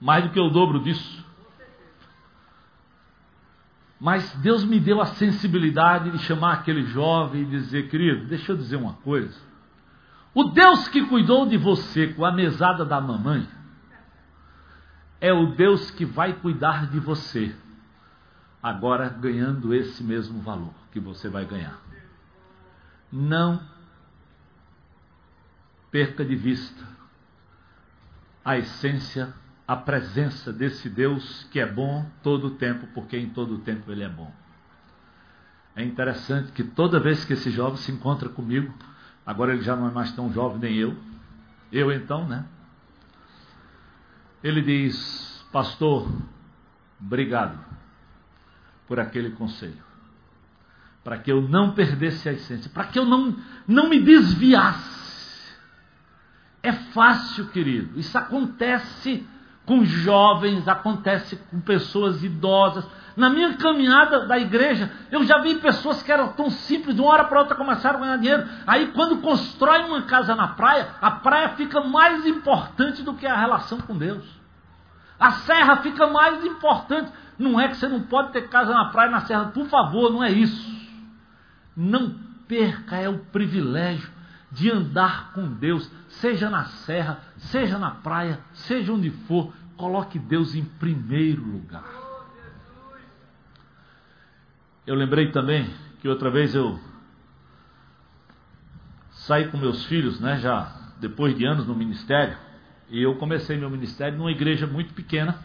mais 0.00 0.24
do 0.24 0.30
que 0.30 0.40
o 0.40 0.50
dobro 0.50 0.80
disso. 0.80 1.24
Mas 4.00 4.32
Deus 4.36 4.64
me 4.64 4.80
deu 4.80 5.00
a 5.00 5.06
sensibilidade 5.06 6.10
de 6.10 6.18
chamar 6.20 6.54
aquele 6.54 6.84
jovem 6.84 7.42
e 7.42 7.46
dizer, 7.46 7.90
querido, 7.90 8.26
deixa 8.26 8.52
eu 8.52 8.56
dizer 8.56 8.76
uma 8.76 8.94
coisa. 8.94 9.38
O 10.32 10.44
Deus 10.44 10.88
que 10.88 11.06
cuidou 11.06 11.46
de 11.46 11.58
você 11.58 12.08
com 12.14 12.24
a 12.24 12.32
mesada 12.32 12.84
da 12.84 12.98
mamãe 12.98 13.46
é 15.20 15.32
o 15.32 15.54
Deus 15.54 15.90
que 15.90 16.06
vai 16.06 16.32
cuidar 16.32 16.86
de 16.90 16.98
você, 16.98 17.54
agora 18.62 19.08
ganhando 19.10 19.74
esse 19.74 20.02
mesmo 20.02 20.40
valor 20.40 20.72
que 20.92 20.98
você 20.98 21.28
vai 21.28 21.44
ganhar. 21.44 21.78
Não 23.12 23.60
perca 25.90 26.24
de 26.24 26.36
vista 26.36 26.88
a 28.42 28.56
essência, 28.56 29.34
a 29.70 29.76
presença 29.76 30.52
desse 30.52 30.88
Deus 30.88 31.46
que 31.50 31.60
é 31.60 31.66
bom 31.66 32.04
todo 32.22 32.48
o 32.48 32.50
tempo, 32.50 32.86
porque 32.94 33.16
em 33.16 33.30
todo 33.30 33.54
o 33.54 33.58
tempo 33.58 33.90
ele 33.92 34.02
é 34.02 34.08
bom. 34.08 34.32
É 35.76 35.84
interessante 35.84 36.50
que 36.52 36.64
toda 36.64 36.98
vez 36.98 37.24
que 37.24 37.34
esse 37.34 37.50
jovem 37.50 37.76
se 37.76 37.92
encontra 37.92 38.28
comigo, 38.28 38.74
Agora 39.30 39.52
ele 39.52 39.62
já 39.62 39.76
não 39.76 39.88
é 39.88 39.92
mais 39.92 40.10
tão 40.12 40.32
jovem 40.32 40.58
nem 40.58 40.74
eu. 40.76 40.96
Eu 41.70 41.92
então, 41.92 42.26
né? 42.26 42.44
Ele 44.42 44.62
diz: 44.62 45.46
Pastor, 45.52 46.10
obrigado 47.00 47.56
por 48.88 48.98
aquele 48.98 49.30
conselho. 49.30 49.84
Para 51.04 51.18
que 51.18 51.30
eu 51.30 51.40
não 51.42 51.72
perdesse 51.74 52.28
a 52.28 52.32
essência, 52.32 52.70
para 52.74 52.86
que 52.86 52.98
eu 52.98 53.04
não, 53.04 53.36
não 53.68 53.88
me 53.88 54.00
desviasse. 54.00 55.54
É 56.62 56.72
fácil, 56.72 57.46
querido. 57.50 57.98
Isso 58.00 58.18
acontece 58.18 59.24
com 59.70 59.84
jovens, 59.84 60.66
acontece 60.66 61.36
com 61.48 61.60
pessoas 61.60 62.24
idosas, 62.24 62.84
na 63.16 63.30
minha 63.30 63.54
caminhada 63.54 64.26
da 64.26 64.36
igreja, 64.36 64.90
eu 65.12 65.22
já 65.22 65.38
vi 65.38 65.54
pessoas 65.60 66.02
que 66.02 66.10
eram 66.10 66.32
tão 66.32 66.50
simples, 66.50 66.96
de 66.96 67.00
uma 67.00 67.12
hora 67.12 67.22
para 67.22 67.38
outra 67.38 67.54
começaram 67.54 67.98
a 67.98 68.02
ganhar 68.02 68.16
dinheiro. 68.16 68.48
Aí, 68.66 68.88
quando 68.88 69.18
constrói 69.18 69.84
uma 69.84 70.02
casa 70.02 70.34
na 70.34 70.48
praia, 70.48 70.88
a 71.00 71.12
praia 71.12 71.50
fica 71.50 71.82
mais 71.82 72.26
importante 72.26 73.04
do 73.04 73.14
que 73.14 73.24
a 73.28 73.36
relação 73.36 73.78
com 73.78 73.96
Deus. 73.96 74.24
A 75.20 75.30
serra 75.30 75.76
fica 75.76 76.08
mais 76.08 76.44
importante. 76.44 77.12
Não 77.38 77.60
é 77.60 77.68
que 77.68 77.76
você 77.76 77.86
não 77.86 78.00
pode 78.00 78.32
ter 78.32 78.48
casa 78.48 78.74
na 78.74 78.86
praia, 78.86 79.08
na 79.08 79.20
serra, 79.20 79.52
por 79.54 79.68
favor, 79.68 80.10
não 80.10 80.24
é 80.24 80.32
isso. 80.32 80.68
Não 81.76 82.12
perca, 82.48 82.96
é 82.96 83.08
o 83.08 83.18
privilégio 83.18 84.10
de 84.50 84.70
andar 84.70 85.32
com 85.32 85.46
Deus, 85.52 85.90
seja 86.08 86.50
na 86.50 86.64
serra, 86.64 87.20
seja 87.36 87.78
na 87.78 87.90
praia, 87.90 88.40
seja 88.52 88.92
onde 88.92 89.10
for, 89.10 89.52
coloque 89.76 90.18
Deus 90.18 90.54
em 90.54 90.64
primeiro 90.64 91.42
lugar. 91.42 91.84
Eu 94.86 94.94
lembrei 94.94 95.30
também 95.30 95.70
que 96.00 96.08
outra 96.08 96.30
vez 96.30 96.54
eu 96.54 96.80
saí 99.10 99.48
com 99.48 99.58
meus 99.58 99.84
filhos, 99.86 100.18
né, 100.20 100.38
já 100.38 100.72
depois 100.98 101.36
de 101.36 101.44
anos 101.44 101.66
no 101.66 101.74
ministério, 101.74 102.36
e 102.88 103.00
eu 103.00 103.14
comecei 103.16 103.56
meu 103.56 103.70
ministério 103.70 104.18
numa 104.18 104.32
igreja 104.32 104.66
muito 104.66 104.92
pequena, 104.92 105.38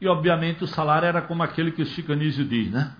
e 0.00 0.06
obviamente 0.06 0.62
o 0.62 0.66
salário 0.66 1.06
era 1.06 1.22
como 1.22 1.42
aquele 1.42 1.72
que 1.72 1.82
o 1.82 1.86
Chico 1.86 2.12
Anísio 2.12 2.44
diz, 2.44 2.70
né? 2.70 2.94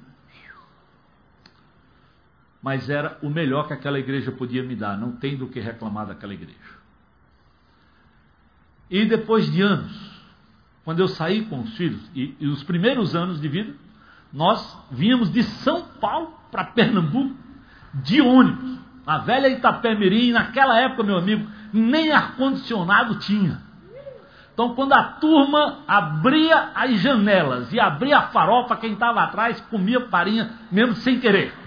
Mas 2.66 2.90
era 2.90 3.16
o 3.22 3.30
melhor 3.30 3.68
que 3.68 3.74
aquela 3.74 3.96
igreja 3.96 4.32
podia 4.32 4.60
me 4.60 4.74
dar, 4.74 4.98
não 4.98 5.12
tem 5.12 5.36
do 5.36 5.46
que 5.46 5.60
reclamar 5.60 6.04
daquela 6.04 6.34
igreja. 6.34 6.58
E 8.90 9.04
depois 9.04 9.48
de 9.52 9.62
anos, 9.62 9.96
quando 10.84 10.98
eu 10.98 11.06
saí 11.06 11.44
com 11.44 11.60
os 11.60 11.76
filhos, 11.76 12.00
e, 12.12 12.34
e 12.40 12.48
os 12.48 12.64
primeiros 12.64 13.14
anos 13.14 13.40
de 13.40 13.46
vida, 13.46 13.72
nós 14.32 14.76
vínhamos 14.90 15.30
de 15.32 15.44
São 15.44 15.82
Paulo 16.00 16.36
para 16.50 16.64
Pernambuco 16.64 17.36
de 17.94 18.20
ônibus. 18.20 18.80
A 19.06 19.18
velha 19.18 19.46
Itapemirim, 19.46 20.32
naquela 20.32 20.76
época, 20.76 21.04
meu 21.04 21.18
amigo, 21.18 21.48
nem 21.72 22.10
ar-condicionado 22.10 23.20
tinha. 23.20 23.62
Então, 24.52 24.74
quando 24.74 24.92
a 24.92 25.04
turma 25.04 25.84
abria 25.86 26.72
as 26.74 27.00
janelas 27.00 27.72
e 27.72 27.78
abria 27.78 28.18
a 28.18 28.22
farofa, 28.22 28.74
quem 28.74 28.94
estava 28.94 29.22
atrás 29.22 29.60
comia 29.70 30.08
farinha 30.08 30.50
mesmo 30.72 30.96
sem 30.96 31.20
querer. 31.20 31.65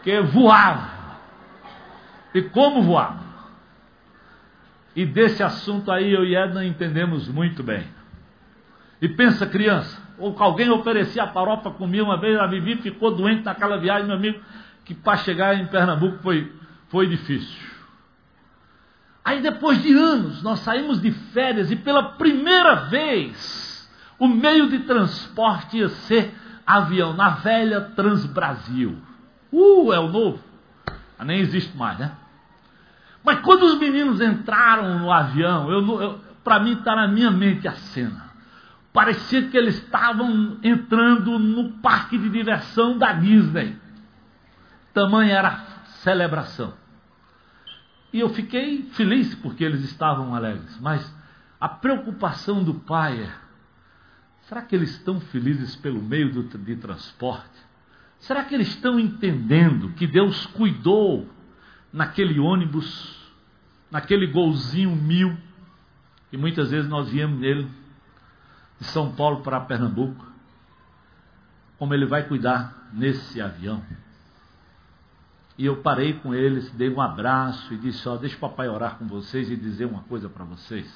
Porque 0.00 0.18
voava. 0.20 0.90
E 2.34 2.42
como 2.42 2.82
voava? 2.82 3.20
E 4.96 5.04
desse 5.04 5.42
assunto 5.42 5.92
aí 5.92 6.12
eu 6.12 6.24
e 6.24 6.34
Edna 6.34 6.64
entendemos 6.64 7.28
muito 7.28 7.62
bem. 7.62 7.86
E 9.00 9.08
pensa, 9.08 9.46
criança, 9.46 10.02
ou 10.18 10.34
alguém 10.38 10.70
oferecia 10.70 11.24
a 11.24 11.28
farofa 11.28 11.70
comigo 11.70 12.06
uma 12.06 12.18
vez, 12.18 12.38
a 12.38 12.46
Vivi 12.46 12.76
ficou 12.76 13.14
doente 13.14 13.44
naquela 13.44 13.78
viagem, 13.78 14.06
meu 14.06 14.16
amigo, 14.16 14.40
que 14.84 14.94
para 14.94 15.18
chegar 15.18 15.54
em 15.54 15.66
Pernambuco 15.66 16.18
foi, 16.22 16.50
foi 16.88 17.06
difícil. 17.06 17.70
Aí 19.24 19.40
depois 19.42 19.82
de 19.82 19.92
anos, 19.92 20.42
nós 20.42 20.60
saímos 20.60 21.00
de 21.00 21.12
férias 21.12 21.70
e 21.70 21.76
pela 21.76 22.12
primeira 22.12 22.86
vez 22.86 23.88
o 24.18 24.26
meio 24.26 24.68
de 24.68 24.80
transporte 24.80 25.78
ia 25.78 25.88
ser 25.88 26.34
avião, 26.66 27.12
na 27.14 27.30
velha 27.30 27.80
Transbrasil. 27.80 29.09
Uh, 29.52 29.92
é 29.92 29.98
o 29.98 30.08
novo. 30.08 30.40
Ah, 31.18 31.24
nem 31.24 31.40
existe 31.40 31.76
mais, 31.76 31.98
né? 31.98 32.12
Mas 33.22 33.40
quando 33.40 33.64
os 33.64 33.78
meninos 33.78 34.20
entraram 34.20 34.98
no 34.98 35.12
avião, 35.12 35.70
eu, 35.70 36.00
eu 36.00 36.20
para 36.42 36.60
mim 36.60 36.72
está 36.72 36.96
na 36.96 37.06
minha 37.06 37.30
mente 37.30 37.68
a 37.68 37.72
cena. 37.72 38.30
Parecia 38.92 39.48
que 39.48 39.56
eles 39.56 39.76
estavam 39.76 40.58
entrando 40.62 41.38
no 41.38 41.72
parque 41.74 42.18
de 42.18 42.28
diversão 42.28 42.98
da 42.98 43.12
Disney. 43.12 43.76
Tamanha 44.92 45.34
era 45.34 45.48
a 45.48 45.84
celebração. 46.02 46.74
E 48.12 48.18
eu 48.18 48.28
fiquei 48.30 48.82
feliz 48.92 49.34
porque 49.36 49.62
eles 49.62 49.84
estavam 49.84 50.34
alegres. 50.34 50.76
Mas 50.80 51.14
a 51.60 51.68
preocupação 51.68 52.64
do 52.64 52.74
pai 52.74 53.22
é: 53.22 53.32
será 54.48 54.62
que 54.62 54.74
eles 54.74 54.90
estão 54.90 55.20
felizes 55.20 55.76
pelo 55.76 56.02
meio 56.02 56.32
do, 56.32 56.42
de 56.42 56.76
transporte? 56.76 57.69
Será 58.20 58.44
que 58.44 58.54
eles 58.54 58.68
estão 58.68 59.00
entendendo 59.00 59.92
que 59.94 60.06
Deus 60.06 60.46
cuidou 60.46 61.28
naquele 61.92 62.38
ônibus, 62.38 63.18
naquele 63.90 64.26
golzinho 64.26 64.94
mil, 64.94 65.36
que 66.30 66.36
muitas 66.36 66.70
vezes 66.70 66.88
nós 66.88 67.08
viemos 67.08 67.40
nele, 67.40 67.68
de 68.78 68.86
São 68.86 69.12
Paulo 69.12 69.42
para 69.42 69.60
Pernambuco, 69.60 70.24
como 71.78 71.94
ele 71.94 72.06
vai 72.06 72.22
cuidar 72.28 72.90
nesse 72.92 73.40
avião? 73.40 73.82
E 75.56 75.66
eu 75.66 75.78
parei 75.78 76.14
com 76.14 76.34
eles, 76.34 76.70
dei 76.72 76.90
um 76.90 77.00
abraço 77.00 77.72
e 77.74 77.76
disse: 77.78 78.08
Ó, 78.08 78.16
deixa 78.16 78.36
o 78.36 78.40
papai 78.40 78.68
orar 78.68 78.96
com 78.96 79.06
vocês 79.06 79.50
e 79.50 79.56
dizer 79.56 79.86
uma 79.86 80.02
coisa 80.04 80.28
para 80.28 80.44
vocês. 80.44 80.90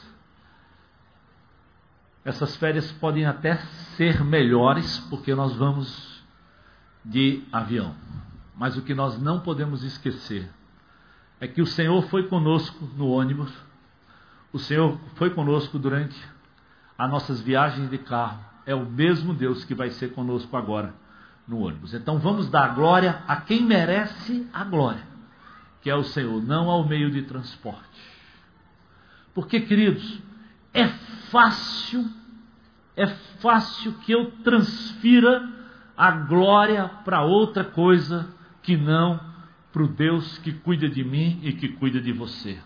Essas 2.25 2.57
férias 2.57 2.91
podem 2.93 3.27
até 3.27 3.57
ser 3.97 4.25
melhores, 4.25 4.99
porque 5.11 5.35
nós 5.35 5.55
vamos 5.57 6.14
de 7.05 7.43
avião. 7.53 7.95
Mas 8.57 8.77
o 8.77 8.83
que 8.83 8.95
nós 8.95 9.21
não 9.21 9.41
podemos 9.41 9.83
esquecer 9.83 10.49
é 11.41 11.49
que 11.49 11.61
o 11.61 11.67
Senhor 11.67 12.03
foi 12.09 12.29
conosco 12.29 12.89
no 12.97 13.09
ônibus, 13.09 13.53
o 14.53 14.59
Senhor 14.59 14.99
foi 15.17 15.31
conosco 15.31 15.79
durante 15.79 16.17
as 16.97 17.11
nossas 17.11 17.41
viagens 17.41 17.91
de 17.91 17.99
carro. 17.99 18.39
É 18.65 18.75
o 18.75 18.87
mesmo 18.87 19.35
Deus 19.35 19.65
que 19.65 19.75
vai 19.75 19.91
ser 19.91 20.13
conosco 20.13 20.57
agora 20.57 20.95
no 21.47 21.59
ônibus. 21.59 21.93
Então 21.93 22.19
vamos 22.19 22.49
dar 22.49 22.75
glória 22.75 23.23
a 23.27 23.37
quem 23.37 23.63
merece 23.63 24.49
a 24.53 24.65
glória, 24.65 25.03
que 25.83 25.91
é 25.91 25.95
o 25.95 26.05
Senhor, 26.05 26.41
não 26.43 26.71
ao 26.71 26.87
meio 26.87 27.11
de 27.11 27.23
transporte. 27.23 28.15
Porque, 29.35 29.61
queridos, 29.61 30.23
é 30.73 30.87
fácil, 31.31 32.09
é 32.97 33.09
fácil 33.41 33.93
que 33.95 34.13
eu 34.13 34.31
transfira 34.43 35.54
a 35.97 36.11
glória 36.11 36.91
para 37.05 37.23
outra 37.23 37.65
coisa 37.65 38.29
que 38.63 38.77
não 38.77 39.21
para 39.73 39.83
o 39.83 39.89
Deus 39.89 40.39
que 40.39 40.53
cuida 40.53 40.89
de 40.89 41.03
mim 41.03 41.41
e 41.43 41.53
que 41.53 41.69
cuida 41.69 42.01
de 42.01 42.13
você. 42.13 42.59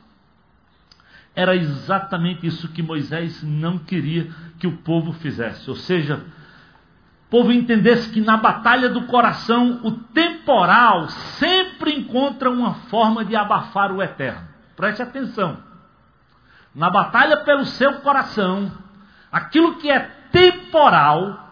Era 1.34 1.54
exatamente 1.54 2.46
isso 2.46 2.68
que 2.68 2.82
Moisés 2.82 3.42
não 3.42 3.78
queria 3.78 4.30
que 4.58 4.66
o 4.66 4.78
povo 4.78 5.12
fizesse, 5.14 5.70
ou 5.70 5.76
seja, 5.76 6.24
o 7.26 7.30
povo 7.30 7.52
entendesse 7.52 8.10
que 8.10 8.20
na 8.20 8.36
batalha 8.36 8.88
do 8.88 9.02
coração, 9.02 9.80
o 9.84 9.92
temporal 9.92 11.08
sempre 11.08 11.94
encontra 11.94 12.50
uma 12.50 12.74
forma 12.90 13.24
de 13.24 13.36
abafar 13.36 13.92
o 13.92 14.02
eterno. 14.02 14.48
Preste 14.74 15.02
atenção. 15.02 15.58
Na 16.74 16.90
batalha 16.90 17.38
pelo 17.38 17.66
seu 17.66 18.00
coração, 18.00 18.72
aquilo 19.30 19.76
que 19.76 19.90
é 19.90 20.00
temporal, 20.32 21.47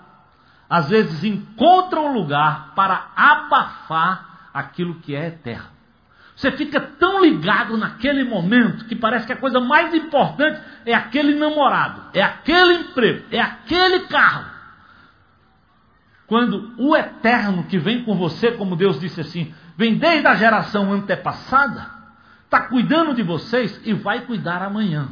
às 0.69 0.89
vezes 0.89 1.25
encontra 1.25 2.01
um 2.01 2.13
lugar 2.13 2.73
para 2.75 3.09
abafar 3.17 4.51
aquilo 4.53 4.97
que 4.97 5.15
é 5.15 5.29
eterno. 5.29 5.77
Você 6.35 6.53
fica 6.53 6.81
tão 6.81 7.23
ligado 7.23 7.77
naquele 7.77 8.25
momento 8.25 8.85
que 8.85 8.95
parece 8.95 9.27
que 9.27 9.33
a 9.33 9.37
coisa 9.37 9.59
mais 9.59 9.95
importante 9.95 10.61
é 10.85 10.95
aquele 10.95 11.35
namorado, 11.35 12.03
é 12.13 12.23
aquele 12.23 12.75
emprego, 12.75 13.25
é 13.31 13.41
aquele 13.41 14.01
carro 14.01 14.57
quando 16.27 16.73
o 16.77 16.97
eterno 16.97 17.65
que 17.65 17.79
vem 17.79 18.03
com 18.05 18.17
você, 18.17 18.53
como 18.53 18.77
Deus 18.77 18.99
disse 18.99 19.21
assim, 19.21 19.55
vem 19.77 19.97
desde 19.97 20.27
a 20.27 20.35
geração 20.35 20.93
antepassada, 20.93 21.89
está 22.45 22.63
cuidando 22.63 23.15
de 23.15 23.23
vocês 23.23 23.81
e 23.85 23.93
vai 23.93 24.23
cuidar 24.23 24.63
amanhã. 24.63 25.09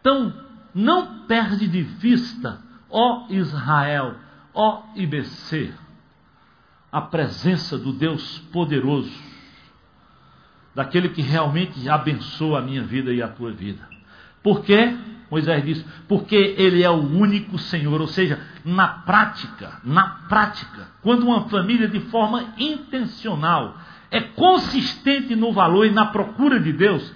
Então, 0.00 0.32
não 0.74 1.20
perde 1.26 1.66
de 1.66 1.82
vista, 1.82 2.60
ó 2.90 3.26
Israel, 3.30 4.16
ó 4.54 4.82
IBC, 4.94 5.72
a 6.90 7.00
presença 7.00 7.76
do 7.76 7.92
Deus 7.92 8.38
poderoso, 8.52 9.12
daquele 10.74 11.08
que 11.08 11.22
realmente 11.22 11.88
abençoa 11.88 12.60
a 12.60 12.62
minha 12.62 12.82
vida 12.82 13.12
e 13.12 13.22
a 13.22 13.28
tua 13.28 13.52
vida. 13.52 13.86
Por 14.42 14.62
quê? 14.62 14.96
Moisés 15.30 15.64
disse, 15.64 15.84
porque 16.06 16.54
ele 16.56 16.82
é 16.82 16.90
o 16.90 16.94
único 16.94 17.58
Senhor, 17.58 18.00
ou 18.00 18.06
seja, 18.06 18.40
na 18.64 18.86
prática, 18.86 19.80
na 19.82 20.08
prática, 20.28 20.88
quando 21.02 21.24
uma 21.24 21.48
família 21.48 21.88
de 21.88 22.00
forma 22.00 22.54
intencional 22.58 23.76
é 24.10 24.20
consistente 24.20 25.34
no 25.34 25.52
valor 25.52 25.86
e 25.86 25.90
na 25.90 26.06
procura 26.06 26.60
de 26.60 26.72
Deus, 26.72 27.12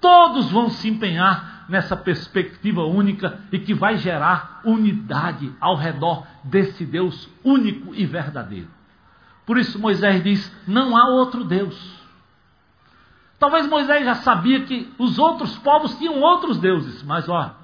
todos 0.00 0.50
vão 0.50 0.68
se 0.68 0.88
empenhar 0.88 1.51
nessa 1.72 1.96
perspectiva 1.96 2.84
única 2.84 3.40
e 3.50 3.58
que 3.58 3.72
vai 3.72 3.96
gerar 3.96 4.60
unidade 4.62 5.50
ao 5.58 5.74
redor 5.74 6.26
desse 6.44 6.84
Deus 6.84 7.30
único 7.42 7.94
e 7.94 8.04
verdadeiro. 8.04 8.68
Por 9.46 9.56
isso 9.56 9.78
Moisés 9.78 10.22
diz: 10.22 10.54
não 10.68 10.94
há 10.94 11.08
outro 11.08 11.42
Deus. 11.44 11.98
Talvez 13.38 13.66
Moisés 13.66 14.04
já 14.04 14.16
sabia 14.16 14.64
que 14.64 14.92
os 14.98 15.18
outros 15.18 15.58
povos 15.60 15.96
tinham 15.96 16.20
outros 16.20 16.58
deuses, 16.58 17.02
mas 17.04 17.26
ó, 17.26 17.56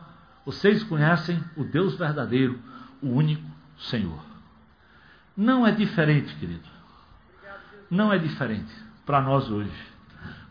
vocês 0.47 0.83
conhecem 0.85 1.45
o 1.55 1.63
Deus 1.63 1.95
verdadeiro, 1.95 2.59
o 3.03 3.11
único 3.11 3.45
Senhor. 3.77 4.21
Não 5.37 5.67
é 5.67 5.71
diferente, 5.71 6.35
querido. 6.37 6.67
Não 7.91 8.11
é 8.11 8.17
diferente 8.17 8.73
para 9.05 9.21
nós 9.21 9.51
hoje. 9.51 9.98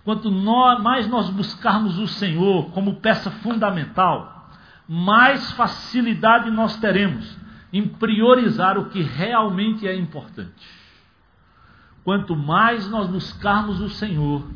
Quanto 0.07 0.31
nós, 0.31 0.81
mais 0.81 1.05
nós 1.05 1.29
buscarmos 1.29 1.99
o 1.99 2.07
Senhor 2.07 2.71
como 2.71 3.01
peça 3.01 3.29
fundamental, 3.29 4.49
mais 4.87 5.51
facilidade 5.51 6.49
nós 6.49 6.77
teremos 6.77 7.37
em 7.73 7.85
priorizar 7.85 8.77
o 8.77 8.85
que 8.85 9.01
realmente 9.01 9.85
é 9.85 9.93
importante. 9.93 10.65
Quanto 12.05 12.37
mais 12.37 12.87
nós 12.87 13.09
buscarmos 13.09 13.81
o 13.81 13.89
Senhor, 13.89 14.49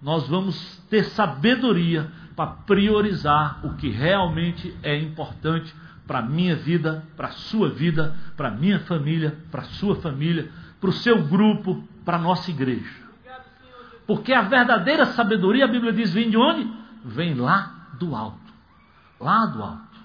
nós 0.00 0.26
vamos 0.26 0.78
ter 0.88 1.04
sabedoria 1.04 2.10
para 2.34 2.46
priorizar 2.46 3.60
o 3.62 3.74
que 3.74 3.90
realmente 3.90 4.74
é 4.82 4.98
importante 4.98 5.74
para 6.06 6.20
a 6.20 6.22
minha 6.22 6.56
vida, 6.56 7.06
para 7.14 7.28
a 7.28 7.32
sua 7.32 7.68
vida, 7.68 8.16
para 8.38 8.48
a 8.48 8.52
minha 8.52 8.80
família, 8.80 9.36
para 9.50 9.60
a 9.60 9.66
sua 9.66 9.96
família, 9.96 10.50
para 10.80 10.88
o 10.88 10.94
seu 10.94 11.22
grupo, 11.26 11.86
para 12.06 12.16
a 12.16 12.20
nossa 12.20 12.50
igreja. 12.50 13.03
Porque 14.06 14.32
a 14.32 14.42
verdadeira 14.42 15.06
sabedoria, 15.06 15.64
a 15.64 15.68
Bíblia 15.68 15.92
diz, 15.92 16.12
vem 16.12 16.30
de 16.30 16.36
onde? 16.36 16.70
Vem 17.04 17.34
lá 17.34 17.88
do 17.98 18.14
alto. 18.14 18.38
Lá 19.20 19.46
do 19.46 19.62
alto. 19.62 19.98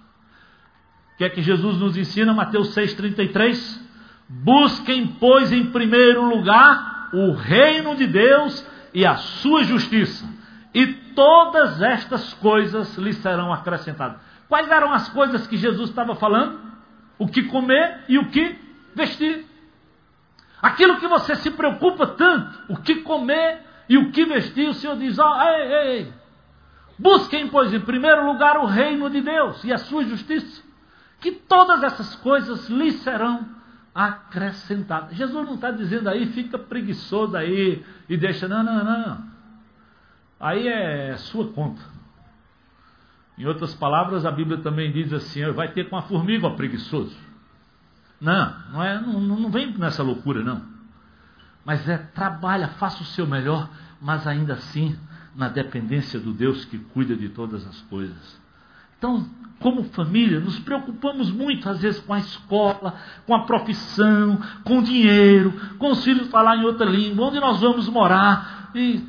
O 1.13 1.17
que 1.17 1.23
é 1.25 1.29
que 1.29 1.41
Jesus 1.41 1.77
nos 1.77 1.97
ensina? 1.97 2.33
Mateus 2.33 2.73
6,33. 2.75 3.81
Busquem, 4.29 5.07
pois, 5.19 5.51
em 5.51 5.65
primeiro 5.71 6.23
lugar 6.23 7.09
o 7.13 7.33
reino 7.33 7.95
de 7.95 8.05
Deus 8.05 8.65
e 8.93 9.05
a 9.05 9.15
sua 9.15 9.63
justiça, 9.63 10.27
e 10.73 10.85
todas 11.15 11.81
estas 11.81 12.33
coisas 12.35 12.95
lhe 12.97 13.13
serão 13.13 13.51
acrescentadas. 13.51 14.19
Quais 14.47 14.69
eram 14.69 14.93
as 14.93 15.09
coisas 15.09 15.45
que 15.47 15.57
Jesus 15.57 15.89
estava 15.89 16.15
falando? 16.15 16.59
O 17.17 17.27
que 17.27 17.43
comer 17.43 18.03
e 18.07 18.17
o 18.17 18.29
que 18.29 18.57
vestir. 18.95 19.45
Aquilo 20.61 20.99
que 20.99 21.07
você 21.07 21.35
se 21.35 21.51
preocupa 21.51 22.07
tanto, 22.07 22.59
o 22.67 22.77
que 22.77 22.95
comer 22.97 23.63
e 23.89 23.97
o 23.97 24.11
que 24.11 24.23
vestir, 24.23 24.69
o 24.69 24.73
Senhor 24.75 24.95
diz: 24.97 25.17
ó, 25.17 25.27
oh, 25.27 25.41
ei, 25.41 25.73
ei, 25.73 26.13
busquem, 26.97 27.47
pois, 27.47 27.73
em 27.73 27.79
primeiro 27.79 28.23
lugar 28.25 28.57
o 28.57 28.67
reino 28.67 29.09
de 29.09 29.19
Deus 29.19 29.63
e 29.63 29.73
a 29.73 29.79
sua 29.79 30.05
justiça, 30.05 30.63
que 31.19 31.31
todas 31.31 31.81
essas 31.81 32.15
coisas 32.17 32.69
lhe 32.69 32.91
serão 32.91 33.49
acrescentadas. 33.93 35.17
Jesus 35.17 35.45
não 35.45 35.55
está 35.55 35.71
dizendo 35.71 36.07
aí, 36.07 36.27
fica 36.27 36.59
preguiçoso 36.59 37.35
aí 37.35 37.83
e 38.07 38.15
deixa, 38.15 38.47
não, 38.47 38.63
não, 38.63 38.83
não. 38.85 39.23
Aí 40.39 40.67
é 40.67 41.17
sua 41.17 41.51
conta. 41.51 41.81
Em 43.37 43.45
outras 43.45 43.73
palavras, 43.73 44.25
a 44.25 44.31
Bíblia 44.31 44.59
também 44.59 44.91
diz 44.91 45.11
assim: 45.11 45.49
vai 45.51 45.69
ter 45.69 45.89
com 45.89 45.97
a 45.97 46.03
formiga, 46.03 46.45
ó 46.45 46.51
preguiçoso. 46.51 47.17
Não, 48.21 48.53
não, 48.71 48.83
é, 48.83 49.01
não, 49.01 49.19
não 49.19 49.49
vem 49.49 49.75
nessa 49.77 50.03
loucura, 50.03 50.43
não. 50.43 50.78
Mas 51.65 51.87
é 51.87 51.97
trabalha, 51.97 52.67
faça 52.69 53.03
o 53.03 53.05
seu 53.05 53.27
melhor, 53.27 53.69
mas 54.01 54.25
ainda 54.25 54.53
assim 54.53 54.97
na 55.35 55.47
dependência 55.47 56.19
do 56.19 56.33
Deus 56.33 56.65
que 56.65 56.77
cuida 56.77 57.15
de 57.15 57.29
todas 57.29 57.65
as 57.65 57.79
coisas. 57.83 58.39
Então, 58.97 59.25
como 59.59 59.83
família, 59.85 60.39
nos 60.39 60.59
preocupamos 60.59 61.31
muito, 61.31 61.69
às 61.69 61.79
vezes, 61.79 62.01
com 62.01 62.13
a 62.13 62.19
escola, 62.19 62.95
com 63.25 63.33
a 63.33 63.45
profissão, 63.45 64.37
com 64.63 64.79
o 64.79 64.83
dinheiro, 64.83 65.53
com 65.77 65.91
os 65.91 66.03
filhos 66.03 66.27
falar 66.29 66.57
em 66.57 66.65
outra 66.65 66.85
língua, 66.85 67.27
onde 67.27 67.39
nós 67.39 67.61
vamos 67.61 67.87
morar. 67.87 68.71
E 68.75 69.01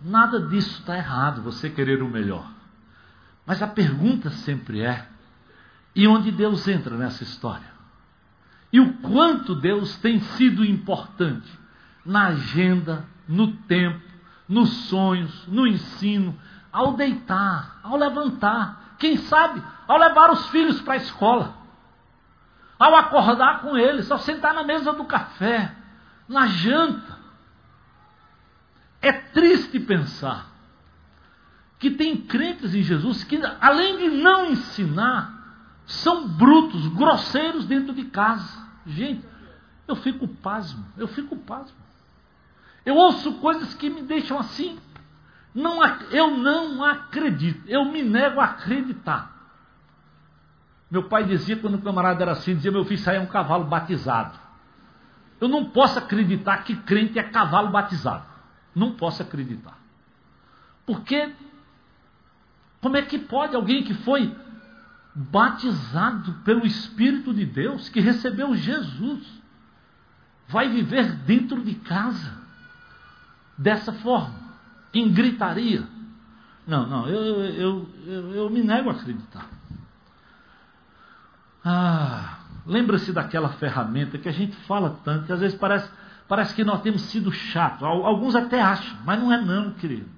nada 0.00 0.40
disso 0.40 0.80
está 0.80 0.96
errado, 0.96 1.42
você 1.42 1.68
querer 1.68 2.02
o 2.02 2.08
melhor. 2.08 2.48
Mas 3.44 3.60
a 3.60 3.66
pergunta 3.66 4.30
sempre 4.30 4.82
é: 4.82 5.08
e 5.94 6.06
onde 6.06 6.30
Deus 6.30 6.66
entra 6.68 6.96
nessa 6.96 7.24
história? 7.24 7.71
E 8.72 8.80
o 8.80 8.94
quanto 8.94 9.54
Deus 9.54 9.96
tem 9.98 10.20
sido 10.20 10.64
importante 10.64 11.50
na 12.04 12.28
agenda, 12.28 13.04
no 13.28 13.52
tempo, 13.52 14.00
nos 14.48 14.70
sonhos, 14.88 15.46
no 15.46 15.66
ensino, 15.66 16.38
ao 16.72 16.94
deitar, 16.94 17.80
ao 17.82 17.96
levantar, 17.96 18.96
quem 18.98 19.16
sabe, 19.18 19.62
ao 19.86 19.98
levar 19.98 20.30
os 20.30 20.48
filhos 20.48 20.80
para 20.80 20.94
a 20.94 20.96
escola, 20.96 21.54
ao 22.78 22.94
acordar 22.96 23.60
com 23.60 23.76
eles, 23.76 24.10
ao 24.10 24.18
sentar 24.18 24.54
na 24.54 24.64
mesa 24.64 24.92
do 24.92 25.04
café, 25.04 25.74
na 26.26 26.46
janta. 26.46 27.18
É 29.02 29.12
triste 29.12 29.78
pensar 29.80 30.46
que 31.78 31.90
tem 31.90 32.16
crentes 32.16 32.74
em 32.74 32.82
Jesus 32.82 33.22
que, 33.24 33.38
além 33.60 33.98
de 33.98 34.08
não 34.16 34.46
ensinar, 34.46 35.42
são 35.84 36.28
brutos, 36.28 36.86
grosseiros 36.88 37.64
dentro 37.64 37.92
de 37.92 38.04
casa. 38.04 38.61
Gente, 38.86 39.24
eu 39.86 39.96
fico 39.96 40.26
pasmo, 40.26 40.84
eu 40.96 41.08
fico 41.08 41.36
pasmo. 41.36 41.76
Eu 42.84 42.96
ouço 42.96 43.34
coisas 43.34 43.74
que 43.74 43.88
me 43.88 44.02
deixam 44.02 44.38
assim. 44.38 44.78
Não, 45.54 45.80
eu 46.10 46.36
não 46.36 46.82
acredito, 46.84 47.62
eu 47.68 47.84
me 47.84 48.02
nego 48.02 48.40
a 48.40 48.44
acreditar. 48.44 49.30
Meu 50.90 51.04
pai 51.04 51.24
dizia, 51.24 51.56
quando 51.56 51.76
o 51.76 51.82
camarada 51.82 52.22
era 52.22 52.32
assim, 52.32 52.54
dizia: 52.54 52.70
Meu 52.70 52.84
filho, 52.84 53.02
aí 53.08 53.16
é 53.16 53.20
um 53.20 53.26
cavalo 53.26 53.64
batizado. 53.64 54.38
Eu 55.40 55.48
não 55.48 55.64
posso 55.64 55.98
acreditar 55.98 56.58
que 56.64 56.76
crente 56.76 57.18
é 57.18 57.22
cavalo 57.22 57.70
batizado. 57.70 58.24
Não 58.74 58.92
posso 58.92 59.22
acreditar. 59.22 59.76
Porque, 60.86 61.32
como 62.80 62.96
é 62.96 63.02
que 63.02 63.18
pode 63.18 63.56
alguém 63.56 63.82
que 63.82 63.94
foi 63.94 64.36
batizado 65.14 66.32
pelo 66.44 66.66
Espírito 66.66 67.34
de 67.34 67.44
Deus, 67.44 67.88
que 67.88 68.00
recebeu 68.00 68.54
Jesus, 68.54 69.26
vai 70.48 70.68
viver 70.68 71.12
dentro 71.24 71.62
de 71.62 71.74
casa 71.74 72.40
dessa 73.56 73.92
forma, 73.92 74.34
em 74.94 75.12
gritaria. 75.12 75.86
Não, 76.66 76.86
não, 76.86 77.08
eu, 77.08 77.44
eu, 77.44 77.88
eu, 78.06 78.34
eu 78.34 78.50
me 78.50 78.62
nego 78.62 78.88
a 78.88 78.92
acreditar. 78.92 79.46
Ah, 81.64 82.38
lembra-se 82.66 83.12
daquela 83.12 83.50
ferramenta 83.50 84.18
que 84.18 84.28
a 84.28 84.32
gente 84.32 84.56
fala 84.66 84.98
tanto, 85.04 85.26
que 85.26 85.32
às 85.32 85.40
vezes 85.40 85.58
parece, 85.58 85.90
parece 86.26 86.54
que 86.54 86.64
nós 86.64 86.80
temos 86.82 87.02
sido 87.02 87.30
chatos. 87.32 87.82
Alguns 87.82 88.34
até 88.34 88.60
acham, 88.60 88.96
mas 89.04 89.20
não 89.20 89.32
é 89.32 89.40
não, 89.40 89.72
querido. 89.72 90.08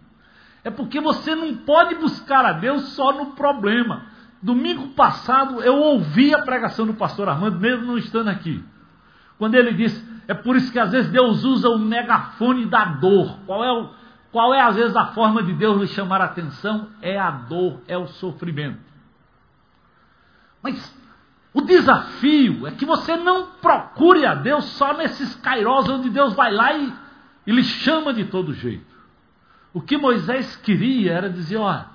É 0.62 0.70
porque 0.70 1.00
você 1.00 1.34
não 1.34 1.54
pode 1.56 1.96
buscar 1.96 2.44
a 2.44 2.52
Deus 2.52 2.90
só 2.90 3.12
no 3.12 3.32
problema. 3.32 4.13
Domingo 4.44 4.88
passado 4.88 5.62
eu 5.62 5.74
ouvi 5.74 6.34
a 6.34 6.42
pregação 6.42 6.84
do 6.84 6.92
pastor 6.92 7.30
Armando, 7.30 7.58
mesmo 7.58 7.86
não 7.86 7.96
estando 7.96 8.28
aqui. 8.28 8.62
Quando 9.38 9.54
ele 9.54 9.72
disse, 9.72 10.06
é 10.28 10.34
por 10.34 10.54
isso 10.54 10.70
que 10.70 10.78
às 10.78 10.92
vezes 10.92 11.10
Deus 11.10 11.44
usa 11.44 11.70
o 11.70 11.78
megafone 11.78 12.66
da 12.66 12.84
dor. 12.84 13.38
Qual 13.46 13.64
é, 13.64 13.72
o, 13.72 13.88
qual 14.30 14.52
é 14.52 14.60
às 14.60 14.76
vezes 14.76 14.94
a 14.94 15.06
forma 15.06 15.42
de 15.42 15.54
Deus 15.54 15.80
lhe 15.80 15.86
chamar 15.86 16.20
a 16.20 16.26
atenção? 16.26 16.90
É 17.00 17.18
a 17.18 17.30
dor, 17.30 17.80
é 17.88 17.96
o 17.96 18.06
sofrimento. 18.06 18.80
Mas 20.62 20.94
o 21.54 21.62
desafio 21.62 22.66
é 22.66 22.72
que 22.72 22.84
você 22.84 23.16
não 23.16 23.46
procure 23.62 24.26
a 24.26 24.34
Deus 24.34 24.66
só 24.66 24.94
nesses 24.94 25.34
cairós 25.36 25.88
onde 25.88 26.10
Deus 26.10 26.34
vai 26.34 26.52
lá 26.52 26.74
e, 26.74 26.92
e 27.46 27.50
lhe 27.50 27.64
chama 27.64 28.12
de 28.12 28.26
todo 28.26 28.52
jeito. 28.52 28.94
O 29.72 29.80
que 29.80 29.96
Moisés 29.96 30.54
queria 30.56 31.14
era 31.14 31.30
dizer, 31.30 31.56
olha, 31.56 31.93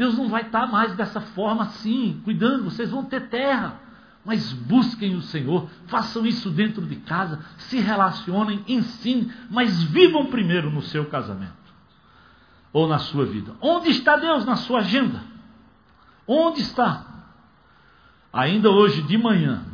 Deus 0.00 0.16
não 0.16 0.30
vai 0.30 0.40
estar 0.40 0.66
mais 0.66 0.94
dessa 0.94 1.20
forma 1.20 1.64
assim, 1.64 2.22
cuidando, 2.24 2.64
vocês 2.64 2.90
vão 2.90 3.04
ter 3.04 3.28
terra. 3.28 3.78
Mas 4.24 4.50
busquem 4.50 5.14
o 5.14 5.20
Senhor, 5.20 5.68
façam 5.88 6.26
isso 6.26 6.48
dentro 6.48 6.86
de 6.86 6.96
casa, 6.96 7.38
se 7.58 7.78
relacionem, 7.80 8.64
ensinem, 8.66 9.30
mas 9.50 9.82
vivam 9.82 10.30
primeiro 10.30 10.70
no 10.70 10.80
seu 10.80 11.04
casamento 11.04 11.52
ou 12.72 12.88
na 12.88 12.98
sua 12.98 13.26
vida. 13.26 13.52
Onde 13.60 13.90
está 13.90 14.16
Deus 14.16 14.46
na 14.46 14.56
sua 14.56 14.78
agenda? 14.78 15.22
Onde 16.26 16.62
está? 16.62 17.04
Ainda 18.32 18.70
hoje 18.70 19.02
de 19.02 19.18
manhã, 19.18 19.66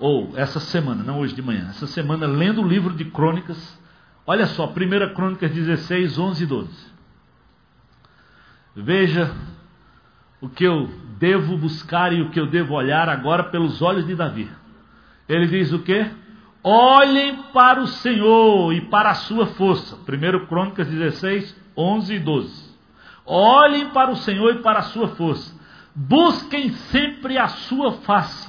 ou 0.00 0.32
essa 0.36 0.58
semana, 0.58 1.04
não 1.04 1.18
hoje 1.18 1.34
de 1.34 1.42
manhã, 1.42 1.66
essa 1.68 1.86
semana, 1.86 2.26
lendo 2.26 2.62
o 2.62 2.66
livro 2.66 2.94
de 2.94 3.04
Crônicas, 3.04 3.78
olha 4.26 4.46
só, 4.46 4.64
1 4.66 5.14
Crônicas 5.14 5.50
16, 5.50 6.18
11 6.18 6.44
e 6.44 6.46
12. 6.46 6.97
Veja 8.80 9.34
o 10.40 10.48
que 10.48 10.62
eu 10.62 10.88
devo 11.18 11.58
buscar 11.58 12.12
e 12.12 12.22
o 12.22 12.30
que 12.30 12.38
eu 12.38 12.46
devo 12.46 12.74
olhar 12.74 13.08
agora 13.08 13.42
pelos 13.42 13.82
olhos 13.82 14.06
de 14.06 14.14
Davi. 14.14 14.48
Ele 15.28 15.48
diz 15.48 15.72
o 15.72 15.80
que? 15.80 16.06
Olhem 16.62 17.42
para 17.52 17.80
o 17.80 17.88
Senhor 17.88 18.72
e 18.72 18.82
para 18.82 19.10
a 19.10 19.14
sua 19.14 19.46
força. 19.46 19.96
1 19.96 20.46
Crônicas 20.46 20.86
16, 20.86 21.56
11 21.76 22.14
e 22.14 22.18
12. 22.20 22.68
Olhem 23.26 23.90
para 23.90 24.12
o 24.12 24.16
Senhor 24.16 24.54
e 24.54 24.58
para 24.60 24.78
a 24.78 24.82
sua 24.82 25.08
força. 25.08 25.52
Busquem 25.92 26.70
sempre 26.70 27.36
a 27.36 27.48
sua 27.48 27.92
face. 28.02 28.48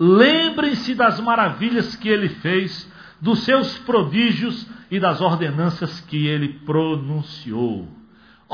Lembrem-se 0.00 0.96
das 0.96 1.20
maravilhas 1.20 1.94
que 1.94 2.08
ele 2.08 2.28
fez, 2.28 2.90
dos 3.20 3.44
seus 3.44 3.78
prodígios 3.78 4.66
e 4.90 4.98
das 4.98 5.20
ordenanças 5.20 6.00
que 6.00 6.26
ele 6.26 6.54
pronunciou. 6.66 7.88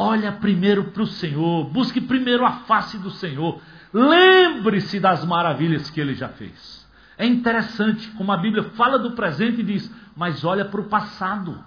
Olha 0.03 0.33
primeiro 0.33 0.85
para 0.85 1.03
o 1.03 1.07
Senhor, 1.07 1.65
busque 1.65 2.01
primeiro 2.01 2.47
a 2.47 2.53
face 2.61 2.97
do 2.97 3.11
Senhor. 3.11 3.61
Lembre-se 3.93 4.99
das 4.99 5.27
maravilhas 5.27 5.91
que 5.91 6.01
ele 6.01 6.15
já 6.15 6.31
fez. 6.31 6.89
É 7.19 7.27
interessante 7.27 8.09
como 8.13 8.33
a 8.33 8.39
Bíblia 8.39 8.63
fala 8.63 8.99
do 8.99 9.11
presente 9.11 9.61
e 9.61 9.63
diz, 9.63 9.95
mas 10.17 10.43
olha 10.43 10.65
para 10.65 10.81
o 10.81 10.85
passado. 10.85 11.63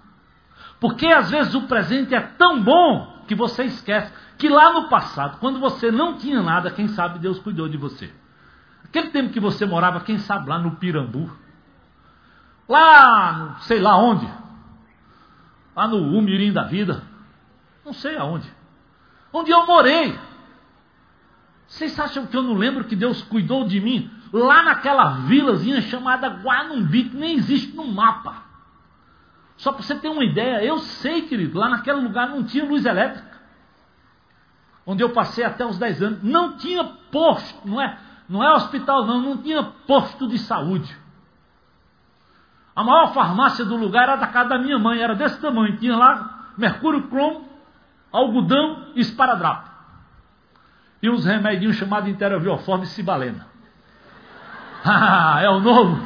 Porque 0.79 1.05
às 1.05 1.29
vezes 1.29 1.53
o 1.53 1.67
presente 1.67 2.15
é 2.15 2.21
tão 2.21 2.59
bom 2.59 3.23
que 3.27 3.35
você 3.35 3.65
esquece 3.65 4.11
que 4.39 4.49
lá 4.49 4.73
no 4.73 4.89
passado, 4.89 5.37
quando 5.37 5.59
você 5.59 5.91
não 5.91 6.17
tinha 6.17 6.41
nada, 6.41 6.71
quem 6.71 6.87
sabe 6.87 7.19
Deus 7.19 7.37
cuidou 7.37 7.69
de 7.69 7.77
você. 7.77 8.11
Aquele 8.83 9.11
tempo 9.11 9.31
que 9.31 9.39
você 9.39 9.63
morava, 9.63 9.99
quem 9.99 10.17
sabe 10.17 10.49
lá 10.49 10.57
no 10.57 10.77
Pirambu, 10.77 11.29
lá, 12.67 13.57
sei 13.59 13.79
lá 13.79 13.95
onde, 13.95 14.27
lá 15.75 15.87
no 15.87 16.17
Umirim 16.17 16.51
da 16.51 16.63
vida, 16.63 17.12
não 17.85 17.93
sei 17.93 18.17
aonde. 18.17 18.51
Onde 19.31 19.51
eu 19.51 19.65
morei. 19.65 20.17
Vocês 21.67 21.99
acham 21.99 22.25
que 22.25 22.37
eu 22.37 22.43
não 22.43 22.53
lembro 22.53 22.83
que 22.83 22.95
Deus 22.95 23.21
cuidou 23.23 23.65
de 23.65 23.79
mim 23.79 24.11
lá 24.31 24.63
naquela 24.63 25.21
vilazinha 25.25 25.81
chamada 25.81 26.27
Guanumbi, 26.27 27.05
que 27.05 27.15
nem 27.15 27.35
existe 27.35 27.75
no 27.75 27.87
mapa? 27.87 28.43
Só 29.57 29.71
para 29.71 29.83
você 29.83 29.95
ter 29.95 30.09
uma 30.09 30.23
ideia, 30.23 30.63
eu 30.63 30.77
sei, 30.79 31.23
querido, 31.23 31.57
lá 31.57 31.69
naquele 31.69 32.01
lugar 32.01 32.29
não 32.29 32.43
tinha 32.43 32.65
luz 32.65 32.85
elétrica. 32.85 33.33
Onde 34.85 35.01
eu 35.01 35.09
passei 35.11 35.43
até 35.43 35.65
os 35.65 35.77
10 35.77 36.01
anos, 36.01 36.23
não 36.23 36.57
tinha 36.57 36.83
posto, 36.83 37.67
não 37.67 37.81
é, 37.81 37.97
não 38.27 38.43
é 38.43 38.53
hospital 38.53 39.05
não, 39.05 39.21
não 39.21 39.37
tinha 39.37 39.63
posto 39.63 40.27
de 40.27 40.37
saúde. 40.37 40.95
A 42.75 42.83
maior 42.83 43.13
farmácia 43.13 43.63
do 43.63 43.77
lugar 43.77 44.03
era 44.03 44.15
da 44.15 44.27
casa 44.27 44.49
da 44.49 44.57
minha 44.57 44.79
mãe, 44.79 44.99
era 44.99 45.15
desse 45.15 45.39
tamanho. 45.39 45.77
Tinha 45.77 45.95
lá 45.95 46.51
mercúrio 46.57 47.07
cromo, 47.07 47.47
algodão 48.13 48.91
e 48.95 49.01
esparadrapo. 49.01 49.71
E 51.01 51.09
uns 51.09 51.25
remedinhos 51.25 51.75
chamados 51.75 52.07
interovioforme 52.07 52.85
e 52.85 52.87
cibalena. 52.87 53.47
Ah, 54.85 55.39
é 55.41 55.49
o 55.49 55.61
novo? 55.61 55.97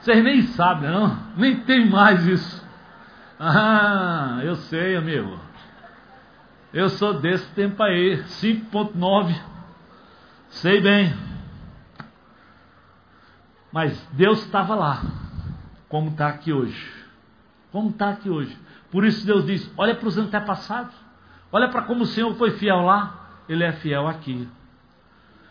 Vocês 0.00 0.24
nem 0.24 0.40
sabem, 0.42 0.90
não? 0.90 1.14
Nem 1.36 1.60
tem 1.60 1.90
mais 1.90 2.26
isso. 2.26 2.66
Ah, 3.38 4.40
eu 4.42 4.56
sei, 4.56 4.96
amigo. 4.96 5.38
Eu 6.72 6.88
sou 6.88 7.20
desse 7.20 7.46
tempo 7.52 7.82
aí, 7.82 8.16
5.9. 8.24 9.38
Sei 10.48 10.80
bem. 10.80 11.14
Mas 13.70 14.00
Deus 14.12 14.42
estava 14.44 14.74
lá, 14.74 15.02
como 15.88 16.10
está 16.10 16.28
aqui 16.28 16.52
hoje. 16.52 16.92
Como 17.70 17.90
está 17.90 18.10
aqui 18.10 18.30
hoje. 18.30 18.56
Por 18.94 19.04
isso 19.04 19.26
Deus 19.26 19.44
diz: 19.44 19.68
olha 19.76 19.96
para 19.96 20.06
os 20.06 20.16
antepassados. 20.16 20.94
Olha 21.50 21.68
para 21.68 21.82
como 21.82 22.04
o 22.04 22.06
Senhor 22.06 22.32
foi 22.36 22.52
fiel 22.52 22.82
lá. 22.82 23.42
Ele 23.48 23.64
é 23.64 23.72
fiel 23.72 24.06
aqui. 24.06 24.48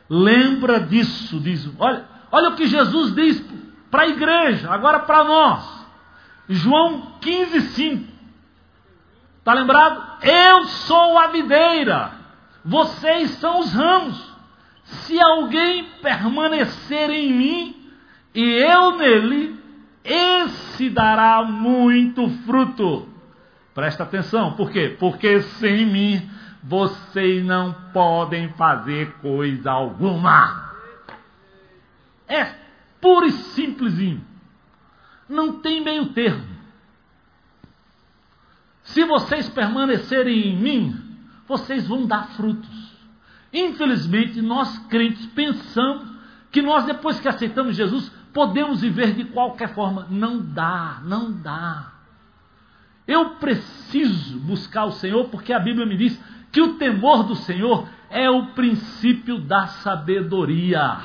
Lembra 0.10 0.80
disso, 0.80 1.42
diz. 1.42 1.70
Olha, 1.78 2.06
olha 2.32 2.52
o 2.52 2.56
que 2.56 2.66
Jesus 2.68 3.14
diz 3.14 3.46
para 3.92 4.04
a 4.04 4.08
igreja, 4.08 4.72
agora 4.72 5.02
para 5.02 5.26
nós. 5.26 5.86
João 6.48 7.16
15, 7.20 7.60
5. 7.60 8.14
Está 9.40 9.54
lembrado? 9.54 10.02
Eu 10.26 10.64
sou 10.64 11.20
a 11.20 11.28
videira, 11.28 12.14
vocês 12.64 13.32
são 13.32 13.60
os 13.60 13.74
ramos. 13.74 14.34
Se 14.86 15.22
alguém 15.22 15.84
permanecer 16.02 17.10
em 17.10 17.34
mim 17.34 17.92
e 18.34 18.42
eu 18.42 18.98
nele, 18.98 19.60
esse 20.02 20.90
dará 20.90 21.44
muito 21.44 22.30
fruto. 22.46 23.12
Presta 23.74 24.04
atenção, 24.04 24.54
por 24.54 24.72
quê? 24.72 24.96
Porque 25.00 25.42
sem 25.42 25.86
mim 25.86 26.30
vocês 26.62 27.44
não 27.44 27.74
podem 27.92 28.50
fazer 28.50 29.14
coisa 29.16 29.72
alguma. 29.72 30.72
É 32.28 32.46
puro 33.02 33.26
e 33.26 33.32
simplesinho. 33.32 34.24
Não 35.28 35.60
tem 35.60 35.84
meio 35.84 36.08
termo. 36.14 36.54
Se 38.84 39.04
vocês 39.06 39.50
permanecerem 39.50 40.50
em 40.50 40.58
mim, 40.58 41.18
vocês 41.48 41.88
vão 41.88 42.06
dar 42.06 42.30
frutos. 42.36 42.94
Infelizmente, 43.52 44.42
nós 44.42 44.78
crentes 44.88 45.26
pensamos 45.28 46.12
que 46.52 46.62
nós, 46.62 46.86
depois 46.86 47.20
que 47.20 47.28
aceitamos 47.28 47.76
Jesus, 47.76 48.10
podemos 48.34 48.82
viver 48.82 49.14
de 49.14 49.26
qualquer 49.26 49.74
forma. 49.74 50.08
Não 50.10 50.40
dá, 50.40 51.02
não 51.04 51.32
dá. 51.32 51.93
Eu 53.08 53.32
preciso 53.32 54.40
buscar 54.40 54.86
o 54.86 54.92
Senhor, 54.92 55.26
porque 55.30 55.52
a 55.52 55.60
Bíblia 55.60 55.86
me 55.86 55.98
diz 55.98 56.20
que 56.52 56.62
o 56.62 56.76
temor 56.76 57.24
do 57.24 57.36
Senhor 57.36 57.88
é 58.10 58.30
o 58.30 58.48
princípio 58.48 59.40
da 59.40 59.68
sabedoria. 59.68 61.00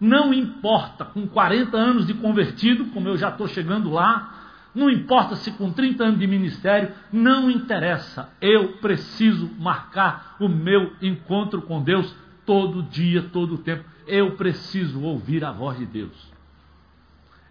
Não 0.00 0.34
importa, 0.34 1.04
com 1.04 1.28
40 1.28 1.76
anos 1.76 2.06
de 2.06 2.14
convertido, 2.14 2.86
como 2.86 3.08
eu 3.08 3.16
já 3.16 3.28
estou 3.28 3.46
chegando 3.46 3.90
lá, 3.90 4.42
não 4.74 4.90
importa 4.90 5.36
se 5.36 5.52
com 5.52 5.70
30 5.70 6.02
anos 6.02 6.18
de 6.18 6.26
ministério, 6.26 6.92
não 7.12 7.50
interessa. 7.50 8.30
Eu 8.40 8.78
preciso 8.78 9.50
marcar 9.58 10.36
o 10.40 10.48
meu 10.48 10.92
encontro 11.00 11.62
com 11.62 11.82
Deus 11.82 12.16
todo 12.46 12.82
dia, 12.82 13.22
todo 13.22 13.58
tempo. 13.58 13.84
Eu 14.06 14.32
preciso 14.32 15.02
ouvir 15.02 15.44
a 15.44 15.52
voz 15.52 15.78
de 15.78 15.86
Deus. 15.86 16.31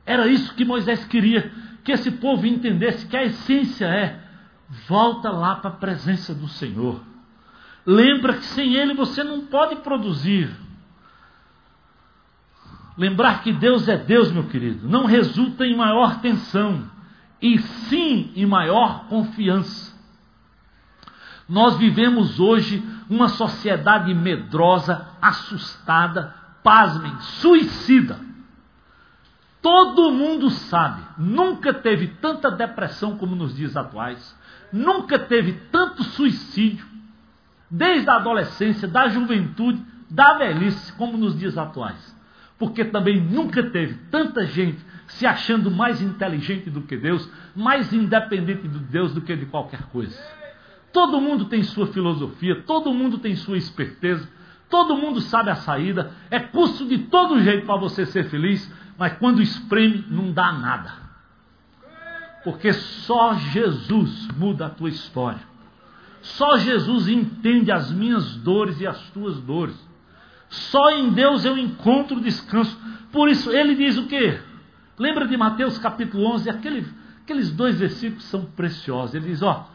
Era 0.06 0.28
isso 0.28 0.54
que 0.56 0.66
Moisés 0.66 1.06
queria, 1.06 1.52
que 1.84 1.92
esse 1.92 2.12
povo 2.12 2.46
entendesse 2.46 3.06
que 3.06 3.18
a 3.18 3.24
essência 3.24 3.86
é: 3.86 4.20
volta 4.88 5.30
lá 5.30 5.56
para 5.56 5.70
a 5.70 5.76
presença 5.76 6.34
do 6.34 6.48
Senhor. 6.48 7.02
Lembra 7.86 8.34
que 8.34 8.46
sem 8.46 8.76
Ele 8.76 8.94
você 8.94 9.24
não 9.24 9.42
pode 9.42 9.78
produzir. 9.78 10.50
Lembrar 12.98 13.42
que 13.42 13.52
Deus 13.54 13.88
é 13.88 13.98
Deus, 13.98 14.32
meu 14.32 14.44
querido, 14.44 14.88
não 14.88 15.06
resulta 15.06 15.66
em 15.66 15.76
maior 15.76 16.20
tensão, 16.20 16.90
e 17.42 17.58
sim 17.58 18.32
em 18.36 18.46
maior 18.46 19.06
confiança. 19.08 19.92
Nós 21.48 21.78
vivemos 21.78 22.40
hoje 22.40 22.84
uma 23.10 23.28
sociedade 23.28 24.14
medrosa, 24.14 25.08
assustada, 25.22 26.34
pasmem, 26.64 27.14
suicida. 27.20 28.20
Todo 29.62 30.12
mundo 30.12 30.50
sabe, 30.50 31.02
nunca 31.18 31.74
teve 31.74 32.08
tanta 32.08 32.50
depressão 32.50 33.18
como 33.18 33.36
nos 33.36 33.56
dias 33.56 33.78
atuais, 33.78 34.36
nunca 34.74 35.20
teve 35.20 35.54
tanto 35.72 36.04
suicídio, 36.04 36.86
desde 37.70 38.10
a 38.10 38.16
adolescência, 38.16 38.88
da 38.88 39.08
juventude, 39.08 39.84
da 40.10 40.34
velhice, 40.34 40.92
como 40.94 41.18
nos 41.18 41.38
dias 41.38 41.58
atuais 41.58 42.20
porque 42.62 42.86
também 42.86 43.20
nunca 43.20 43.64
teve 43.72 43.96
tanta 44.12 44.46
gente 44.46 44.78
se 45.08 45.26
achando 45.26 45.72
mais 45.72 46.00
inteligente 46.00 46.70
do 46.70 46.84
que 46.84 46.96
Deus, 46.96 47.28
mais 47.56 47.92
independente 47.92 48.68
de 48.68 48.78
Deus 48.78 49.16
do 49.16 49.22
que 49.22 49.36
de 49.36 49.48
qualquer 49.48 49.82
coisa. 49.88 50.16
Todo 50.94 51.20
mundo 51.20 51.46
tem 51.46 51.64
sua 51.64 51.88
filosofia, 51.88 52.62
todo 52.62 52.94
mundo 52.94 53.18
tem 53.18 53.36
sua 53.36 53.58
esperteza, 53.58 54.30
todo 54.70 54.96
mundo 54.96 55.20
sabe 55.22 55.50
a 55.50 55.56
saída, 55.56 56.12
é 56.30 56.40
custo 56.40 56.86
de 56.86 57.00
todo 57.00 57.42
jeito 57.42 57.66
para 57.66 57.80
você 57.80 58.06
ser 58.06 58.26
feliz, 58.26 58.72
mas 59.02 59.18
quando 59.18 59.42
espreme 59.42 60.06
não 60.10 60.32
dá 60.32 60.52
nada. 60.52 60.94
Porque 62.44 62.72
só 62.72 63.34
Jesus 63.34 64.28
muda 64.38 64.68
a 64.68 64.70
tua 64.70 64.90
história. 64.90 65.42
Só 66.22 66.56
Jesus 66.56 67.08
entende 67.08 67.72
as 67.72 67.92
minhas 67.92 68.36
dores 68.36 68.80
e 68.80 68.86
as 68.86 69.00
tuas 69.10 69.40
dores. 69.40 69.76
Só 70.50 70.92
em 70.92 71.10
Deus 71.14 71.46
eu 71.46 71.58
encontro 71.58 72.22
descanso. 72.22 72.80
Por 73.12 73.28
isso 73.28 73.50
ele 73.50 73.74
diz 73.74 73.98
o 73.98 74.06
quê? 74.06 74.40
Lembra 75.00 75.28
de 75.28 75.36
Mateus 75.36 75.80
capítulo 75.80 76.24
11? 76.36 76.52
Aquele, 76.52 76.88
aqueles 77.24 77.50
dois 77.50 77.80
versículos 77.80 78.26
são 78.26 78.46
preciosos. 78.46 79.16
Ele 79.16 79.30
diz: 79.30 79.42
Ó, 79.42 79.68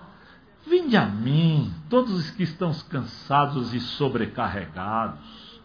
vinde 0.65 0.97
a 0.97 1.05
mim, 1.05 1.75
todos 1.91 2.13
os 2.13 2.31
que 2.31 2.45
estão 2.45 2.73
cansados 2.89 3.75
e 3.75 3.81
sobrecarregados, 3.81 5.61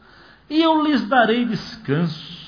e 0.50 0.60
eu 0.60 0.84
lhes 0.84 1.08
darei 1.08 1.46
descanso. 1.46 2.41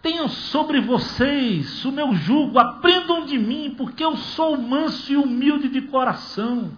Tenham 0.00 0.28
sobre 0.28 0.80
vocês 0.80 1.84
o 1.84 1.90
meu 1.90 2.14
jugo, 2.14 2.58
aprendam 2.58 3.24
de 3.26 3.36
mim, 3.36 3.74
porque 3.76 4.04
eu 4.04 4.16
sou 4.16 4.56
manso 4.56 5.12
e 5.12 5.16
humilde 5.16 5.68
de 5.68 5.82
coração, 5.82 6.72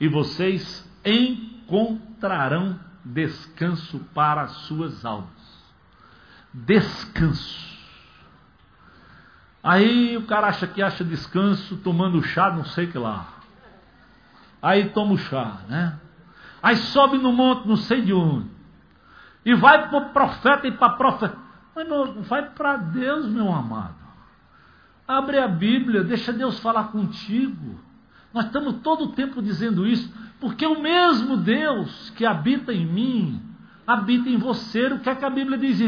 e 0.00 0.08
vocês 0.08 0.88
encontrarão 1.04 2.78
descanso 3.04 4.00
para 4.12 4.42
as 4.42 4.52
suas 4.66 5.04
almas. 5.04 5.30
Descanso. 6.52 7.72
Aí 9.62 10.16
o 10.16 10.26
cara 10.26 10.48
acha 10.48 10.66
que 10.66 10.82
acha 10.82 11.04
descanso 11.04 11.76
tomando 11.76 12.22
chá, 12.22 12.50
não 12.50 12.64
sei 12.64 12.88
que 12.88 12.98
lá. 12.98 13.26
Aí 14.60 14.90
toma 14.90 15.12
o 15.12 15.18
chá, 15.18 15.58
né? 15.68 15.98
Aí 16.60 16.76
sobe 16.76 17.18
no 17.18 17.32
monte, 17.32 17.66
não 17.66 17.76
sei 17.76 18.02
de 18.02 18.12
onde. 18.12 18.50
E 19.44 19.54
vai 19.54 19.88
para 19.88 19.98
o 19.98 20.10
profeta 20.10 20.66
e 20.66 20.72
para 20.72 20.90
profeta. 20.90 21.36
Mas 21.74 21.88
não, 21.88 22.22
vai 22.22 22.50
para 22.50 22.76
Deus, 22.76 23.26
meu 23.26 23.52
amado. 23.52 23.96
Abre 25.06 25.38
a 25.38 25.48
Bíblia, 25.48 26.04
deixa 26.04 26.32
Deus 26.32 26.58
falar 26.60 26.84
contigo. 26.84 27.80
Nós 28.32 28.46
estamos 28.46 28.76
todo 28.82 29.04
o 29.04 29.12
tempo 29.12 29.42
dizendo 29.42 29.86
isso. 29.86 30.12
Porque 30.40 30.66
o 30.66 30.80
mesmo 30.80 31.36
Deus 31.36 32.10
que 32.10 32.24
habita 32.24 32.72
em 32.72 32.86
mim, 32.86 33.42
habita 33.86 34.28
em 34.28 34.36
você. 34.36 34.86
O 34.86 35.00
que 35.00 35.10
é 35.10 35.14
que 35.14 35.24
a 35.24 35.30
Bíblia 35.30 35.58
diz 35.58 35.80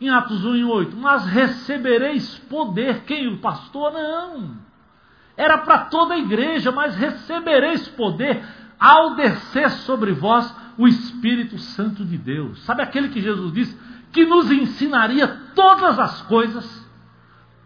em 0.00 0.10
Atos 0.10 0.44
1 0.44 0.56
e 0.56 0.64
8? 0.64 0.96
Mas 0.96 1.24
recebereis 1.26 2.38
poder. 2.50 3.04
Quem? 3.04 3.28
O 3.28 3.38
pastor? 3.38 3.92
Não. 3.92 4.56
Era 5.36 5.58
para 5.58 5.84
toda 5.84 6.14
a 6.14 6.18
igreja, 6.18 6.72
mas 6.72 6.96
recebereis 6.96 7.86
poder 7.88 8.42
ao 8.78 9.14
descer 9.14 9.70
sobre 9.70 10.12
vós 10.12 10.54
o 10.78 10.86
Espírito 10.88 11.58
Santo 11.58 12.04
de 12.04 12.16
Deus. 12.16 12.62
Sabe 12.64 12.82
aquele 12.82 13.08
que 13.08 13.20
Jesus 13.20 13.52
disse 13.52 13.78
que 14.12 14.24
nos 14.24 14.50
ensinaria 14.50 15.28
todas 15.54 15.98
as 15.98 16.22
coisas? 16.22 16.86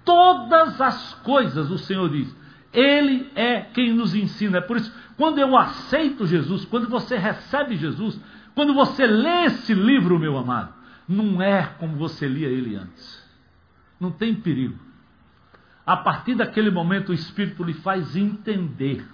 Todas 0.05 0.81
as 0.81 1.15
coisas, 1.17 1.71
o 1.71 1.79
Senhor 1.79 2.09
diz. 2.09 2.35
Ele 2.73 3.31
é 3.35 3.61
quem 3.61 3.93
nos 3.93 4.15
ensina. 4.15 4.59
É 4.59 4.61
por 4.61 4.77
isso, 4.77 4.93
quando 5.17 5.39
eu 5.39 5.57
aceito 5.57 6.27
Jesus, 6.27 6.65
quando 6.65 6.89
você 6.89 7.17
recebe 7.17 7.77
Jesus, 7.77 8.19
quando 8.55 8.75
você 8.75 9.07
lê 9.07 9.45
esse 9.45 9.75
livro, 9.75 10.19
meu 10.19 10.37
amado, 10.37 10.73
não 11.09 11.43
é 11.43 11.65
como 11.79 11.97
você 11.97 12.27
lia 12.27 12.49
ele 12.49 12.77
antes. 12.77 13.29
Não 13.99 14.11
tem 14.11 14.35
perigo. 14.35 14.79
A 15.85 15.97
partir 15.97 16.35
daquele 16.35 16.71
momento, 16.71 17.11
o 17.11 17.15
Espírito 17.15 17.65
lhe 17.65 17.75
faz 17.75 18.15
entender. 18.17 19.05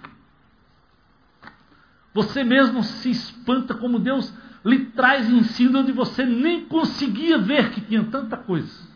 Você 2.13 2.43
mesmo 2.43 2.83
se 2.83 3.09
espanta 3.09 3.73
como 3.73 3.99
Deus 3.99 4.33
lhe 4.67 4.85
traz 4.87 5.29
ensino 5.29 5.79
onde 5.79 5.91
você 5.91 6.25
nem 6.25 6.65
conseguia 6.65 7.37
ver 7.37 7.71
que 7.71 7.81
tinha 7.81 8.03
tanta 8.03 8.35
coisa. 8.35 8.87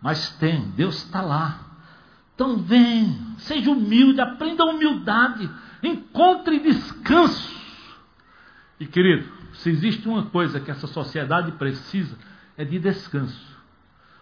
Mas 0.00 0.30
tem, 0.36 0.70
Deus 0.70 0.96
está 1.04 1.20
lá. 1.20 1.60
Então 2.34 2.56
vem, 2.56 3.36
seja 3.38 3.70
humilde, 3.70 4.20
aprenda 4.20 4.64
a 4.64 4.66
humildade, 4.66 5.48
encontre 5.82 6.58
descanso. 6.58 7.60
E 8.80 8.86
querido, 8.86 9.30
se 9.54 9.68
existe 9.68 10.08
uma 10.08 10.24
coisa 10.24 10.58
que 10.58 10.70
essa 10.70 10.86
sociedade 10.86 11.52
precisa, 11.52 12.16
é 12.56 12.64
de 12.64 12.78
descanso. 12.78 13.52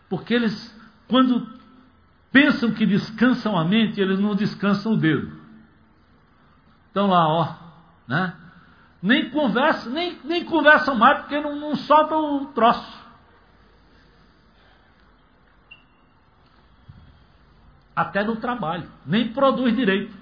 Porque 0.09 0.35
eles, 0.35 0.77
quando 1.07 1.49
pensam 2.33 2.73
que 2.73 2.85
descansam 2.85 3.57
a 3.57 3.65
mente, 3.65 4.01
eles 4.01 4.19
não 4.19 4.35
descansam 4.35 4.95
o 4.95 4.97
dedo. 4.97 5.33
Estão 6.89 7.07
lá, 7.07 7.29
ó, 7.29 7.55
né? 8.09 8.35
Nem 9.03 9.31
conversam, 9.31 9.93
nem, 9.93 10.19
nem 10.25 10.45
conversam 10.45 10.95
mais, 10.95 11.21
porque 11.21 11.41
não, 11.41 11.57
não 11.57 11.75
sobra 11.75 12.19
o 12.19 12.47
troço. 12.47 13.01
Até 17.97 18.23
no 18.23 18.37
trabalho, 18.37 18.89
nem 19.07 19.29
produz 19.29 19.75
direito. 19.75 20.15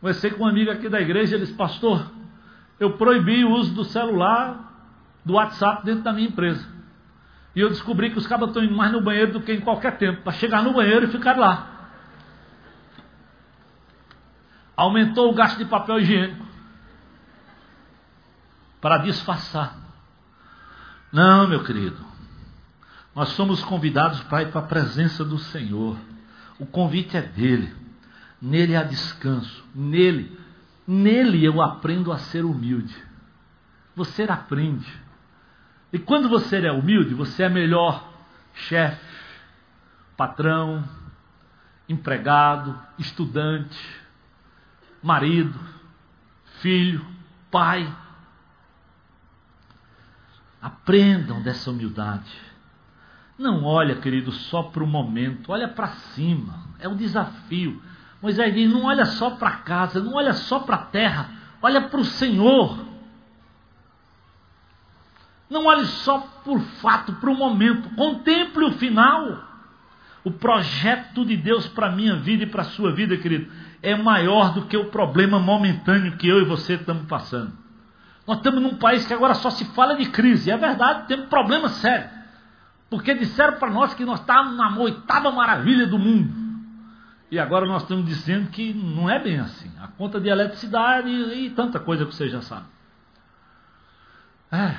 Conversei 0.00 0.30
com 0.30 0.44
um 0.44 0.48
amigo 0.48 0.70
aqui 0.70 0.88
da 0.88 1.00
igreja, 1.00 1.36
ele 1.36 1.44
disse, 1.44 1.56
pastor, 1.56 2.10
eu 2.80 2.96
proibi 2.96 3.44
o 3.44 3.52
uso 3.52 3.74
do 3.74 3.84
celular, 3.84 4.72
do 5.24 5.34
WhatsApp 5.34 5.84
dentro 5.84 6.02
da 6.02 6.12
minha 6.12 6.28
empresa. 6.28 6.66
E 7.54 7.60
eu 7.60 7.68
descobri 7.68 8.10
que 8.10 8.18
os 8.18 8.26
cabos 8.26 8.48
estão 8.48 8.64
indo 8.64 8.74
mais 8.74 8.90
no 8.90 9.00
banheiro 9.00 9.32
do 9.32 9.40
que 9.40 9.52
em 9.52 9.60
qualquer 9.60 9.96
tempo, 9.96 10.22
para 10.22 10.32
chegar 10.32 10.62
no 10.62 10.72
banheiro 10.72 11.06
e 11.06 11.12
ficar 11.12 11.36
lá. 11.38 11.68
Aumentou 14.76 15.30
o 15.30 15.34
gasto 15.34 15.58
de 15.58 15.66
papel 15.66 16.00
higiênico 16.00 16.43
para 18.84 18.98
disfarçar. 18.98 19.78
Não, 21.10 21.48
meu 21.48 21.64
querido. 21.64 21.96
Nós 23.16 23.30
somos 23.30 23.64
convidados 23.64 24.20
para 24.24 24.42
ir 24.42 24.50
para 24.50 24.60
a 24.60 24.66
presença 24.66 25.24
do 25.24 25.38
Senhor. 25.38 25.96
O 26.58 26.66
convite 26.66 27.16
é 27.16 27.22
dele. 27.22 27.74
Nele 28.42 28.76
há 28.76 28.82
descanso. 28.82 29.64
Nele, 29.74 30.38
nele 30.86 31.42
eu 31.42 31.62
aprendo 31.62 32.12
a 32.12 32.18
ser 32.18 32.44
humilde. 32.44 32.94
Você 33.96 34.24
aprende. 34.24 34.92
E 35.90 35.98
quando 35.98 36.28
você 36.28 36.58
é 36.58 36.70
humilde, 36.70 37.14
você 37.14 37.44
é 37.44 37.48
melhor 37.48 38.06
chefe, 38.52 39.16
patrão, 40.14 40.84
empregado, 41.88 42.78
estudante, 42.98 43.80
marido, 45.02 45.58
filho, 46.60 47.02
pai. 47.50 47.90
Aprendam 50.64 51.42
dessa 51.42 51.70
humildade. 51.70 52.40
Não 53.36 53.64
olha, 53.64 53.96
querido, 53.96 54.32
só 54.32 54.62
para 54.62 54.82
o 54.82 54.86
momento, 54.86 55.52
olha 55.52 55.68
para 55.68 55.88
cima. 55.88 56.64
É 56.78 56.88
um 56.88 56.96
desafio. 56.96 57.82
Moisés 58.22 58.54
diz: 58.54 58.72
não 58.72 58.84
olha 58.84 59.04
só 59.04 59.32
para 59.32 59.50
casa, 59.58 60.02
não 60.02 60.14
olha 60.14 60.32
só 60.32 60.60
para 60.60 60.76
a 60.76 60.86
terra, 60.86 61.28
olha 61.60 61.82
para 61.82 62.00
o 62.00 62.04
Senhor. 62.04 62.82
Não 65.50 65.66
olhe 65.66 65.84
só 65.84 66.20
por 66.42 66.58
fato, 66.80 67.12
para 67.12 67.30
o 67.30 67.36
momento. 67.36 67.94
Contemple 67.94 68.64
o 68.64 68.72
final. 68.72 69.44
O 70.24 70.30
projeto 70.30 71.26
de 71.26 71.36
Deus 71.36 71.68
para 71.68 71.88
a 71.88 71.92
minha 71.92 72.16
vida 72.16 72.44
e 72.44 72.46
para 72.46 72.62
a 72.62 72.70
sua 72.70 72.90
vida, 72.90 73.18
querido, 73.18 73.52
é 73.82 73.94
maior 73.94 74.54
do 74.54 74.64
que 74.64 74.78
o 74.78 74.86
problema 74.86 75.38
momentâneo 75.38 76.16
que 76.16 76.26
eu 76.26 76.40
e 76.40 76.46
você 76.46 76.76
estamos 76.76 77.04
passando. 77.04 77.63
Nós 78.26 78.38
estamos 78.38 78.62
num 78.62 78.76
país 78.76 79.06
que 79.06 79.12
agora 79.12 79.34
só 79.34 79.50
se 79.50 79.64
fala 79.66 79.96
de 79.96 80.08
crise. 80.10 80.50
É 80.50 80.56
verdade, 80.56 81.06
temos 81.06 81.26
problema 81.26 81.68
sério. 81.68 82.08
Porque 82.88 83.14
disseram 83.14 83.58
para 83.58 83.70
nós 83.70 83.92
que 83.94 84.04
nós 84.04 84.20
estávamos 84.20 84.56
na 84.56 84.76
oitava 84.78 85.30
maravilha 85.30 85.86
do 85.86 85.98
mundo. 85.98 86.32
E 87.30 87.38
agora 87.38 87.66
nós 87.66 87.82
estamos 87.82 88.06
dizendo 88.06 88.50
que 88.50 88.72
não 88.72 89.10
é 89.10 89.18
bem 89.18 89.40
assim. 89.40 89.70
A 89.80 89.88
conta 89.88 90.20
de 90.20 90.28
eletricidade 90.28 91.08
e, 91.08 91.46
e 91.46 91.50
tanta 91.50 91.80
coisa 91.80 92.06
que 92.06 92.14
você 92.14 92.28
já 92.28 92.40
sabe. 92.40 92.66
É, 94.52 94.76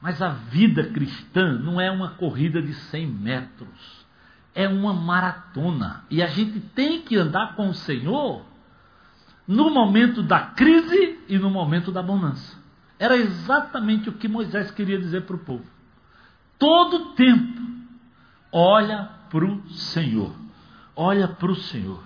mas 0.00 0.20
a 0.20 0.30
vida 0.30 0.84
cristã 0.84 1.56
não 1.58 1.80
é 1.80 1.90
uma 1.90 2.10
corrida 2.14 2.60
de 2.60 2.74
100 2.74 3.06
metros, 3.06 4.04
é 4.52 4.66
uma 4.66 4.92
maratona. 4.92 6.04
E 6.10 6.20
a 6.20 6.26
gente 6.26 6.58
tem 6.58 7.02
que 7.02 7.16
andar 7.16 7.54
com 7.54 7.68
o 7.68 7.74
Senhor 7.74 8.44
no 9.46 9.70
momento 9.70 10.22
da 10.22 10.40
crise 10.40 11.20
e 11.28 11.38
no 11.38 11.50
momento 11.50 11.92
da 11.92 12.02
bonança. 12.02 12.61
Era 13.02 13.16
exatamente 13.16 14.08
o 14.08 14.12
que 14.12 14.28
Moisés 14.28 14.70
queria 14.70 14.96
dizer 14.96 15.22
para 15.22 15.34
o 15.34 15.40
povo. 15.40 15.64
Todo 16.56 17.16
tempo, 17.16 17.60
olha 18.52 19.10
para 19.28 19.44
o 19.44 19.68
Senhor. 19.70 20.32
Olha 20.94 21.26
para 21.26 21.50
o 21.50 21.56
Senhor. 21.56 22.00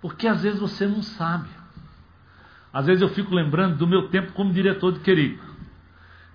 Porque 0.00 0.28
às 0.28 0.40
vezes 0.40 0.60
você 0.60 0.86
não 0.86 1.02
sabe. 1.02 1.48
Às 2.72 2.86
vezes 2.86 3.02
eu 3.02 3.08
fico 3.08 3.34
lembrando 3.34 3.76
do 3.76 3.88
meu 3.88 4.08
tempo 4.08 4.30
como 4.34 4.52
diretor 4.52 4.92
de 4.92 5.00
Querico. 5.00 5.44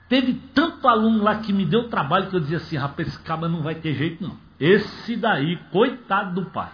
Teve 0.09 0.33
tanto 0.53 0.85
aluno 0.85 1.23
lá 1.23 1.37
que 1.37 1.53
me 1.53 1.65
deu 1.65 1.87
trabalho 1.87 2.29
que 2.29 2.35
eu 2.35 2.41
dizia 2.41 2.57
assim, 2.57 2.75
rapaz, 2.75 3.07
esse 3.07 3.19
caba 3.19 3.47
não 3.47 3.61
vai 3.61 3.75
ter 3.75 3.93
jeito 3.93 4.21
não. 4.21 4.37
Esse 4.59 5.15
daí, 5.15 5.55
coitado 5.71 6.41
do 6.41 6.49
pai. 6.49 6.71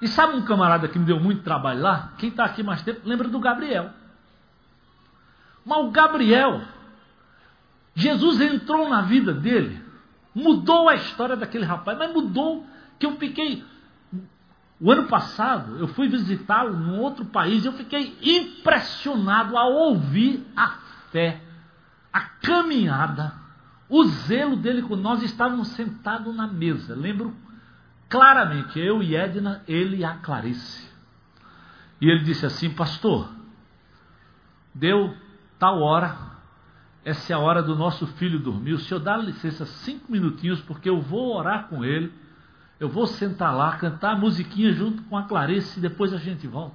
E 0.00 0.08
sabe 0.08 0.34
um 0.34 0.42
camarada 0.42 0.88
que 0.88 0.98
me 0.98 1.04
deu 1.04 1.20
muito 1.20 1.44
trabalho 1.44 1.82
lá? 1.82 2.14
Quem 2.18 2.30
está 2.30 2.46
aqui 2.46 2.64
mais 2.64 2.82
tempo, 2.82 3.02
lembra 3.04 3.28
do 3.28 3.38
Gabriel. 3.38 4.01
Mas 5.64 5.78
o 5.78 5.90
Gabriel, 5.90 6.62
Jesus 7.94 8.40
entrou 8.40 8.88
na 8.88 9.02
vida 9.02 9.32
dele, 9.32 9.80
mudou 10.34 10.88
a 10.88 10.94
história 10.94 11.36
daquele 11.36 11.64
rapaz, 11.64 11.98
mas 11.98 12.12
mudou 12.12 12.66
que 12.98 13.06
eu 13.06 13.16
fiquei. 13.16 13.64
O 14.80 14.90
ano 14.90 15.06
passado 15.06 15.78
eu 15.78 15.86
fui 15.88 16.08
visitá-lo 16.08 16.76
num 16.76 16.98
outro 17.00 17.24
país, 17.24 17.64
eu 17.64 17.72
fiquei 17.72 18.16
impressionado 18.20 19.56
ao 19.56 19.72
ouvir 19.72 20.44
a 20.56 20.78
fé 21.10 21.40
a 22.12 22.20
caminhada, 22.20 23.32
o 23.88 24.04
zelo 24.04 24.56
dele 24.56 24.82
com 24.82 24.96
nós, 24.96 25.22
estávamos 25.22 25.68
sentados 25.68 26.34
na 26.34 26.46
mesa. 26.46 26.94
Lembro 26.94 27.34
claramente, 28.08 28.78
eu 28.78 29.02
e 29.02 29.16
Edna, 29.16 29.62
ele 29.66 29.98
e 29.98 30.04
a 30.04 30.14
Clarice. 30.16 30.90
E 32.00 32.08
ele 32.08 32.22
disse 32.22 32.44
assim: 32.44 32.70
Pastor, 32.70 33.30
deu 34.74 35.16
tal 35.62 35.80
hora, 35.80 36.16
essa 37.04 37.32
é 37.32 37.36
a 37.36 37.38
hora 37.38 37.62
do 37.62 37.76
nosso 37.76 38.04
filho 38.04 38.40
dormir. 38.40 38.72
O 38.72 38.80
senhor 38.80 38.98
dá 38.98 39.16
licença 39.16 39.64
cinco 39.64 40.10
minutinhos, 40.10 40.60
porque 40.62 40.90
eu 40.90 41.00
vou 41.00 41.36
orar 41.36 41.68
com 41.68 41.84
ele. 41.84 42.12
Eu 42.80 42.88
vou 42.88 43.06
sentar 43.06 43.54
lá, 43.54 43.76
cantar 43.76 44.14
a 44.14 44.18
musiquinha 44.18 44.72
junto 44.72 45.04
com 45.04 45.16
a 45.16 45.22
Clarice 45.22 45.78
e 45.78 45.82
depois 45.82 46.12
a 46.12 46.16
gente 46.16 46.48
volta. 46.48 46.74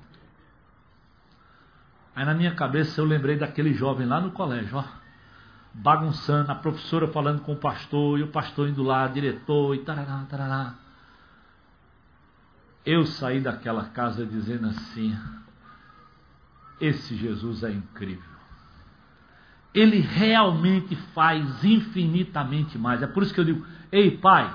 Aí 2.15 2.23
na 2.23 2.33
minha 2.33 2.55
cabeça 2.55 3.01
eu 3.01 3.05
lembrei 3.05 3.35
daquele 3.35 3.73
jovem 3.73 4.07
lá 4.07 4.21
no 4.21 4.31
colégio, 4.31 4.77
ó 4.77 4.85
bagunçando, 5.73 6.49
a 6.49 6.55
professora 6.55 7.09
falando 7.09 7.41
com 7.41 7.51
o 7.53 7.57
pastor, 7.57 8.17
e 8.17 8.23
o 8.23 8.29
pastor 8.29 8.69
indo 8.69 8.81
lá, 8.81 9.05
diretor, 9.07 9.75
e 9.75 9.79
tarará, 9.79 10.25
tarará. 10.29 10.73
Eu 12.85 13.05
saí 13.05 13.41
daquela 13.41 13.83
casa 13.89 14.25
dizendo 14.25 14.67
assim: 14.67 15.15
esse 16.79 17.15
Jesus 17.15 17.63
é 17.63 17.71
incrível. 17.71 18.36
Ele 19.77 19.99
realmente 19.99 20.95
faz 21.13 21.63
infinitamente 21.63 22.77
mais. 22.77 23.01
É 23.01 23.07
por 23.07 23.23
isso 23.23 23.33
que 23.33 23.39
eu 23.39 23.45
digo: 23.45 23.65
ei, 23.91 24.11
pai, 24.11 24.53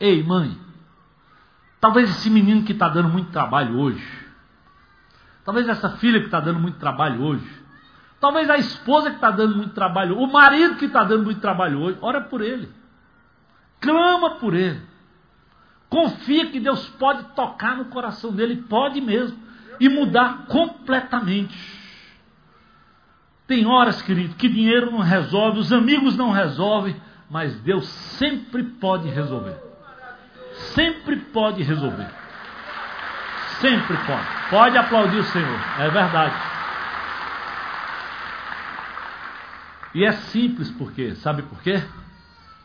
ei, 0.00 0.22
mãe, 0.22 0.58
talvez 1.80 2.10
esse 2.10 2.30
menino 2.30 2.64
que 2.64 2.72
está 2.72 2.88
dando 2.88 3.08
muito 3.08 3.30
trabalho 3.30 3.78
hoje, 3.78 4.04
talvez 5.44 5.68
essa 5.68 5.90
filha 5.96 6.20
que 6.20 6.26
está 6.26 6.40
dando 6.40 6.58
muito 6.58 6.78
trabalho 6.78 7.22
hoje, 7.22 7.64
Talvez 8.24 8.48
a 8.48 8.56
esposa 8.56 9.10
que 9.10 9.16
está 9.16 9.30
dando 9.30 9.54
muito 9.54 9.74
trabalho, 9.74 10.18
o 10.18 10.26
marido 10.26 10.76
que 10.76 10.86
está 10.86 11.04
dando 11.04 11.24
muito 11.24 11.42
trabalho 11.42 11.78
hoje, 11.78 11.98
ora 12.00 12.22
por 12.22 12.40
ele. 12.40 12.70
Clama 13.78 14.36
por 14.36 14.54
ele. 14.54 14.80
Confia 15.90 16.46
que 16.46 16.58
Deus 16.58 16.88
pode 16.98 17.22
tocar 17.34 17.76
no 17.76 17.84
coração 17.84 18.32
dele, 18.32 18.64
pode 18.66 18.98
mesmo, 18.98 19.38
e 19.78 19.90
mudar 19.90 20.46
completamente. 20.46 21.54
Tem 23.46 23.66
horas, 23.66 24.00
querido, 24.00 24.36
que 24.36 24.48
dinheiro 24.48 24.90
não 24.90 25.00
resolve, 25.00 25.58
os 25.58 25.72
amigos 25.72 26.16
não 26.16 26.30
resolvem, 26.30 26.96
mas 27.28 27.54
Deus 27.60 27.86
sempre 27.88 28.62
pode 28.62 29.08
resolver. 29.08 29.56
Sempre 30.74 31.16
pode 31.16 31.62
resolver. 31.62 32.08
Sempre 33.60 33.96
pode. 33.98 34.26
Pode 34.50 34.78
aplaudir 34.78 35.18
o 35.18 35.24
Senhor, 35.24 35.60
é 35.78 35.90
verdade. 35.90 36.34
E 39.94 40.04
é 40.04 40.12
simples 40.12 40.70
porque, 40.72 41.14
sabe 41.16 41.42
por 41.42 41.60
quê? 41.62 41.82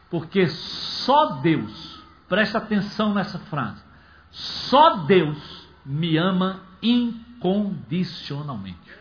Porque 0.10 0.48
só 0.48 1.34
Deus, 1.42 2.02
presta 2.28 2.58
atenção 2.58 3.14
nessa 3.14 3.38
frase, 3.38 3.84
só 4.32 4.96
Deus 5.06 5.68
me 5.86 6.18
ama 6.18 6.62
incondicionalmente. 6.82 8.99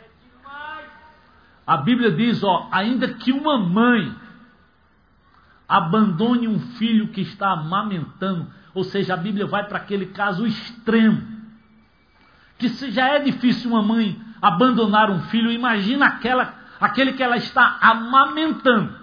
A 1.68 1.76
Bíblia 1.76 2.10
diz, 2.10 2.42
ó, 2.42 2.66
ainda 2.72 3.12
que 3.12 3.30
uma 3.30 3.58
mãe 3.58 4.16
abandone 5.68 6.48
um 6.48 6.58
filho 6.58 7.08
que 7.08 7.20
está 7.20 7.50
amamentando. 7.50 8.50
Ou 8.72 8.84
seja, 8.84 9.12
a 9.12 9.16
Bíblia 9.18 9.46
vai 9.46 9.68
para 9.68 9.76
aquele 9.76 10.06
caso 10.06 10.46
extremo. 10.46 11.28
Que 12.56 12.70
se 12.70 12.90
já 12.90 13.08
é 13.08 13.18
difícil 13.18 13.70
uma 13.70 13.82
mãe 13.82 14.18
abandonar 14.40 15.10
um 15.10 15.20
filho, 15.24 15.52
imagina 15.52 16.06
aquela, 16.06 16.54
aquele 16.80 17.12
que 17.12 17.22
ela 17.22 17.36
está 17.36 17.76
amamentando. 17.82 18.98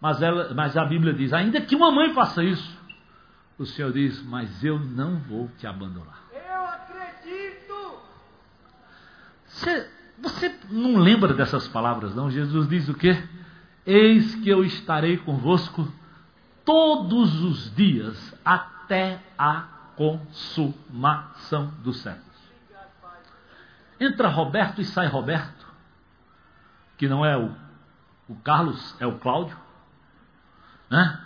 Mas, 0.00 0.20
ela, 0.20 0.52
mas 0.52 0.76
a 0.76 0.84
Bíblia 0.84 1.12
diz: 1.12 1.32
ainda 1.32 1.60
que 1.60 1.76
uma 1.76 1.92
mãe 1.92 2.12
faça 2.12 2.42
isso, 2.42 2.76
o 3.56 3.64
Senhor 3.64 3.92
diz: 3.92 4.20
Mas 4.24 4.64
eu 4.64 4.80
não 4.80 5.20
vou 5.20 5.48
te 5.58 5.66
abandonar. 5.68 6.24
Eu 6.32 6.64
acredito! 6.64 8.00
Você, 9.46 9.99
você 10.20 10.54
não 10.70 10.96
lembra 10.96 11.34
dessas 11.34 11.66
palavras, 11.68 12.14
não? 12.14 12.30
Jesus 12.30 12.68
diz 12.68 12.88
o 12.88 12.94
quê? 12.94 13.22
Eis 13.86 14.34
que 14.36 14.48
eu 14.48 14.64
estarei 14.64 15.16
convosco 15.16 15.90
todos 16.64 17.42
os 17.42 17.74
dias 17.74 18.34
até 18.44 19.20
a 19.38 19.62
consumação 19.96 21.72
dos 21.82 22.00
séculos. 22.00 22.30
Entra 23.98 24.28
Roberto 24.28 24.80
e 24.80 24.84
sai 24.84 25.06
Roberto, 25.06 25.66
que 26.96 27.08
não 27.08 27.24
é 27.24 27.36
o, 27.36 27.54
o 28.28 28.34
Carlos, 28.36 28.96
é 28.98 29.06
o 29.06 29.18
Cláudio. 29.18 29.56
Né? 30.88 31.20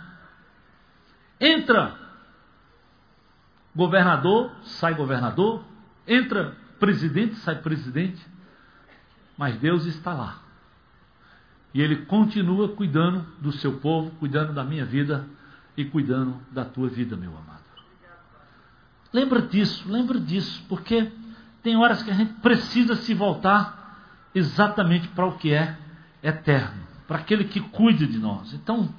Entra 1.39 1.97
governador, 3.75 4.51
sai 4.63 4.93
governador. 4.93 5.63
Entra 6.07 6.55
presidente, 6.79 7.35
sai 7.35 7.55
presidente. 7.55 8.25
Mas 9.37 9.57
Deus 9.57 9.85
está 9.85 10.13
lá. 10.13 10.39
E 11.73 11.81
Ele 11.81 12.05
continua 12.05 12.69
cuidando 12.69 13.25
do 13.41 13.51
seu 13.51 13.79
povo, 13.79 14.11
cuidando 14.11 14.53
da 14.53 14.63
minha 14.63 14.85
vida 14.85 15.27
e 15.75 15.83
cuidando 15.83 16.39
da 16.51 16.63
tua 16.63 16.87
vida, 16.87 17.17
meu 17.17 17.31
amado. 17.31 17.65
Lembra 19.11 19.41
disso, 19.41 19.83
lembra 19.89 20.19
disso, 20.19 20.63
porque 20.69 21.11
tem 21.61 21.75
horas 21.75 22.03
que 22.03 22.11
a 22.11 22.13
gente 22.13 22.33
precisa 22.35 22.95
se 22.95 23.13
voltar 23.13 24.29
exatamente 24.33 25.07
para 25.09 25.25
o 25.25 25.37
que 25.37 25.53
é 25.53 25.77
eterno, 26.21 26.83
para 27.07 27.17
aquele 27.17 27.45
que 27.45 27.59
cuida 27.59 28.05
de 28.05 28.19
nós. 28.19 28.53
Então, 28.53 28.93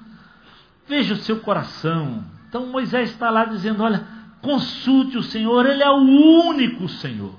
veja 0.86 1.14
o 1.14 1.18
seu 1.18 1.40
coração. 1.40 2.24
Então 2.48 2.66
Moisés 2.66 3.10
está 3.10 3.30
lá 3.30 3.44
dizendo: 3.44 3.82
olha, 3.82 4.06
consulte 4.40 5.16
o 5.16 5.22
Senhor, 5.22 5.66
Ele 5.66 5.82
é 5.82 5.90
o 5.90 5.98
único 6.48 6.88
Senhor. 6.88 7.34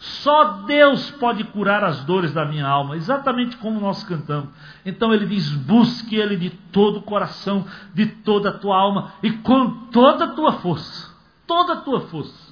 Só 0.00 0.62
Deus 0.62 1.10
pode 1.12 1.44
curar 1.44 1.84
as 1.84 2.02
dores 2.04 2.32
da 2.32 2.46
minha 2.46 2.66
alma, 2.66 2.96
exatamente 2.96 3.58
como 3.58 3.78
nós 3.78 4.02
cantamos. 4.02 4.48
Então 4.84 5.12
ele 5.12 5.26
diz: 5.26 5.50
busque 5.50 6.16
Ele 6.16 6.38
de 6.38 6.48
todo 6.48 7.00
o 7.00 7.02
coração, 7.02 7.66
de 7.92 8.06
toda 8.06 8.48
a 8.48 8.58
tua 8.58 8.78
alma 8.78 9.12
e 9.22 9.30
com 9.30 9.88
toda 9.90 10.24
a 10.24 10.28
tua 10.28 10.52
força. 10.54 11.14
Toda 11.46 11.74
a 11.74 11.76
tua 11.82 12.00
força. 12.02 12.50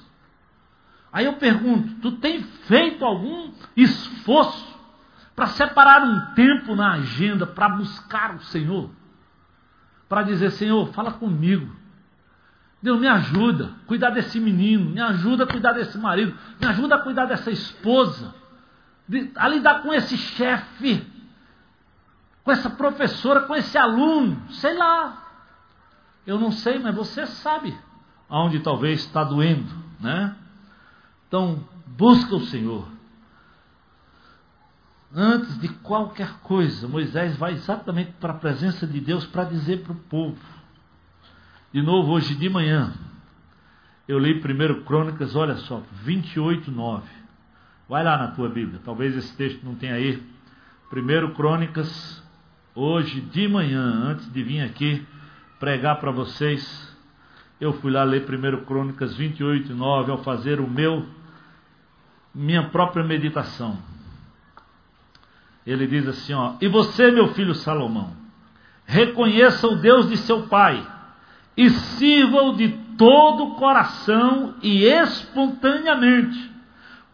Aí 1.11 1.25
eu 1.25 1.33
pergunto: 1.33 1.95
tu 2.03 2.11
tem 2.17 2.43
feito 2.43 3.03
algum 3.03 3.51
esforço 3.75 4.77
para 5.35 5.47
separar 5.47 6.03
um 6.03 6.35
tempo 6.35 6.75
na 6.75 6.93
agenda 6.93 7.47
para 7.47 7.67
buscar 7.69 8.35
o 8.35 8.41
Senhor? 8.41 8.91
Para 10.07 10.21
dizer: 10.21 10.51
Senhor, 10.51 10.87
fala 10.89 11.13
comigo. 11.13 11.78
Deus 12.81 12.99
me 12.99 13.07
ajuda 13.07 13.73
a 13.83 13.87
cuidar 13.87 14.11
desse 14.11 14.39
menino, 14.39 14.89
me 14.91 15.01
ajuda 15.01 15.43
a 15.43 15.47
cuidar 15.47 15.73
desse 15.73 15.97
marido, 15.97 16.35
me 16.59 16.67
ajuda 16.67 16.95
a 16.95 16.99
cuidar 16.99 17.25
dessa 17.25 17.51
esposa, 17.51 18.33
a 19.35 19.47
lidar 19.49 19.81
com 19.81 19.93
esse 19.93 20.17
chefe, 20.17 21.05
com 22.43 22.51
essa 22.51 22.69
professora, 22.69 23.41
com 23.41 23.55
esse 23.55 23.77
aluno, 23.77 24.41
sei 24.51 24.77
lá. 24.77 25.25
Eu 26.25 26.39
não 26.39 26.51
sei, 26.51 26.79
mas 26.79 26.95
você 26.95 27.25
sabe 27.25 27.77
aonde 28.29 28.59
talvez 28.59 29.01
está 29.01 29.23
doendo, 29.23 29.71
né? 29.99 30.35
Então, 31.27 31.67
busca 31.85 32.35
o 32.35 32.45
Senhor. 32.45 32.87
Antes 35.13 35.59
de 35.59 35.67
qualquer 35.67 36.31
coisa, 36.43 36.87
Moisés 36.87 37.35
vai 37.35 37.53
exatamente 37.53 38.11
para 38.19 38.33
a 38.33 38.37
presença 38.37 38.85
de 38.85 39.01
Deus 39.01 39.25
para 39.25 39.43
dizer 39.43 39.81
para 39.81 39.93
o 39.93 39.95
povo: 39.95 40.37
de 41.71 41.81
novo 41.81 42.13
hoje 42.13 42.35
de 42.35 42.49
manhã. 42.49 42.93
Eu 44.07 44.17
li 44.17 44.39
primeiro 44.39 44.83
Crônicas, 44.83 45.35
olha 45.35 45.55
só, 45.57 45.83
28, 46.03 46.71
9. 46.71 47.07
Vai 47.87 48.03
lá 48.03 48.17
na 48.17 48.27
tua 48.29 48.49
Bíblia, 48.49 48.79
talvez 48.83 49.15
esse 49.15 49.35
texto 49.35 49.63
não 49.63 49.75
tenha 49.75 49.93
aí. 49.93 50.21
Primeiro 50.89 51.33
Crônicas, 51.35 52.23
hoje 52.73 53.21
de 53.21 53.47
manhã, 53.47 53.83
antes 53.83 54.31
de 54.31 54.43
vir 54.43 54.61
aqui 54.61 55.05
pregar 55.59 55.99
para 55.99 56.09
vocês, 56.09 56.97
eu 57.61 57.73
fui 57.73 57.91
lá 57.91 58.03
ler 58.03 58.25
primeiro 58.25 58.61
Crônicas 58.65 59.15
28, 59.15 59.73
9, 59.75 60.11
ao 60.11 60.23
fazer 60.23 60.59
o 60.59 60.67
meu, 60.67 61.05
minha 62.33 62.69
própria 62.69 63.03
meditação. 63.03 63.77
Ele 65.67 65.85
diz 65.85 66.07
assim, 66.07 66.33
ó, 66.33 66.55
e 66.59 66.67
você, 66.67 67.11
meu 67.11 67.27
filho 67.35 67.53
Salomão, 67.53 68.15
reconheça 68.87 69.67
o 69.67 69.75
Deus 69.75 70.09
de 70.09 70.17
seu 70.17 70.47
pai, 70.47 70.83
e 71.59 71.69
sirva-o 71.71 72.55
de 72.55 72.69
todo 72.97 73.43
o 73.43 73.55
coração 73.55 74.55
e 74.63 74.85
espontaneamente, 74.85 76.49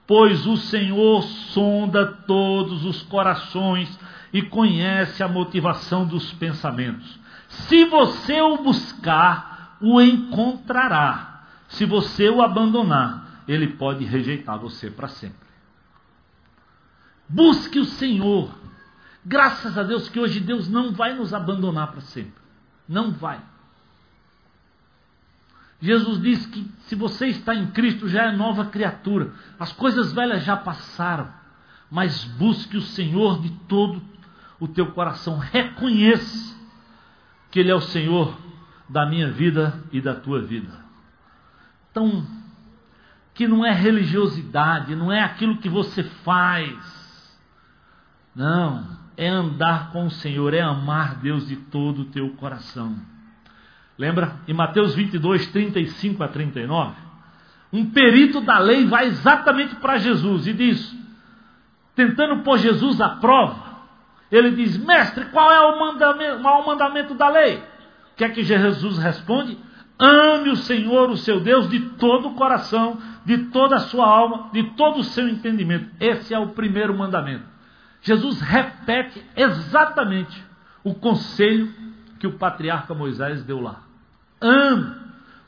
pois 0.05 0.45
o 0.45 0.55
Senhor 0.55 1.23
sonda 1.23 2.05
todos 2.05 2.85
os 2.85 3.01
corações 3.01 3.89
e 4.31 4.43
conhece 4.43 5.23
a 5.23 5.27
motivação 5.27 6.05
dos 6.05 6.31
pensamentos. 6.33 7.19
Se 7.47 7.85
você 7.85 8.39
o 8.39 8.57
buscar, 8.57 9.77
o 9.81 9.99
encontrará. 9.99 11.47
Se 11.67 11.83
você 11.83 12.29
o 12.29 12.43
abandonar, 12.43 13.41
ele 13.47 13.69
pode 13.69 14.05
rejeitar 14.05 14.59
você 14.59 14.91
para 14.91 15.07
sempre. 15.07 15.39
Busque 17.27 17.79
o 17.79 17.85
Senhor. 17.85 18.51
Graças 19.25 19.75
a 19.75 19.81
Deus 19.81 20.07
que 20.07 20.19
hoje 20.19 20.39
Deus 20.39 20.69
não 20.69 20.91
vai 20.91 21.15
nos 21.15 21.33
abandonar 21.33 21.87
para 21.91 22.01
sempre. 22.01 22.43
Não 22.87 23.09
vai. 23.09 23.39
Jesus 25.81 26.21
diz 26.21 26.45
que 26.45 26.69
se 26.87 26.95
você 26.95 27.27
está 27.27 27.53
em 27.53 27.67
Cristo 27.67 28.07
já 28.07 28.25
é 28.25 28.31
nova 28.31 28.65
criatura. 28.65 29.33
As 29.59 29.71
coisas 29.73 30.13
velhas 30.13 30.43
já 30.43 30.55
passaram. 30.55 31.31
Mas 31.91 32.23
busque 32.23 32.77
o 32.77 32.81
Senhor 32.81 33.41
de 33.41 33.49
todo 33.67 34.01
o 34.59 34.67
teu 34.67 34.91
coração. 34.91 35.37
Reconheça 35.37 36.55
que 37.51 37.59
Ele 37.59 37.71
é 37.71 37.75
o 37.75 37.81
Senhor 37.81 38.37
da 38.89 39.05
minha 39.05 39.31
vida 39.31 39.83
e 39.91 40.01
da 40.01 40.15
tua 40.15 40.41
vida. 40.41 40.85
Então, 41.91 42.25
que 43.33 43.47
não 43.47 43.65
é 43.65 43.71
religiosidade, 43.71 44.95
não 44.95 45.11
é 45.11 45.21
aquilo 45.21 45.57
que 45.57 45.69
você 45.69 46.03
faz. 46.03 47.37
Não, 48.35 48.97
é 49.15 49.27
andar 49.27 49.91
com 49.91 50.05
o 50.05 50.11
Senhor, 50.11 50.53
é 50.53 50.61
amar 50.61 51.15
Deus 51.15 51.47
de 51.47 51.55
todo 51.55 52.03
o 52.03 52.05
teu 52.05 52.31
coração. 52.31 52.95
Lembra? 53.97 54.35
Em 54.47 54.53
Mateus 54.53 54.93
22, 54.93 55.47
35 55.47 56.23
a 56.23 56.27
39, 56.27 56.95
um 57.71 57.85
perito 57.89 58.41
da 58.41 58.59
lei 58.59 58.85
vai 58.85 59.07
exatamente 59.07 59.75
para 59.75 59.97
Jesus 59.97 60.47
e 60.47 60.53
diz, 60.53 60.95
tentando 61.95 62.43
pôr 62.43 62.57
Jesus 62.57 62.99
à 62.99 63.09
prova, 63.09 63.75
ele 64.31 64.51
diz: 64.51 64.77
Mestre, 64.77 65.25
qual 65.25 65.51
é 65.51 65.59
o 65.59 65.79
mandamento, 65.79 66.47
o 66.47 66.67
mandamento 66.67 67.13
da 67.13 67.29
lei? 67.29 67.57
O 67.57 68.15
que 68.17 68.23
é 68.23 68.29
que 68.29 68.43
Jesus 68.43 68.97
responde? 68.97 69.57
Ame 69.97 70.49
o 70.49 70.57
Senhor, 70.57 71.09
o 71.09 71.15
seu 71.17 71.39
Deus, 71.39 71.69
de 71.69 71.79
todo 71.91 72.29
o 72.29 72.33
coração, 72.35 72.97
de 73.23 73.37
toda 73.45 73.77
a 73.77 73.79
sua 73.79 74.05
alma, 74.05 74.49
de 74.51 74.63
todo 74.71 74.99
o 74.99 75.03
seu 75.03 75.27
entendimento. 75.29 75.89
Esse 76.01 76.33
é 76.33 76.39
o 76.39 76.49
primeiro 76.49 76.97
mandamento. 76.97 77.45
Jesus 78.01 78.41
repete 78.41 79.23
exatamente 79.35 80.43
o 80.83 80.93
conselho 80.93 81.73
que 82.19 82.27
o 82.27 82.33
patriarca 82.33 82.93
Moisés 82.93 83.43
deu 83.43 83.61
lá. 83.61 83.84
Ame, 84.41 84.95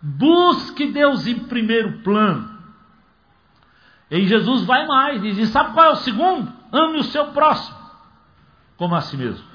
busque 0.02 0.92
Deus 0.92 1.28
em 1.28 1.40
primeiro 1.40 2.00
plano. 2.00 2.58
E 4.10 4.26
Jesus 4.26 4.64
vai 4.66 4.88
mais, 4.88 5.22
diz: 5.22 5.38
e 5.38 5.48
sabe 5.48 5.74
qual 5.74 5.88
é 5.88 5.92
o 5.92 5.98
segundo? 5.98 6.52
Ame 6.72 7.00
o 7.00 7.04
seu 7.04 7.28
próximo, 7.28 7.78
como 8.78 8.96
a 8.96 9.02
si 9.02 9.18
mesmo. 9.18 9.46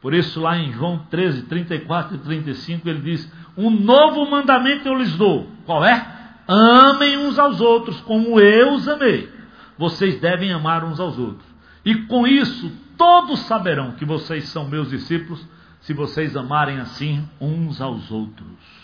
Por 0.00 0.14
isso, 0.14 0.40
lá 0.40 0.56
em 0.56 0.72
João 0.72 0.98
13, 1.10 1.42
34 1.42 2.16
e 2.16 2.18
35, 2.20 2.88
ele 2.88 3.00
diz: 3.00 3.32
Um 3.56 3.70
novo 3.70 4.30
mandamento 4.30 4.88
eu 4.88 4.94
lhes 4.94 5.14
dou. 5.16 5.48
Qual 5.66 5.84
é? 5.84 6.06
Amem 6.48 7.18
uns 7.18 7.38
aos 7.38 7.60
outros 7.60 8.00
como 8.00 8.40
eu 8.40 8.72
os 8.72 8.88
amei. 8.88 9.30
Vocês 9.78 10.20
devem 10.20 10.52
amar 10.52 10.84
uns 10.84 10.98
aos 10.98 11.18
outros. 11.18 11.46
E 11.84 11.94
com 12.06 12.26
isso, 12.26 12.70
todos 12.96 13.40
saberão 13.40 13.92
que 13.92 14.04
vocês 14.04 14.48
são 14.48 14.68
meus 14.68 14.90
discípulos 14.90 15.46
se 15.80 15.92
vocês 15.92 16.36
amarem 16.36 16.78
assim 16.78 17.28
uns 17.40 17.80
aos 17.80 18.10
outros. 18.10 18.80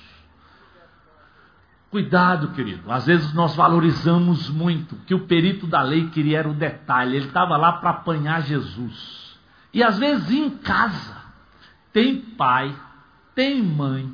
Cuidado, 1.90 2.48
querido. 2.48 2.90
Às 2.90 3.06
vezes 3.06 3.32
nós 3.32 3.54
valorizamos 3.54 4.50
muito 4.50 4.96
que 5.06 5.14
o 5.14 5.26
perito 5.26 5.66
da 5.66 5.82
lei 5.82 6.08
queria 6.10 6.40
era 6.40 6.48
o 6.48 6.54
detalhe. 6.54 7.16
Ele 7.16 7.26
estava 7.26 7.56
lá 7.56 7.74
para 7.74 7.90
apanhar 7.90 8.42
Jesus. 8.42 9.38
E 9.72 9.82
às 9.82 9.98
vezes 9.98 10.30
em 10.30 10.50
casa 10.50 11.16
tem 11.92 12.20
pai, 12.20 12.74
tem 13.34 13.62
mãe, 13.62 14.12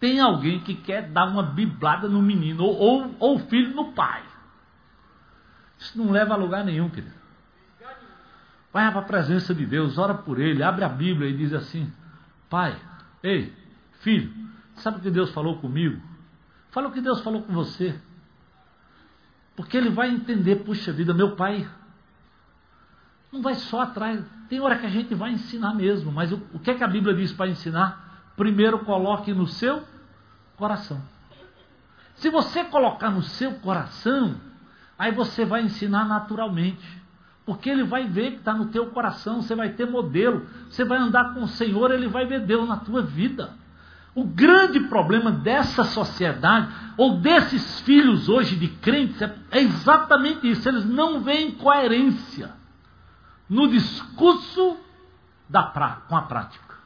tem 0.00 0.20
alguém 0.20 0.60
que 0.60 0.74
quer 0.74 1.10
dar 1.10 1.26
uma 1.26 1.42
biblada 1.42 2.08
no 2.08 2.22
menino, 2.22 2.64
ou, 2.64 3.14
ou, 3.18 3.38
filho 3.40 3.74
no 3.74 3.92
pai. 3.92 4.22
Isso 5.78 5.98
não 5.98 6.10
leva 6.10 6.34
a 6.34 6.36
lugar 6.36 6.64
nenhum, 6.64 6.88
querido. 6.88 7.17
Vai 8.78 8.92
para 8.92 9.00
a 9.00 9.04
presença 9.04 9.52
de 9.52 9.66
Deus, 9.66 9.98
ora 9.98 10.14
por 10.14 10.38
ele, 10.38 10.62
abre 10.62 10.84
a 10.84 10.88
Bíblia 10.88 11.28
e 11.28 11.36
diz 11.36 11.52
assim: 11.52 11.92
Pai, 12.48 12.80
ei, 13.24 13.52
filho, 14.02 14.32
sabe 14.76 14.98
o 14.98 15.00
que 15.00 15.10
Deus 15.10 15.32
falou 15.32 15.58
comigo? 15.58 16.00
Fala 16.70 16.86
o 16.86 16.92
que 16.92 17.00
Deus 17.00 17.20
falou 17.22 17.42
com 17.42 17.52
você. 17.52 18.00
Porque 19.56 19.76
ele 19.76 19.90
vai 19.90 20.10
entender, 20.10 20.62
puxa 20.62 20.92
vida, 20.92 21.12
meu 21.12 21.34
pai 21.34 21.68
não 23.32 23.42
vai 23.42 23.56
só 23.56 23.80
atrás. 23.80 24.24
Tem 24.48 24.60
hora 24.60 24.78
que 24.78 24.86
a 24.86 24.90
gente 24.90 25.12
vai 25.12 25.32
ensinar 25.32 25.74
mesmo, 25.74 26.12
mas 26.12 26.30
o, 26.30 26.40
o 26.54 26.60
que 26.60 26.70
é 26.70 26.74
que 26.74 26.84
a 26.84 26.88
Bíblia 26.88 27.16
diz 27.16 27.32
para 27.32 27.50
ensinar? 27.50 28.30
Primeiro 28.36 28.84
coloque 28.84 29.34
no 29.34 29.48
seu 29.48 29.82
coração. 30.56 31.02
Se 32.14 32.30
você 32.30 32.62
colocar 32.62 33.10
no 33.10 33.24
seu 33.24 33.54
coração, 33.54 34.40
aí 34.96 35.10
você 35.10 35.44
vai 35.44 35.62
ensinar 35.62 36.04
naturalmente. 36.04 37.07
Porque 37.48 37.70
ele 37.70 37.82
vai 37.82 38.06
ver 38.06 38.32
que 38.32 38.36
está 38.40 38.52
no 38.52 38.66
teu 38.66 38.88
coração, 38.88 39.40
você 39.40 39.54
vai 39.54 39.70
ter 39.70 39.88
modelo, 39.88 40.46
você 40.68 40.84
vai 40.84 40.98
andar 40.98 41.32
com 41.32 41.44
o 41.44 41.48
Senhor, 41.48 41.90
ele 41.90 42.06
vai 42.06 42.26
ver 42.26 42.40
Deus 42.40 42.68
na 42.68 42.76
tua 42.76 43.00
vida. 43.00 43.54
O 44.14 44.22
grande 44.22 44.80
problema 44.80 45.30
dessa 45.30 45.82
sociedade, 45.82 46.70
ou 46.98 47.16
desses 47.20 47.80
filhos 47.80 48.28
hoje 48.28 48.54
de 48.54 48.68
crentes, 48.68 49.22
é, 49.22 49.34
exatamente 49.52 50.46
isso: 50.46 50.68
eles 50.68 50.84
não 50.84 51.22
veem 51.22 51.52
coerência 51.52 52.52
no 53.48 53.66
discurso 53.66 54.76
da 55.48 55.62
pra, 55.62 56.02
com 56.06 56.18
a 56.18 56.22
prática. 56.24 56.76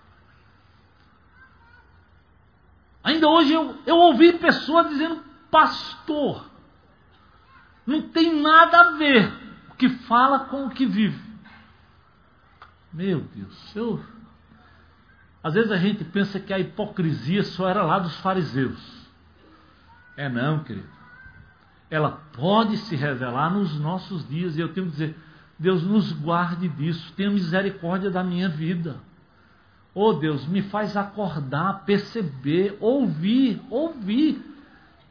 Ainda 3.03 3.27
hoje 3.27 3.53
eu, 3.53 3.77
eu 3.85 3.97
ouvi 3.97 4.35
pessoas 4.35 4.91
dizendo, 4.91 5.25
pastor, 5.51 6.47
não 7.85 8.03
tem 8.03 8.41
nada 8.41 8.79
a 8.79 8.91
ver 8.93 9.41
que 9.83 9.89
fala 9.89 10.45
com 10.45 10.66
o 10.66 10.70
que 10.70 10.87
vive. 10.87 11.20
Meu 12.93 13.20
Deus, 13.35 13.74
eu. 13.74 14.01
Às 15.43 15.55
vezes 15.55 15.72
a 15.72 15.76
gente 15.76 16.05
pensa 16.05 16.39
que 16.39 16.53
a 16.53 16.59
hipocrisia 16.61 17.43
só 17.43 17.68
era 17.68 17.83
lá 17.83 17.99
dos 17.99 18.14
fariseus. 18.20 18.80
É 20.16 20.28
não, 20.28 20.62
querido. 20.62 20.87
Ela 21.91 22.12
pode 22.33 22.76
se 22.76 22.95
revelar 22.95 23.51
nos 23.51 23.76
nossos 23.80 24.28
dias, 24.28 24.57
e 24.57 24.61
eu 24.61 24.72
tenho 24.72 24.87
que 24.87 24.93
dizer, 24.93 25.18
Deus 25.59 25.83
nos 25.83 26.12
guarde 26.12 26.68
disso, 26.68 27.12
tenha 27.16 27.28
misericórdia 27.28 28.09
da 28.09 28.22
minha 28.22 28.49
vida. 28.49 29.01
Oh 29.93 30.12
Deus, 30.12 30.47
me 30.47 30.62
faz 30.62 30.97
acordar, 30.97 31.85
perceber, 31.85 32.76
ouvir, 32.78 33.61
ouvir. 33.68 34.41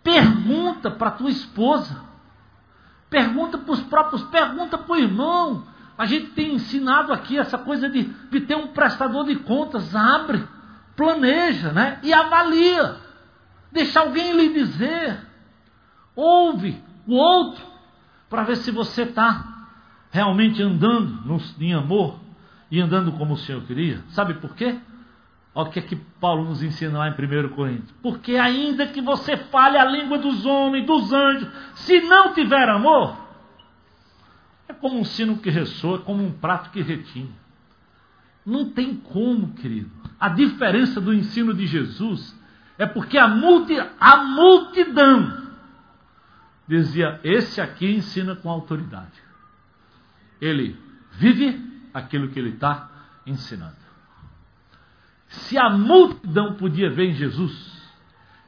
Pergunta 0.02 0.90
para 0.90 1.12
tua 1.12 1.30
esposa. 1.30 2.11
Pergunta 3.12 3.58
para 3.58 3.74
os 3.74 3.82
próprios, 3.82 4.24
pergunta 4.24 4.78
para 4.78 4.94
o 4.94 4.98
irmão. 4.98 5.68
A 5.98 6.06
gente 6.06 6.28
tem 6.28 6.56
ensinado 6.56 7.12
aqui 7.12 7.38
essa 7.38 7.58
coisa 7.58 7.90
de, 7.90 8.04
de 8.04 8.40
ter 8.40 8.56
um 8.56 8.68
prestador 8.70 9.26
de 9.26 9.36
contas. 9.36 9.94
Abre, 9.94 10.48
planeja 10.96 11.74
né? 11.74 12.00
e 12.04 12.14
avalia. 12.14 12.96
Deixa 13.70 14.00
alguém 14.00 14.32
lhe 14.32 14.54
dizer. 14.54 15.20
Ouve 16.16 16.82
o 17.06 17.14
outro 17.14 17.62
para 18.30 18.44
ver 18.44 18.56
se 18.56 18.72
você 18.72 19.04
está 19.04 19.68
realmente 20.10 20.64
andando 20.64 21.38
em 21.60 21.74
amor 21.74 22.18
e 22.72 22.80
andando 22.80 23.12
como 23.12 23.34
o 23.34 23.38
Senhor 23.38 23.62
queria. 23.64 24.02
Sabe 24.12 24.36
por 24.36 24.56
quê? 24.56 24.80
Olha 25.54 25.68
o 25.68 25.72
que 25.72 25.80
é 25.80 25.82
que 25.82 25.96
Paulo 25.96 26.46
nos 26.46 26.64
ensina 26.64 27.00
lá 27.00 27.10
em 27.10 27.12
1 27.12 27.50
Coríntios. 27.50 27.92
Porque 28.02 28.36
ainda 28.38 28.88
que 28.88 29.02
você 29.02 29.36
fale 29.36 29.78
a 29.78 29.86
língua 29.86 30.18
dos 30.18 30.46
homens, 30.46 30.86
dos 30.86 31.12
anjos, 31.12 31.48
se 31.76 32.02
não 32.02 32.34
tiver 32.34 32.70
amor, 32.70 33.18
é 34.68 34.74
como 34.74 35.00
um 35.00 35.04
sino 35.04 35.38
que 35.38 35.50
ressoa, 35.50 35.98
é 35.98 36.02
como 36.02 36.24
um 36.24 36.32
prato 36.32 36.70
que 36.70 36.82
retinha. 36.82 37.42
Não 38.46 38.70
tem 38.70 38.96
como, 38.96 39.54
querido. 39.54 39.92
A 40.20 40.30
diferença 40.30 41.02
do 41.02 41.14
ensino 41.14 41.54
de 41.54 41.68
Jesus 41.68 42.34
é 42.78 42.86
porque 42.86 43.18
a, 43.18 43.28
multi, 43.28 43.76
a 44.00 44.18
multidão 44.18 45.50
dizia: 46.68 47.20
esse 47.24 47.60
aqui 47.60 47.94
ensina 47.94 48.36
com 48.36 48.50
autoridade 48.50 49.32
ele 50.42 50.76
vive 51.12 51.64
aquilo 51.94 52.30
que 52.30 52.40
ele 52.40 52.50
está 52.50 52.90
ensinando. 53.26 53.81
Se 55.32 55.58
a 55.58 55.70
multidão 55.70 56.56
podia 56.56 56.90
ver 56.90 57.10
em 57.10 57.14
Jesus, 57.14 57.54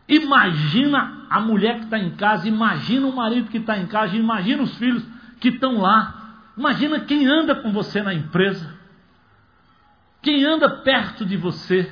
imagina 0.07 1.25
a 1.29 1.39
mulher 1.39 1.77
que 1.79 1.85
está 1.85 1.97
em 1.97 2.11
casa, 2.11 2.47
imagina 2.47 3.07
o 3.07 3.15
marido 3.15 3.49
que 3.49 3.57
está 3.57 3.77
em 3.77 3.87
casa, 3.87 4.15
imagina 4.15 4.63
os 4.63 4.75
filhos 4.77 5.03
que 5.39 5.47
estão 5.47 5.79
lá, 5.79 6.41
imagina 6.57 6.99
quem 6.99 7.25
anda 7.25 7.55
com 7.55 7.71
você 7.71 8.01
na 8.01 8.13
empresa, 8.13 8.77
quem 10.21 10.43
anda 10.43 10.69
perto 10.69 11.25
de 11.25 11.37
você. 11.37 11.91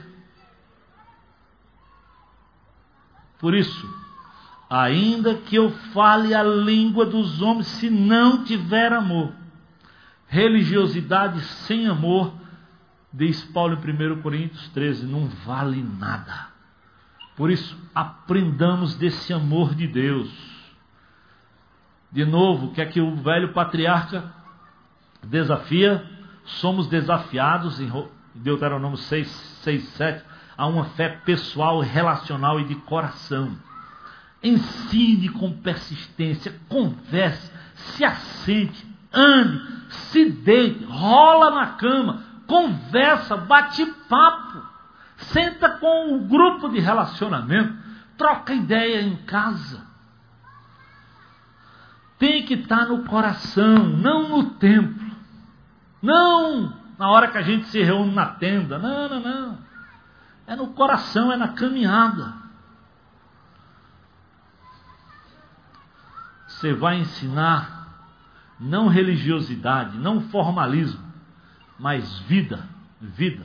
Por 3.40 3.56
isso, 3.56 3.90
ainda 4.70 5.36
que 5.36 5.56
eu 5.56 5.72
fale 5.94 6.36
a 6.36 6.44
língua 6.44 7.06
dos 7.06 7.42
homens, 7.42 7.68
se 7.68 7.90
não 7.90 8.44
tiver 8.44 8.92
amor, 8.92 9.34
Religiosidade 10.28 11.42
sem 11.42 11.88
amor, 11.88 12.34
diz 13.14 13.44
Paulo 13.46 13.74
em 13.76 14.14
1 14.14 14.22
Coríntios 14.22 14.70
13, 14.70 15.06
não 15.06 15.28
vale 15.28 15.84
nada. 15.84 16.48
Por 17.36 17.50
isso, 17.50 17.78
aprendamos 17.94 18.96
desse 18.96 19.34
amor 19.34 19.74
de 19.76 19.88
Deus. 19.88 20.30
De 22.12 22.26
novo, 22.26 22.68
o 22.68 22.74
que 22.74 22.82
é 22.82 22.86
que 22.86 23.00
o 23.02 23.16
velho 23.16 23.54
patriarca 23.54 24.32
desafia? 25.24 26.06
Somos 26.44 26.88
desafiados, 26.88 27.80
em 27.80 27.92
Deuteronômio 28.36 28.98
6, 28.98 29.28
6 29.64 29.84
7, 29.90 30.26
a 30.58 30.68
uma 30.68 30.86
fé 30.86 31.10
pessoal, 31.26 31.80
relacional 31.80 32.60
e 32.60 32.66
de 32.66 32.76
coração. 32.76 33.56
Ensine 34.44 35.30
com 35.30 35.52
persistência, 35.54 36.60
converse, 36.68 37.52
se 37.76 38.04
assente, 38.04 38.86
ande, 39.14 39.62
se 39.90 40.30
deite, 40.30 40.84
rola 40.86 41.52
na 41.52 41.68
cama, 41.74 42.24
conversa, 42.52 43.38
bate 43.38 43.86
papo, 44.10 44.62
senta 45.16 45.70
com 45.70 46.18
o 46.18 46.28
grupo 46.28 46.68
de 46.68 46.82
relacionamento, 46.82 47.74
troca 48.18 48.54
ideia 48.54 49.02
em 49.02 49.16
casa. 49.26 49.88
Tem 52.20 52.44
que 52.44 52.56
estar 52.56 52.88
no 52.88 53.06
coração, 53.06 53.78
não 53.78 54.28
no 54.28 54.50
templo. 54.56 55.10
Não 56.02 56.74
na 57.00 57.10
hora 57.10 57.30
que 57.30 57.38
a 57.38 57.42
gente 57.42 57.68
se 57.68 57.82
reúne 57.82 58.14
na 58.14 58.26
tenda. 58.26 58.78
Não, 58.78 59.08
não, 59.08 59.20
não. 59.22 59.58
É 60.46 60.54
no 60.54 60.68
coração, 60.68 61.32
é 61.32 61.38
na 61.38 61.48
caminhada. 61.48 62.34
Você 66.48 66.74
vai 66.74 67.00
ensinar 67.00 67.88
não 68.60 68.90
religiosidade, 68.90 69.98
não 69.98 70.22
formalismo, 70.22 71.11
mas 71.82 72.20
vida, 72.20 72.64
vida, 73.02 73.44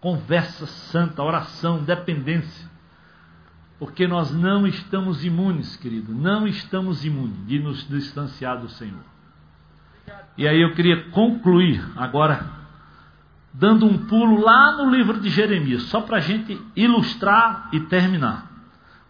conversa 0.00 0.66
santa, 0.66 1.22
oração, 1.22 1.84
dependência. 1.84 2.68
Porque 3.78 4.08
nós 4.08 4.32
não 4.32 4.66
estamos 4.66 5.24
imunes, 5.24 5.76
querido, 5.76 6.12
não 6.12 6.48
estamos 6.48 7.04
imunes 7.04 7.46
de 7.46 7.60
nos 7.60 7.88
distanciar 7.88 8.58
do 8.60 8.68
Senhor. 8.68 9.04
E 10.36 10.48
aí 10.48 10.60
eu 10.60 10.74
queria 10.74 11.10
concluir 11.10 11.80
agora, 11.94 12.44
dando 13.54 13.86
um 13.86 13.96
pulo 14.06 14.40
lá 14.40 14.76
no 14.76 14.90
livro 14.90 15.20
de 15.20 15.28
Jeremias, 15.28 15.84
só 15.84 16.00
para 16.00 16.16
a 16.16 16.20
gente 16.20 16.60
ilustrar 16.74 17.68
e 17.72 17.78
terminar. 17.80 18.50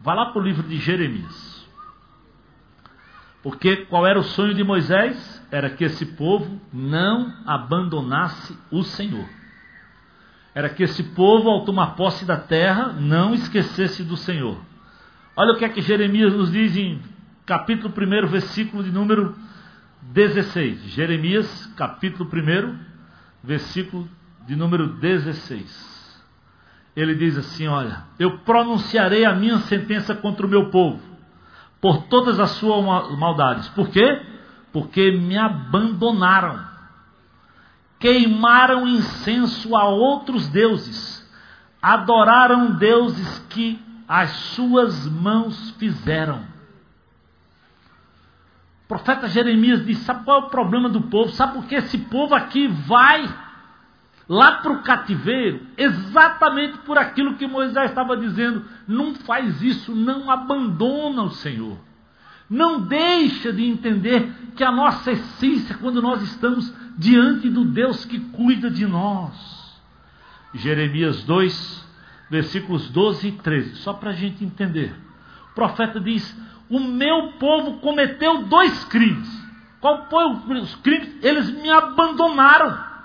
Vá 0.01 0.12
lá 0.12 0.27
para 0.27 0.43
o 0.43 0.45
livro 0.45 0.68
de 0.68 0.77
Jeremias. 0.77 1.56
Porque 3.47 3.77
qual 3.85 4.05
era 4.05 4.19
o 4.19 4.25
sonho 4.25 4.55
de 4.55 4.65
Moisés? 4.65 5.41
Era 5.53 5.71
que 5.71 5.85
esse 5.85 6.05
povo 6.05 6.61
não 6.73 7.33
abandonasse 7.47 8.59
o 8.73 8.83
Senhor. 8.83 9.25
Era 10.53 10.69
que 10.69 10.83
esse 10.83 11.01
povo, 11.15 11.49
ao 11.49 11.65
tomar 11.65 11.95
posse 11.95 12.25
da 12.25 12.37
terra, 12.37 12.93
não 12.95 13.33
esquecesse 13.33 14.03
do 14.03 14.17
Senhor. 14.17 14.59
Olha 15.37 15.53
o 15.53 15.57
que 15.57 15.65
é 15.65 15.69
que 15.69 15.81
Jeremias 15.81 16.33
nos 16.33 16.51
diz 16.51 16.77
em 16.77 17.01
capítulo 17.47 17.95
1, 17.97 18.27
versículo 18.27 18.83
de 18.83 18.91
número 18.91 19.33
16. 20.03 20.81
Jeremias, 20.87 21.67
capítulo 21.77 22.29
1, 22.29 22.77
versículo 23.45 24.09
de 24.45 24.57
número 24.57 24.89
16. 24.89 26.21
Ele 26.97 27.15
diz 27.15 27.39
assim: 27.39 27.69
Olha, 27.69 28.07
eu 28.19 28.39
pronunciarei 28.39 29.25
a 29.25 29.37
minha 29.37 29.59
sentença 29.59 30.17
contra 30.17 30.45
o 30.45 30.51
meu 30.51 30.69
povo 30.69 31.06
por 31.87 32.03
todas 32.09 32.41
as 32.41 32.51
suas 32.51 33.16
maldades. 33.16 33.68
Por 33.68 33.89
quê? 33.91 34.20
Porque 34.72 35.12
me 35.12 35.39
abandonaram. 35.39 36.66
Queimaram 38.01 38.89
incenso 38.89 39.76
a 39.76 39.84
outros 39.84 40.49
deuses, 40.49 41.24
adoraram 41.80 42.72
deuses 42.72 43.39
que 43.51 43.80
as 44.09 44.30
suas 44.30 45.07
mãos 45.07 45.70
fizeram. 45.78 46.41
O 48.84 48.89
profeta 48.89 49.28
Jeremias 49.28 49.87
disse: 49.87 50.03
Sabe 50.07 50.24
qual 50.24 50.43
é 50.43 50.45
o 50.47 50.51
problema 50.51 50.89
do 50.89 51.03
povo? 51.03 51.30
Sabe 51.30 51.55
por 51.55 51.66
que 51.66 51.76
esse 51.76 51.99
povo 51.99 52.34
aqui 52.34 52.66
vai 52.66 53.32
lá 54.29 54.53
para 54.53 54.72
o 54.72 54.83
cativeiro? 54.83 55.66
Exatamente 55.77 56.79
por 56.79 56.99
aquilo 56.99 57.37
que 57.37 57.47
Moisés 57.47 57.91
estava 57.91 58.16
dizendo: 58.16 58.64
não 58.87 59.14
faz 59.14 59.62
isso, 59.62 59.95
não 59.95 60.31
abandona 60.31 61.22
o 61.22 61.31
Senhor. 61.31 61.79
Não 62.49 62.81
deixa 62.81 63.53
de 63.53 63.64
entender 63.64 64.33
que 64.55 64.62
a 64.62 64.70
nossa 64.70 65.11
essência, 65.11 65.77
quando 65.79 66.01
nós 66.01 66.22
estamos 66.22 66.72
diante 66.97 67.49
do 67.51 67.64
Deus 67.64 68.05
que 68.05 68.20
cuida 68.20 68.70
de 68.70 68.87
nós. 68.87 69.57
Jeremias 70.55 71.24
2, 71.24 71.89
versículos 72.31 72.89
12 72.89 73.29
e 73.29 73.33
13, 73.33 73.77
só 73.77 73.93
para 73.93 74.11
a 74.11 74.14
gente 74.14 74.45
entender. 74.45 74.95
O 75.51 75.55
profeta 75.55 76.01
diz: 76.01 76.37
O 76.70 76.79
meu 76.79 77.33
povo 77.33 77.79
cometeu 77.79 78.45
dois 78.45 78.85
crimes. 78.85 79.45
Qual 79.81 80.09
foi 80.09 80.61
os 80.61 80.74
crimes? 80.77 81.16
Eles 81.22 81.51
me 81.51 81.70
abandonaram. 81.70 82.96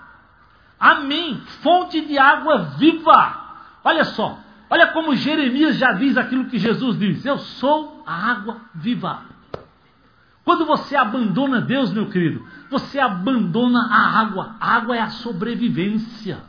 A 0.81 0.95
mim, 1.01 1.39
fonte 1.61 2.01
de 2.01 2.17
água 2.17 2.73
viva. 2.79 3.39
Olha 3.83 4.03
só, 4.03 4.39
olha 4.67 4.87
como 4.87 5.15
Jeremias 5.15 5.77
já 5.77 5.91
diz 5.91 6.17
aquilo 6.17 6.45
que 6.45 6.57
Jesus 6.57 6.97
diz: 6.97 7.23
Eu 7.23 7.37
sou 7.37 8.03
a 8.03 8.31
água 8.31 8.57
viva. 8.73 9.21
Quando 10.43 10.65
você 10.65 10.95
abandona 10.95 11.61
Deus, 11.61 11.93
meu 11.93 12.09
querido, 12.09 12.43
você 12.71 12.99
abandona 12.99 13.87
a 13.91 14.19
água. 14.21 14.55
A 14.59 14.75
água 14.75 14.97
é 14.97 15.01
a 15.01 15.09
sobrevivência 15.09 16.41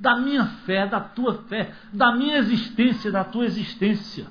da 0.00 0.16
minha 0.16 0.46
fé, 0.64 0.86
da 0.86 0.98
tua 0.98 1.34
fé, 1.48 1.72
da 1.92 2.10
minha 2.12 2.38
existência, 2.38 3.12
da 3.12 3.22
tua 3.22 3.44
existência. 3.44 4.26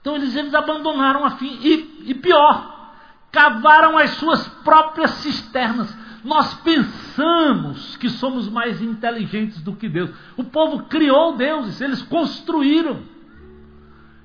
Então 0.00 0.14
eles, 0.14 0.36
eles 0.36 0.54
abandonaram 0.54 1.24
a 1.24 1.32
fim, 1.32 1.58
e, 1.60 2.04
e 2.06 2.14
pior, 2.14 2.94
cavaram 3.32 3.98
as 3.98 4.10
suas 4.12 4.46
próprias 4.64 5.10
cisternas. 5.10 5.92
Nós 6.26 6.54
pensamos 6.54 7.96
que 7.96 8.10
somos 8.10 8.48
mais 8.48 8.82
inteligentes 8.82 9.62
do 9.62 9.76
que 9.76 9.88
Deus. 9.88 10.10
O 10.36 10.44
povo 10.44 10.84
criou 10.84 11.36
deuses, 11.36 11.80
eles 11.80 12.02
construíram. 12.02 13.00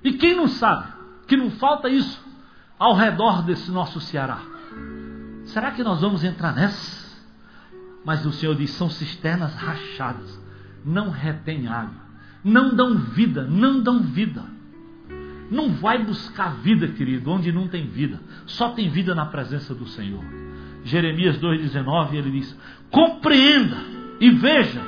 E 0.03 0.13
quem 0.13 0.35
não 0.35 0.47
sabe 0.47 0.91
que 1.27 1.37
não 1.37 1.51
falta 1.51 1.87
isso 1.87 2.19
ao 2.79 2.95
redor 2.95 3.43
desse 3.43 3.69
nosso 3.69 4.01
Ceará? 4.01 4.39
Será 5.45 5.71
que 5.71 5.83
nós 5.83 6.01
vamos 6.01 6.23
entrar 6.23 6.55
nessa? 6.55 7.21
Mas 8.03 8.25
o 8.25 8.31
Senhor 8.31 8.55
diz: 8.55 8.71
são 8.71 8.89
cisternas 8.89 9.53
rachadas 9.53 10.41
não 10.83 11.09
retém 11.09 11.67
água, 11.67 12.01
não 12.43 12.75
dão 12.75 12.97
vida, 12.97 13.45
não 13.45 13.81
dão 13.81 14.01
vida. 14.01 14.43
Não 15.51 15.73
vai 15.73 16.03
buscar 16.03 16.55
vida, 16.61 16.87
querido, 16.87 17.29
onde 17.29 17.51
não 17.51 17.67
tem 17.67 17.85
vida. 17.85 18.21
Só 18.45 18.69
tem 18.69 18.89
vida 18.89 19.13
na 19.13 19.25
presença 19.25 19.75
do 19.75 19.85
Senhor. 19.85 20.23
Jeremias 20.83 21.37
2,19 21.39 22.13
ele 22.13 22.31
diz: 22.31 22.57
Compreenda 22.89 23.77
e 24.19 24.29
veja 24.29 24.81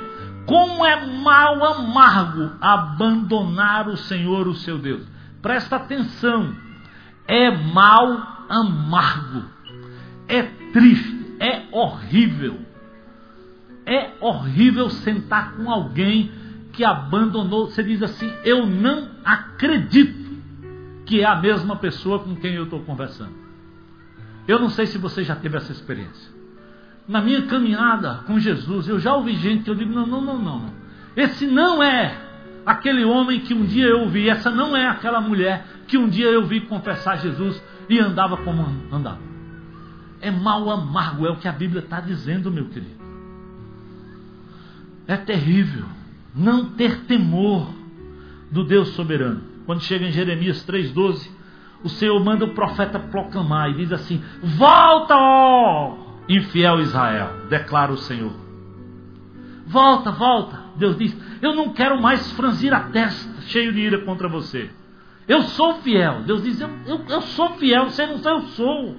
como 0.46 0.84
é 0.84 1.06
mal 1.06 1.64
amargo 1.64 2.52
abandonar 2.60 3.88
o 3.88 3.96
Senhor, 3.96 4.46
o 4.46 4.54
seu 4.54 4.78
Deus. 4.78 5.06
Presta 5.40 5.76
atenção, 5.76 6.54
é 7.26 7.50
mal 7.50 8.46
amargo, 8.48 9.44
é 10.28 10.42
triste, 10.72 11.36
é 11.40 11.62
horrível. 11.72 12.60
É 13.86 14.12
horrível 14.20 14.88
sentar 14.88 15.56
com 15.56 15.70
alguém 15.70 16.32
que 16.72 16.82
abandonou. 16.84 17.66
Você 17.66 17.82
diz 17.82 18.02
assim: 18.02 18.32
Eu 18.42 18.66
não 18.66 19.10
acredito 19.22 20.24
que 21.04 21.20
é 21.20 21.26
a 21.26 21.36
mesma 21.36 21.76
pessoa 21.76 22.18
com 22.18 22.34
quem 22.36 22.54
eu 22.54 22.64
estou 22.64 22.80
conversando. 22.80 23.43
Eu 24.46 24.58
não 24.58 24.68
sei 24.68 24.86
se 24.86 24.98
você 24.98 25.24
já 25.24 25.34
teve 25.34 25.56
essa 25.56 25.72
experiência. 25.72 26.32
Na 27.06 27.20
minha 27.20 27.42
caminhada 27.42 28.22
com 28.26 28.38
Jesus, 28.38 28.88
eu 28.88 28.98
já 28.98 29.14
ouvi 29.14 29.34
gente 29.36 29.64
que 29.64 29.70
eu 29.70 29.74
digo: 29.74 29.92
Não, 29.92 30.06
não, 30.06 30.20
não, 30.20 30.38
não. 30.38 30.66
Esse 31.16 31.46
não 31.46 31.82
é 31.82 32.16
aquele 32.64 33.04
homem 33.04 33.40
que 33.40 33.54
um 33.54 33.64
dia 33.64 33.86
eu 33.86 34.00
ouvi. 34.00 34.28
Essa 34.28 34.50
não 34.50 34.76
é 34.76 34.86
aquela 34.88 35.20
mulher 35.20 35.66
que 35.86 35.98
um 35.98 36.08
dia 36.08 36.26
eu 36.26 36.44
vi 36.44 36.62
confessar 36.62 37.18
Jesus 37.18 37.62
e 37.88 37.98
andava 37.98 38.36
como 38.38 38.66
andava. 38.90 39.20
É 40.20 40.30
mal 40.30 40.70
amargo, 40.70 41.26
é 41.26 41.30
o 41.30 41.36
que 41.36 41.46
a 41.46 41.52
Bíblia 41.52 41.80
está 41.80 42.00
dizendo, 42.00 42.50
meu 42.50 42.66
querido. 42.66 43.04
É 45.06 45.16
terrível 45.16 45.84
não 46.34 46.70
ter 46.70 47.00
temor 47.02 47.68
do 48.50 48.64
Deus 48.64 48.88
soberano. 48.90 49.42
Quando 49.66 49.82
chega 49.82 50.06
em 50.06 50.12
Jeremias 50.12 50.64
3,12, 50.66 51.28
o 51.84 51.88
Senhor 51.88 52.18
manda 52.24 52.44
o 52.44 52.54
profeta 52.54 52.98
proclamar 52.98 53.70
e 53.70 53.74
diz 53.74 53.92
assim: 53.92 54.20
Volta, 54.42 55.14
ó 55.16 56.04
infiel 56.28 56.80
Israel, 56.80 57.46
declara 57.48 57.92
o 57.92 57.98
Senhor. 57.98 58.32
Volta, 59.66 60.10
volta. 60.10 60.58
Deus 60.76 60.96
diz: 60.96 61.16
Eu 61.40 61.54
não 61.54 61.70
quero 61.70 62.00
mais 62.00 62.32
franzir 62.32 62.72
a 62.72 62.80
testa, 62.80 63.42
cheio 63.42 63.72
de 63.72 63.80
ira 63.80 63.98
contra 64.04 64.28
você. 64.28 64.70
Eu 65.26 65.42
sou 65.42 65.74
fiel. 65.76 66.22
Deus 66.22 66.42
diz: 66.42 66.60
Eu, 66.60 66.70
eu, 66.86 67.04
eu 67.08 67.22
sou 67.22 67.50
fiel. 67.54 67.84
Você 67.84 68.06
não 68.06 68.18
sabe, 68.18 68.36
eu 68.36 68.48
sou. 68.48 68.96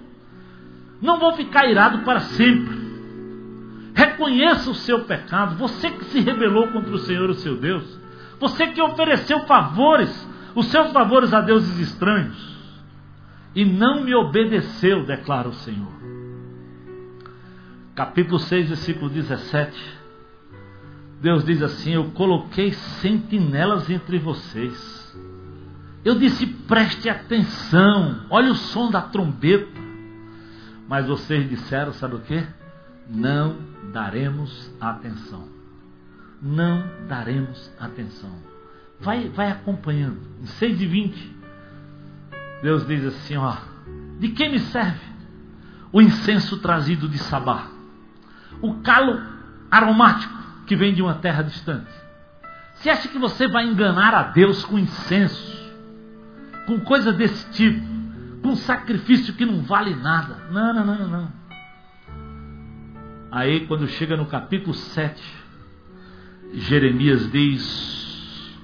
Não 1.01 1.19
vou 1.19 1.33
ficar 1.33 1.67
irado 1.67 1.99
para 1.99 2.21
sempre. 2.21 2.85
Reconheça 3.93 4.69
o 4.69 4.75
seu 4.75 5.05
pecado. 5.05 5.55
Você 5.55 5.89
que 5.89 6.05
se 6.05 6.19
rebelou 6.19 6.67
contra 6.67 6.93
o 6.93 6.99
Senhor, 6.99 7.29
o 7.29 7.35
seu 7.35 7.57
Deus. 7.57 7.99
Você 8.39 8.67
que 8.67 8.81
ofereceu 8.81 9.45
favores, 9.45 10.27
os 10.53 10.67
seus 10.67 10.91
favores 10.91 11.33
a 11.33 11.41
deuses 11.41 11.79
estranhos. 11.79 12.54
E 13.55 13.63
não 13.63 14.03
me 14.03 14.13
obedeceu, 14.13 15.05
declara 15.05 15.47
o 15.47 15.53
Senhor. 15.53 15.93
Capítulo 17.95 18.37
6, 18.37 18.67
versículo 18.67 19.09
17. 19.09 19.95
Deus 21.21 21.45
diz 21.45 21.61
assim: 21.61 21.93
Eu 21.93 22.11
coloquei 22.11 22.73
sentinelas 22.73 23.89
entre 23.89 24.19
vocês. 24.19 25.15
Eu 26.03 26.19
disse: 26.19 26.45
preste 26.45 27.09
atenção, 27.09 28.25
olha 28.29 28.51
o 28.51 28.55
som 28.55 28.91
da 28.91 29.01
trombeta. 29.01 29.81
Mas 30.87 31.07
vocês 31.07 31.49
disseram: 31.49 31.93
sabe 31.93 32.15
o 32.15 32.19
que? 32.19 32.45
Não 33.09 33.57
daremos 33.93 34.71
atenção. 34.81 35.47
Não 36.41 36.83
daremos 37.07 37.71
atenção. 37.79 38.35
Vai, 38.99 39.29
vai 39.29 39.49
acompanhando. 39.49 40.19
Em 40.41 40.45
6 40.45 40.81
e 40.81 40.85
20, 40.85 41.34
Deus 42.61 42.85
diz 42.87 43.05
assim: 43.05 43.37
ó, 43.37 43.55
de 44.19 44.29
que 44.29 44.47
me 44.49 44.59
serve 44.59 44.99
o 45.91 46.01
incenso 46.01 46.57
trazido 46.57 47.07
de 47.07 47.17
Sabá? 47.17 47.67
O 48.61 48.75
calo 48.75 49.21
aromático 49.69 50.33
que 50.65 50.75
vem 50.75 50.93
de 50.93 51.01
uma 51.01 51.15
terra 51.15 51.43
distante. 51.43 51.91
Você 52.75 52.89
acha 52.89 53.07
que 53.07 53.17
você 53.17 53.47
vai 53.47 53.65
enganar 53.65 54.13
a 54.13 54.23
Deus 54.23 54.65
com 54.65 54.77
incenso? 54.77 55.55
Com 56.65 56.79
coisa 56.79 57.11
desse 57.11 57.49
tipo? 57.51 57.85
Com 58.41 58.55
sacrifício 58.55 59.33
que 59.33 59.45
não 59.45 59.61
vale 59.61 59.95
nada? 59.95 60.35
Não, 60.51 60.73
não, 60.73 60.85
não, 60.85 61.07
não. 61.07 61.31
Aí, 63.31 63.65
quando 63.67 63.87
chega 63.87 64.15
no 64.15 64.25
capítulo 64.25 64.73
7, 64.73 65.21
Jeremias 66.53 67.29
diz: 67.31 68.55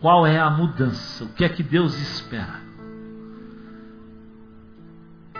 qual 0.00 0.26
é 0.26 0.38
a 0.38 0.48
mudança? 0.48 1.24
O 1.24 1.28
que 1.28 1.44
é 1.44 1.48
que 1.48 1.62
Deus 1.62 1.98
espera? 2.00 2.69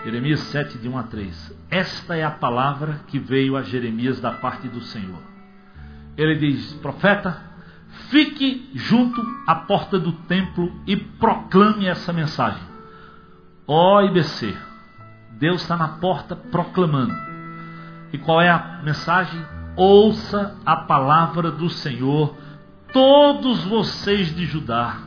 Jeremias 0.03 0.39
7, 0.39 0.79
de 0.79 0.89
1 0.89 0.97
a 0.97 1.03
3. 1.03 1.57
Esta 1.69 2.15
é 2.15 2.23
a 2.23 2.31
palavra 2.31 3.01
que 3.07 3.19
veio 3.19 3.55
a 3.55 3.61
Jeremias 3.61 4.19
da 4.19 4.31
parte 4.31 4.67
do 4.67 4.81
Senhor. 4.81 5.21
Ele 6.17 6.35
diz: 6.35 6.73
Profeta, 6.75 7.39
fique 8.09 8.71
junto 8.73 9.23
à 9.45 9.55
porta 9.55 9.99
do 9.99 10.11
templo 10.11 10.73
e 10.87 10.95
proclame 10.95 11.85
essa 11.85 12.11
mensagem. 12.11 12.63
Ó 13.67 14.01
IBC, 14.01 14.57
Deus 15.33 15.61
está 15.61 15.77
na 15.77 15.87
porta 15.87 16.35
proclamando. 16.35 17.15
E 18.11 18.17
qual 18.17 18.41
é 18.41 18.49
a 18.49 18.81
mensagem? 18.83 19.39
Ouça 19.75 20.57
a 20.65 20.75
palavra 20.75 21.51
do 21.51 21.69
Senhor, 21.69 22.35
todos 22.91 23.63
vocês 23.63 24.35
de 24.35 24.45
Judá, 24.45 24.97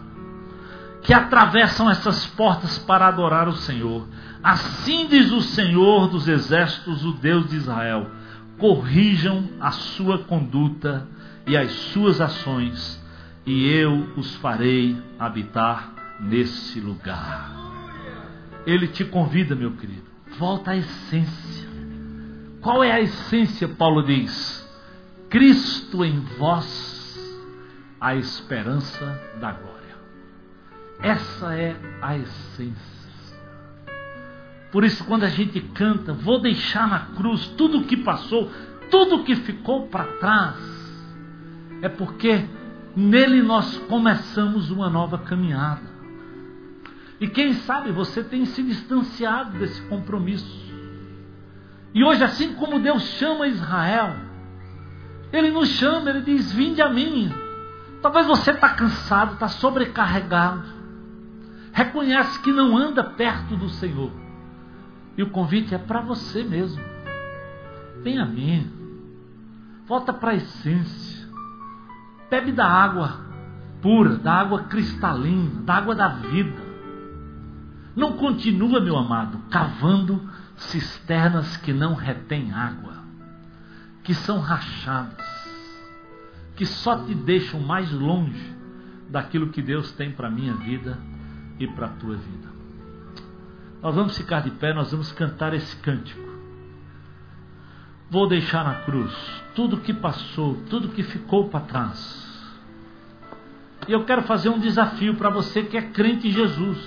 que 1.04 1.14
atravessam 1.14 1.88
essas 1.88 2.26
portas 2.26 2.78
para 2.78 3.06
adorar 3.06 3.46
o 3.46 3.54
Senhor. 3.54 4.08
Assim 4.42 5.06
diz 5.06 5.30
o 5.30 5.40
Senhor 5.40 6.08
dos 6.08 6.26
exércitos, 6.26 7.04
o 7.04 7.12
Deus 7.12 7.48
de 7.48 7.56
Israel: 7.56 8.10
corrijam 8.58 9.48
a 9.60 9.70
sua 9.70 10.18
conduta 10.18 11.06
e 11.46 11.56
as 11.56 11.70
suas 11.70 12.20
ações, 12.20 13.00
e 13.46 13.68
eu 13.68 14.08
os 14.16 14.34
farei 14.36 15.00
habitar 15.18 15.92
nesse 16.18 16.80
lugar. 16.80 17.52
Ele 18.66 18.88
te 18.88 19.04
convida, 19.04 19.54
meu 19.54 19.72
querido, 19.76 20.10
volta 20.38 20.72
à 20.72 20.76
essência 20.76 21.64
qual 22.64 22.82
é 22.82 22.90
a 22.90 22.98
essência, 22.98 23.68
Paulo 23.68 24.02
diz? 24.02 24.66
Cristo 25.28 26.02
em 26.02 26.18
vós, 26.38 27.14
a 28.00 28.16
esperança 28.16 29.20
da 29.38 29.52
glória. 29.52 29.73
Essa 31.04 31.54
é 31.54 31.76
a 32.00 32.16
essência. 32.16 33.38
Por 34.72 34.84
isso, 34.84 35.04
quando 35.04 35.24
a 35.24 35.28
gente 35.28 35.60
canta, 35.60 36.14
vou 36.14 36.40
deixar 36.40 36.88
na 36.88 36.98
cruz 37.14 37.46
tudo 37.58 37.80
o 37.80 37.84
que 37.84 37.98
passou, 37.98 38.50
tudo 38.90 39.16
o 39.16 39.24
que 39.24 39.36
ficou 39.36 39.86
para 39.88 40.04
trás, 40.14 40.56
é 41.82 41.90
porque 41.90 42.46
nele 42.96 43.42
nós 43.42 43.76
começamos 43.80 44.70
uma 44.70 44.88
nova 44.88 45.18
caminhada. 45.18 45.82
E 47.20 47.28
quem 47.28 47.52
sabe 47.52 47.92
você 47.92 48.24
tem 48.24 48.46
se 48.46 48.62
distanciado 48.62 49.58
desse 49.58 49.82
compromisso. 49.82 50.72
E 51.92 52.02
hoje, 52.02 52.24
assim 52.24 52.54
como 52.54 52.80
Deus 52.80 53.02
chama 53.02 53.46
Israel, 53.46 54.16
Ele 55.30 55.50
nos 55.50 55.68
chama, 55.68 56.08
Ele 56.08 56.22
diz: 56.22 56.50
Vinde 56.50 56.80
a 56.80 56.88
mim. 56.88 57.30
Talvez 58.00 58.26
você 58.26 58.52
está 58.52 58.70
cansado, 58.70 59.34
está 59.34 59.48
sobrecarregado 59.48 60.83
reconhece 61.74 62.38
que 62.40 62.52
não 62.52 62.78
anda 62.78 63.02
perto 63.02 63.56
do 63.56 63.68
Senhor. 63.68 64.12
E 65.16 65.22
o 65.22 65.30
convite 65.30 65.74
é 65.74 65.78
para 65.78 66.00
você 66.00 66.44
mesmo. 66.44 66.82
Vem 68.02 68.18
a 68.18 68.24
mim. 68.24 68.70
Volta 69.86 70.12
para 70.12 70.30
a 70.30 70.34
essência. 70.36 71.28
Bebe 72.30 72.52
da 72.52 72.66
água 72.66 73.24
pura, 73.82 74.16
da 74.16 74.32
água 74.32 74.62
cristalina, 74.62 75.62
da 75.62 75.74
água 75.74 75.94
da 75.94 76.08
vida. 76.08 76.62
Não 77.94 78.14
continua, 78.14 78.80
meu 78.80 78.96
amado, 78.96 79.38
cavando 79.50 80.22
cisternas 80.56 81.56
que 81.58 81.72
não 81.72 81.94
retêm 81.94 82.52
água, 82.52 82.94
que 84.02 84.14
são 84.14 84.38
rachadas, 84.38 85.26
que 86.56 86.64
só 86.64 87.04
te 87.04 87.14
deixam 87.14 87.60
mais 87.60 87.92
longe 87.92 88.54
daquilo 89.10 89.50
que 89.50 89.60
Deus 89.60 89.92
tem 89.92 90.10
para 90.12 90.30
minha 90.30 90.54
vida 90.54 90.98
e 91.58 91.66
para 91.66 91.86
a 91.86 91.90
tua 91.90 92.16
vida. 92.16 92.48
Nós 93.82 93.94
vamos 93.94 94.16
ficar 94.16 94.40
de 94.40 94.50
pé, 94.50 94.72
nós 94.72 94.90
vamos 94.90 95.12
cantar 95.12 95.52
esse 95.52 95.76
cântico. 95.76 96.22
Vou 98.10 98.28
deixar 98.28 98.64
na 98.64 98.76
cruz 98.76 99.12
tudo 99.54 99.78
que 99.78 99.92
passou, 99.92 100.56
tudo 100.68 100.88
que 100.88 101.02
ficou 101.02 101.48
para 101.48 101.60
trás. 101.60 102.24
E 103.86 103.92
eu 103.92 104.04
quero 104.04 104.22
fazer 104.22 104.48
um 104.48 104.58
desafio 104.58 105.14
para 105.14 105.30
você 105.30 105.62
que 105.62 105.76
é 105.76 105.82
crente 105.82 106.28
em 106.28 106.30
Jesus. 106.30 106.78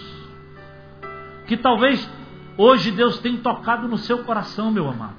Que 1.46 1.56
talvez 1.56 2.10
hoje 2.58 2.92
Deus 2.92 3.20
tenha 3.20 3.38
tocado 3.40 3.88
no 3.88 3.98
seu 3.98 4.24
coração, 4.24 4.72
meu 4.72 4.90
amado. 4.90 5.16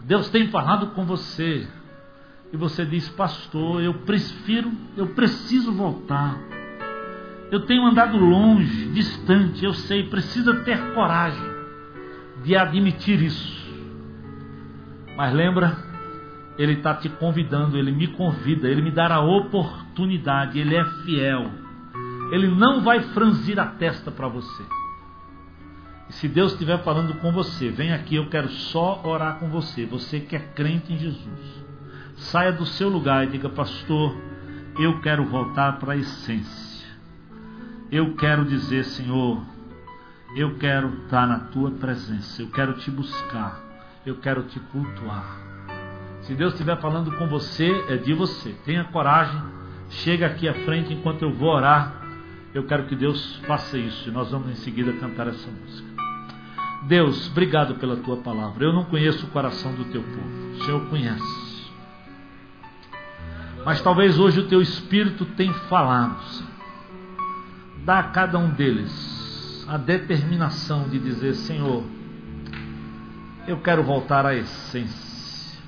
Deus 0.00 0.28
tem 0.30 0.48
falado 0.48 0.88
com 0.88 1.04
você. 1.04 1.68
E 2.52 2.56
você 2.56 2.84
diz, 2.84 3.08
pastor, 3.10 3.82
eu 3.82 3.92
prefiro, 3.92 4.72
eu 4.96 5.08
preciso 5.08 5.72
voltar. 5.72 6.38
Eu 7.50 7.60
tenho 7.60 7.86
andado 7.86 8.16
longe, 8.16 8.88
distante, 8.88 9.64
eu 9.64 9.72
sei, 9.72 10.08
precisa 10.08 10.64
ter 10.64 10.94
coragem 10.94 11.46
de 12.42 12.56
admitir 12.56 13.22
isso. 13.22 13.66
Mas 15.16 15.32
lembra, 15.32 15.76
Ele 16.58 16.72
está 16.72 16.94
te 16.94 17.08
convidando, 17.08 17.78
Ele 17.78 17.92
me 17.92 18.08
convida, 18.08 18.68
Ele 18.68 18.82
me 18.82 18.90
dá 18.90 19.14
a 19.14 19.20
oportunidade, 19.20 20.58
Ele 20.58 20.74
é 20.74 20.84
fiel. 21.04 21.48
Ele 22.32 22.48
não 22.48 22.82
vai 22.82 23.00
franzir 23.00 23.60
a 23.60 23.66
testa 23.66 24.10
para 24.10 24.26
você. 24.26 24.64
E 26.08 26.12
se 26.14 26.26
Deus 26.26 26.52
estiver 26.52 26.82
falando 26.82 27.14
com 27.20 27.30
você, 27.30 27.68
vem 27.68 27.92
aqui, 27.92 28.16
eu 28.16 28.28
quero 28.28 28.48
só 28.48 29.00
orar 29.04 29.38
com 29.38 29.48
você. 29.48 29.86
Você 29.86 30.18
que 30.18 30.34
é 30.34 30.40
crente 30.40 30.92
em 30.92 30.98
Jesus. 30.98 31.64
Saia 32.16 32.50
do 32.50 32.66
seu 32.66 32.88
lugar 32.88 33.24
e 33.24 33.30
diga, 33.30 33.48
pastor, 33.48 34.16
eu 34.78 35.00
quero 35.00 35.24
voltar 35.24 35.78
para 35.78 35.92
a 35.92 35.96
essência 35.96 36.65
eu 37.90 38.14
quero 38.16 38.44
dizer, 38.44 38.84
Senhor, 38.84 39.42
eu 40.34 40.56
quero 40.56 40.88
estar 41.04 41.26
na 41.26 41.38
tua 41.38 41.70
presença, 41.70 42.42
eu 42.42 42.50
quero 42.50 42.74
te 42.74 42.90
buscar, 42.90 43.60
eu 44.04 44.16
quero 44.16 44.42
te 44.44 44.58
cultuar. 44.58 45.38
Se 46.22 46.34
Deus 46.34 46.54
estiver 46.54 46.80
falando 46.80 47.12
com 47.16 47.28
você, 47.28 47.70
é 47.88 47.96
de 47.96 48.12
você. 48.12 48.50
Tenha 48.64 48.84
coragem, 48.84 49.40
chega 49.88 50.26
aqui 50.26 50.48
à 50.48 50.54
frente 50.54 50.92
enquanto 50.92 51.22
eu 51.22 51.32
vou 51.32 51.50
orar. 51.50 52.02
Eu 52.52 52.66
quero 52.66 52.86
que 52.86 52.96
Deus 52.96 53.36
faça 53.46 53.78
isso 53.78 54.08
e 54.08 54.12
nós 54.12 54.30
vamos 54.30 54.50
em 54.50 54.56
seguida 54.56 54.92
cantar 54.94 55.28
essa 55.28 55.48
música. 55.48 55.88
Deus, 56.88 57.30
obrigado 57.30 57.76
pela 57.76 57.96
tua 57.96 58.16
palavra. 58.16 58.64
Eu 58.64 58.72
não 58.72 58.84
conheço 58.84 59.26
o 59.26 59.30
coração 59.30 59.72
do 59.74 59.84
teu 59.86 60.02
povo, 60.02 60.52
o 60.54 60.64
Senhor 60.64 60.88
conhece. 60.88 61.46
Mas 63.64 63.80
talvez 63.80 64.18
hoje 64.18 64.40
o 64.40 64.48
teu 64.48 64.60
espírito 64.60 65.24
tenha 65.24 65.54
falado, 65.68 66.20
Senhor 66.24 66.55
dá 67.86 68.00
a 68.00 68.02
cada 68.02 68.36
um 68.36 68.50
deles 68.50 69.64
a 69.68 69.76
determinação 69.76 70.88
de 70.88 70.98
dizer: 70.98 71.34
Senhor, 71.34 71.84
eu 73.46 73.58
quero 73.58 73.84
voltar 73.84 74.26
à 74.26 74.34
essência, 74.34 75.60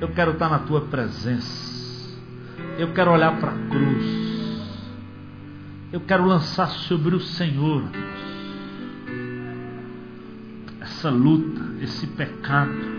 eu 0.00 0.08
quero 0.08 0.32
estar 0.32 0.48
na 0.48 0.58
tua 0.58 0.80
presença, 0.82 2.18
eu 2.76 2.92
quero 2.92 3.12
olhar 3.12 3.38
para 3.38 3.52
a 3.52 3.68
cruz, 3.68 4.04
eu 5.92 6.00
quero 6.00 6.26
lançar 6.26 6.66
sobre 6.66 7.14
o 7.14 7.20
Senhor 7.20 7.84
essa 10.80 11.08
luta, 11.08 11.82
esse 11.82 12.06
pecado. 12.08 12.96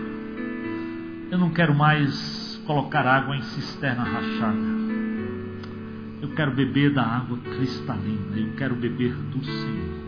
Eu 1.30 1.36
não 1.36 1.50
quero 1.50 1.74
mais 1.74 2.58
colocar 2.66 3.06
água 3.06 3.36
em 3.36 3.42
cisterna 3.42 4.02
rachada. 4.02 4.97
Eu 6.28 6.34
quero 6.34 6.50
beber 6.52 6.92
da 6.92 7.02
água 7.02 7.38
cristalina. 7.38 8.36
Eu 8.36 8.52
quero 8.56 8.74
beber 8.74 9.12
do 9.14 9.44
Senhor. 9.44 9.98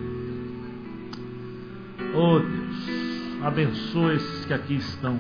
Oh 2.15 2.39
Deus, 2.39 3.43
abençoa 3.43 4.15
esses 4.15 4.45
que 4.45 4.53
aqui 4.53 4.75
estão. 4.75 5.19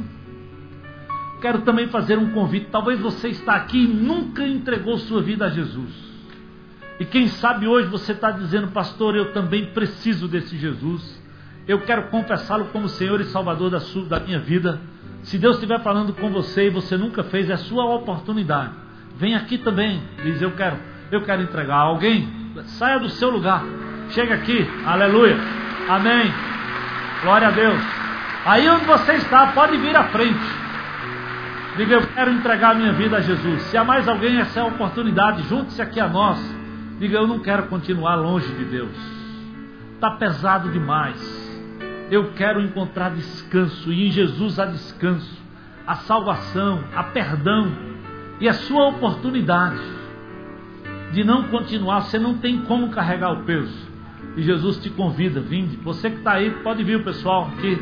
Quero 1.41 1.63
também 1.63 1.89
fazer 1.89 2.19
um 2.19 2.31
convite. 2.31 2.67
Talvez 2.71 3.01
você 3.01 3.29
está 3.29 3.55
aqui 3.55 3.85
e 3.85 3.89
nunca 3.89 4.47
entregou 4.47 4.99
sua 4.99 5.23
vida 5.23 5.47
a 5.47 5.49
Jesus. 5.49 5.91
E 6.99 7.05
quem 7.07 7.29
sabe 7.29 7.67
hoje 7.67 7.89
você 7.89 8.13
está 8.13 8.31
dizendo, 8.31 8.69
pastor, 8.69 9.17
eu 9.17 9.33
também 9.33 9.73
preciso 9.73 10.29
desse 10.29 10.59
Jesus. 10.59 11.19
Eu 11.67 11.81
quero 11.81 12.09
confessá-lo 12.09 12.67
como 12.67 12.89
Senhor 12.89 13.21
e 13.21 13.25
Salvador 13.25 13.71
da, 13.71 13.81
sua, 13.81 14.05
da 14.05 14.21
minha 14.21 14.39
vida. 14.39 14.81
Se 15.23 15.39
Deus 15.39 15.57
estiver 15.57 15.81
falando 15.81 16.13
com 16.13 16.31
você 16.31 16.67
e 16.67 16.71
você 16.71 16.97
nunca 16.97 17.25
fez, 17.25 17.49
é 17.49 17.57
sua 17.57 17.85
oportunidade 17.85 18.91
Vem 19.21 19.35
aqui 19.35 19.59
também. 19.59 20.03
Diz: 20.23 20.41
Eu 20.41 20.53
quero, 20.53 20.79
eu 21.17 21.23
quero 21.23 21.43
entregar. 21.43 21.79
Alguém, 21.79 22.29
saia 22.79 22.99
do 22.99 23.09
seu 23.09 23.31
lugar. 23.31 23.65
Chega 24.11 24.35
aqui. 24.35 24.69
Aleluia. 24.87 25.37
Amém. 25.89 26.33
Glória 27.23 27.49
a 27.49 27.51
Deus. 27.51 27.81
Aí 28.45 28.69
onde 28.69 28.85
você 28.85 29.15
está, 29.15 29.49
pode 29.49 29.77
vir 29.77 29.97
à 29.97 30.05
frente. 30.05 30.41
Diga: 31.77 31.95
Eu 31.95 32.07
quero 32.07 32.31
entregar 32.31 32.71
a 32.71 32.75
minha 32.75 32.93
vida 32.93 33.17
a 33.17 33.21
Jesus. 33.21 33.63
Se 33.63 33.77
há 33.77 33.85
mais 33.85 34.09
alguém, 34.09 34.39
essa 34.39 34.61
é 34.61 34.63
a 34.63 34.67
oportunidade. 34.67 35.43
Junte-se 35.49 35.81
aqui 35.83 36.01
a 36.01 36.09
nós. 36.09 36.39
Diga: 36.99 37.19
Eu 37.19 37.27
não 37.27 37.41
quero 37.41 37.65
continuar 37.65 38.17
longe 38.17 38.53
de 38.53 38.65
Deus. 38.65 38.97
Está 39.95 40.13
pesado 40.13 40.71
demais. 40.71 41.21
Eu 42.11 42.33
quero 42.33 42.61
encontrar 42.61 43.11
descanso. 43.11 43.93
E 43.93 44.09
em 44.09 44.11
Jesus 44.11 44.59
há 44.59 44.67
descanso, 44.67 45.39
a 45.87 45.97
salvação, 45.97 46.83
a 46.95 47.05
perdão 47.05 47.71
e 48.41 48.49
a 48.49 48.55
sua 48.55 48.89
oportunidade 48.89 50.00
de 51.13 51.25
não 51.25 51.45
continuar, 51.45 52.03
você 52.03 52.19
não 52.19 52.39
tem 52.39 52.63
como 52.63 52.91
carregar 52.91 53.33
o 53.33 53.45
peso. 53.45 53.91
E 54.37 54.43
Jesus 54.43 54.79
te 54.79 54.91
convida, 54.91 55.41
vinde. 55.41 55.77
Você 55.79 56.11
que 56.11 56.19
está 56.19 56.35
aí, 56.35 56.51
pode 56.63 56.85
vir 56.85 56.97
o 56.97 57.05
pessoal 57.05 57.51
aqui 57.53 57.79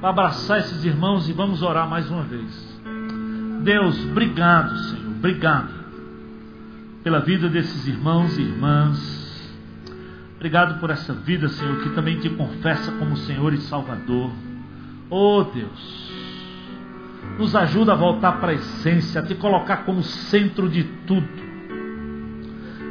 para 0.00 0.10
abraçar 0.10 0.58
esses 0.58 0.84
irmãos 0.84 1.28
e 1.28 1.32
vamos 1.32 1.62
orar 1.62 1.88
mais 1.88 2.10
uma 2.10 2.22
vez. 2.22 2.80
Deus, 3.62 4.04
obrigado, 4.04 4.76
Senhor, 4.76 5.06
obrigado 5.06 5.72
pela 7.02 7.20
vida 7.20 7.48
desses 7.48 7.86
irmãos 7.86 8.36
e 8.36 8.42
irmãs. 8.42 9.24
Obrigado 10.36 10.78
por 10.80 10.90
essa 10.90 11.14
vida, 11.14 11.48
Senhor, 11.48 11.82
que 11.82 11.90
também 11.90 12.18
te 12.18 12.28
confessa 12.28 12.92
como 12.92 13.16
Senhor 13.16 13.54
e 13.54 13.58
Salvador. 13.58 14.30
Oh 15.08 15.44
Deus, 15.44 16.12
nos 17.38 17.54
ajuda 17.54 17.92
a 17.92 17.96
voltar 17.96 18.32
para 18.40 18.52
a 18.52 18.54
essência, 18.54 19.20
a 19.20 19.24
te 19.24 19.34
colocar 19.34 19.78
como 19.78 20.02
centro 20.02 20.68
de 20.68 20.84
tudo, 21.06 21.26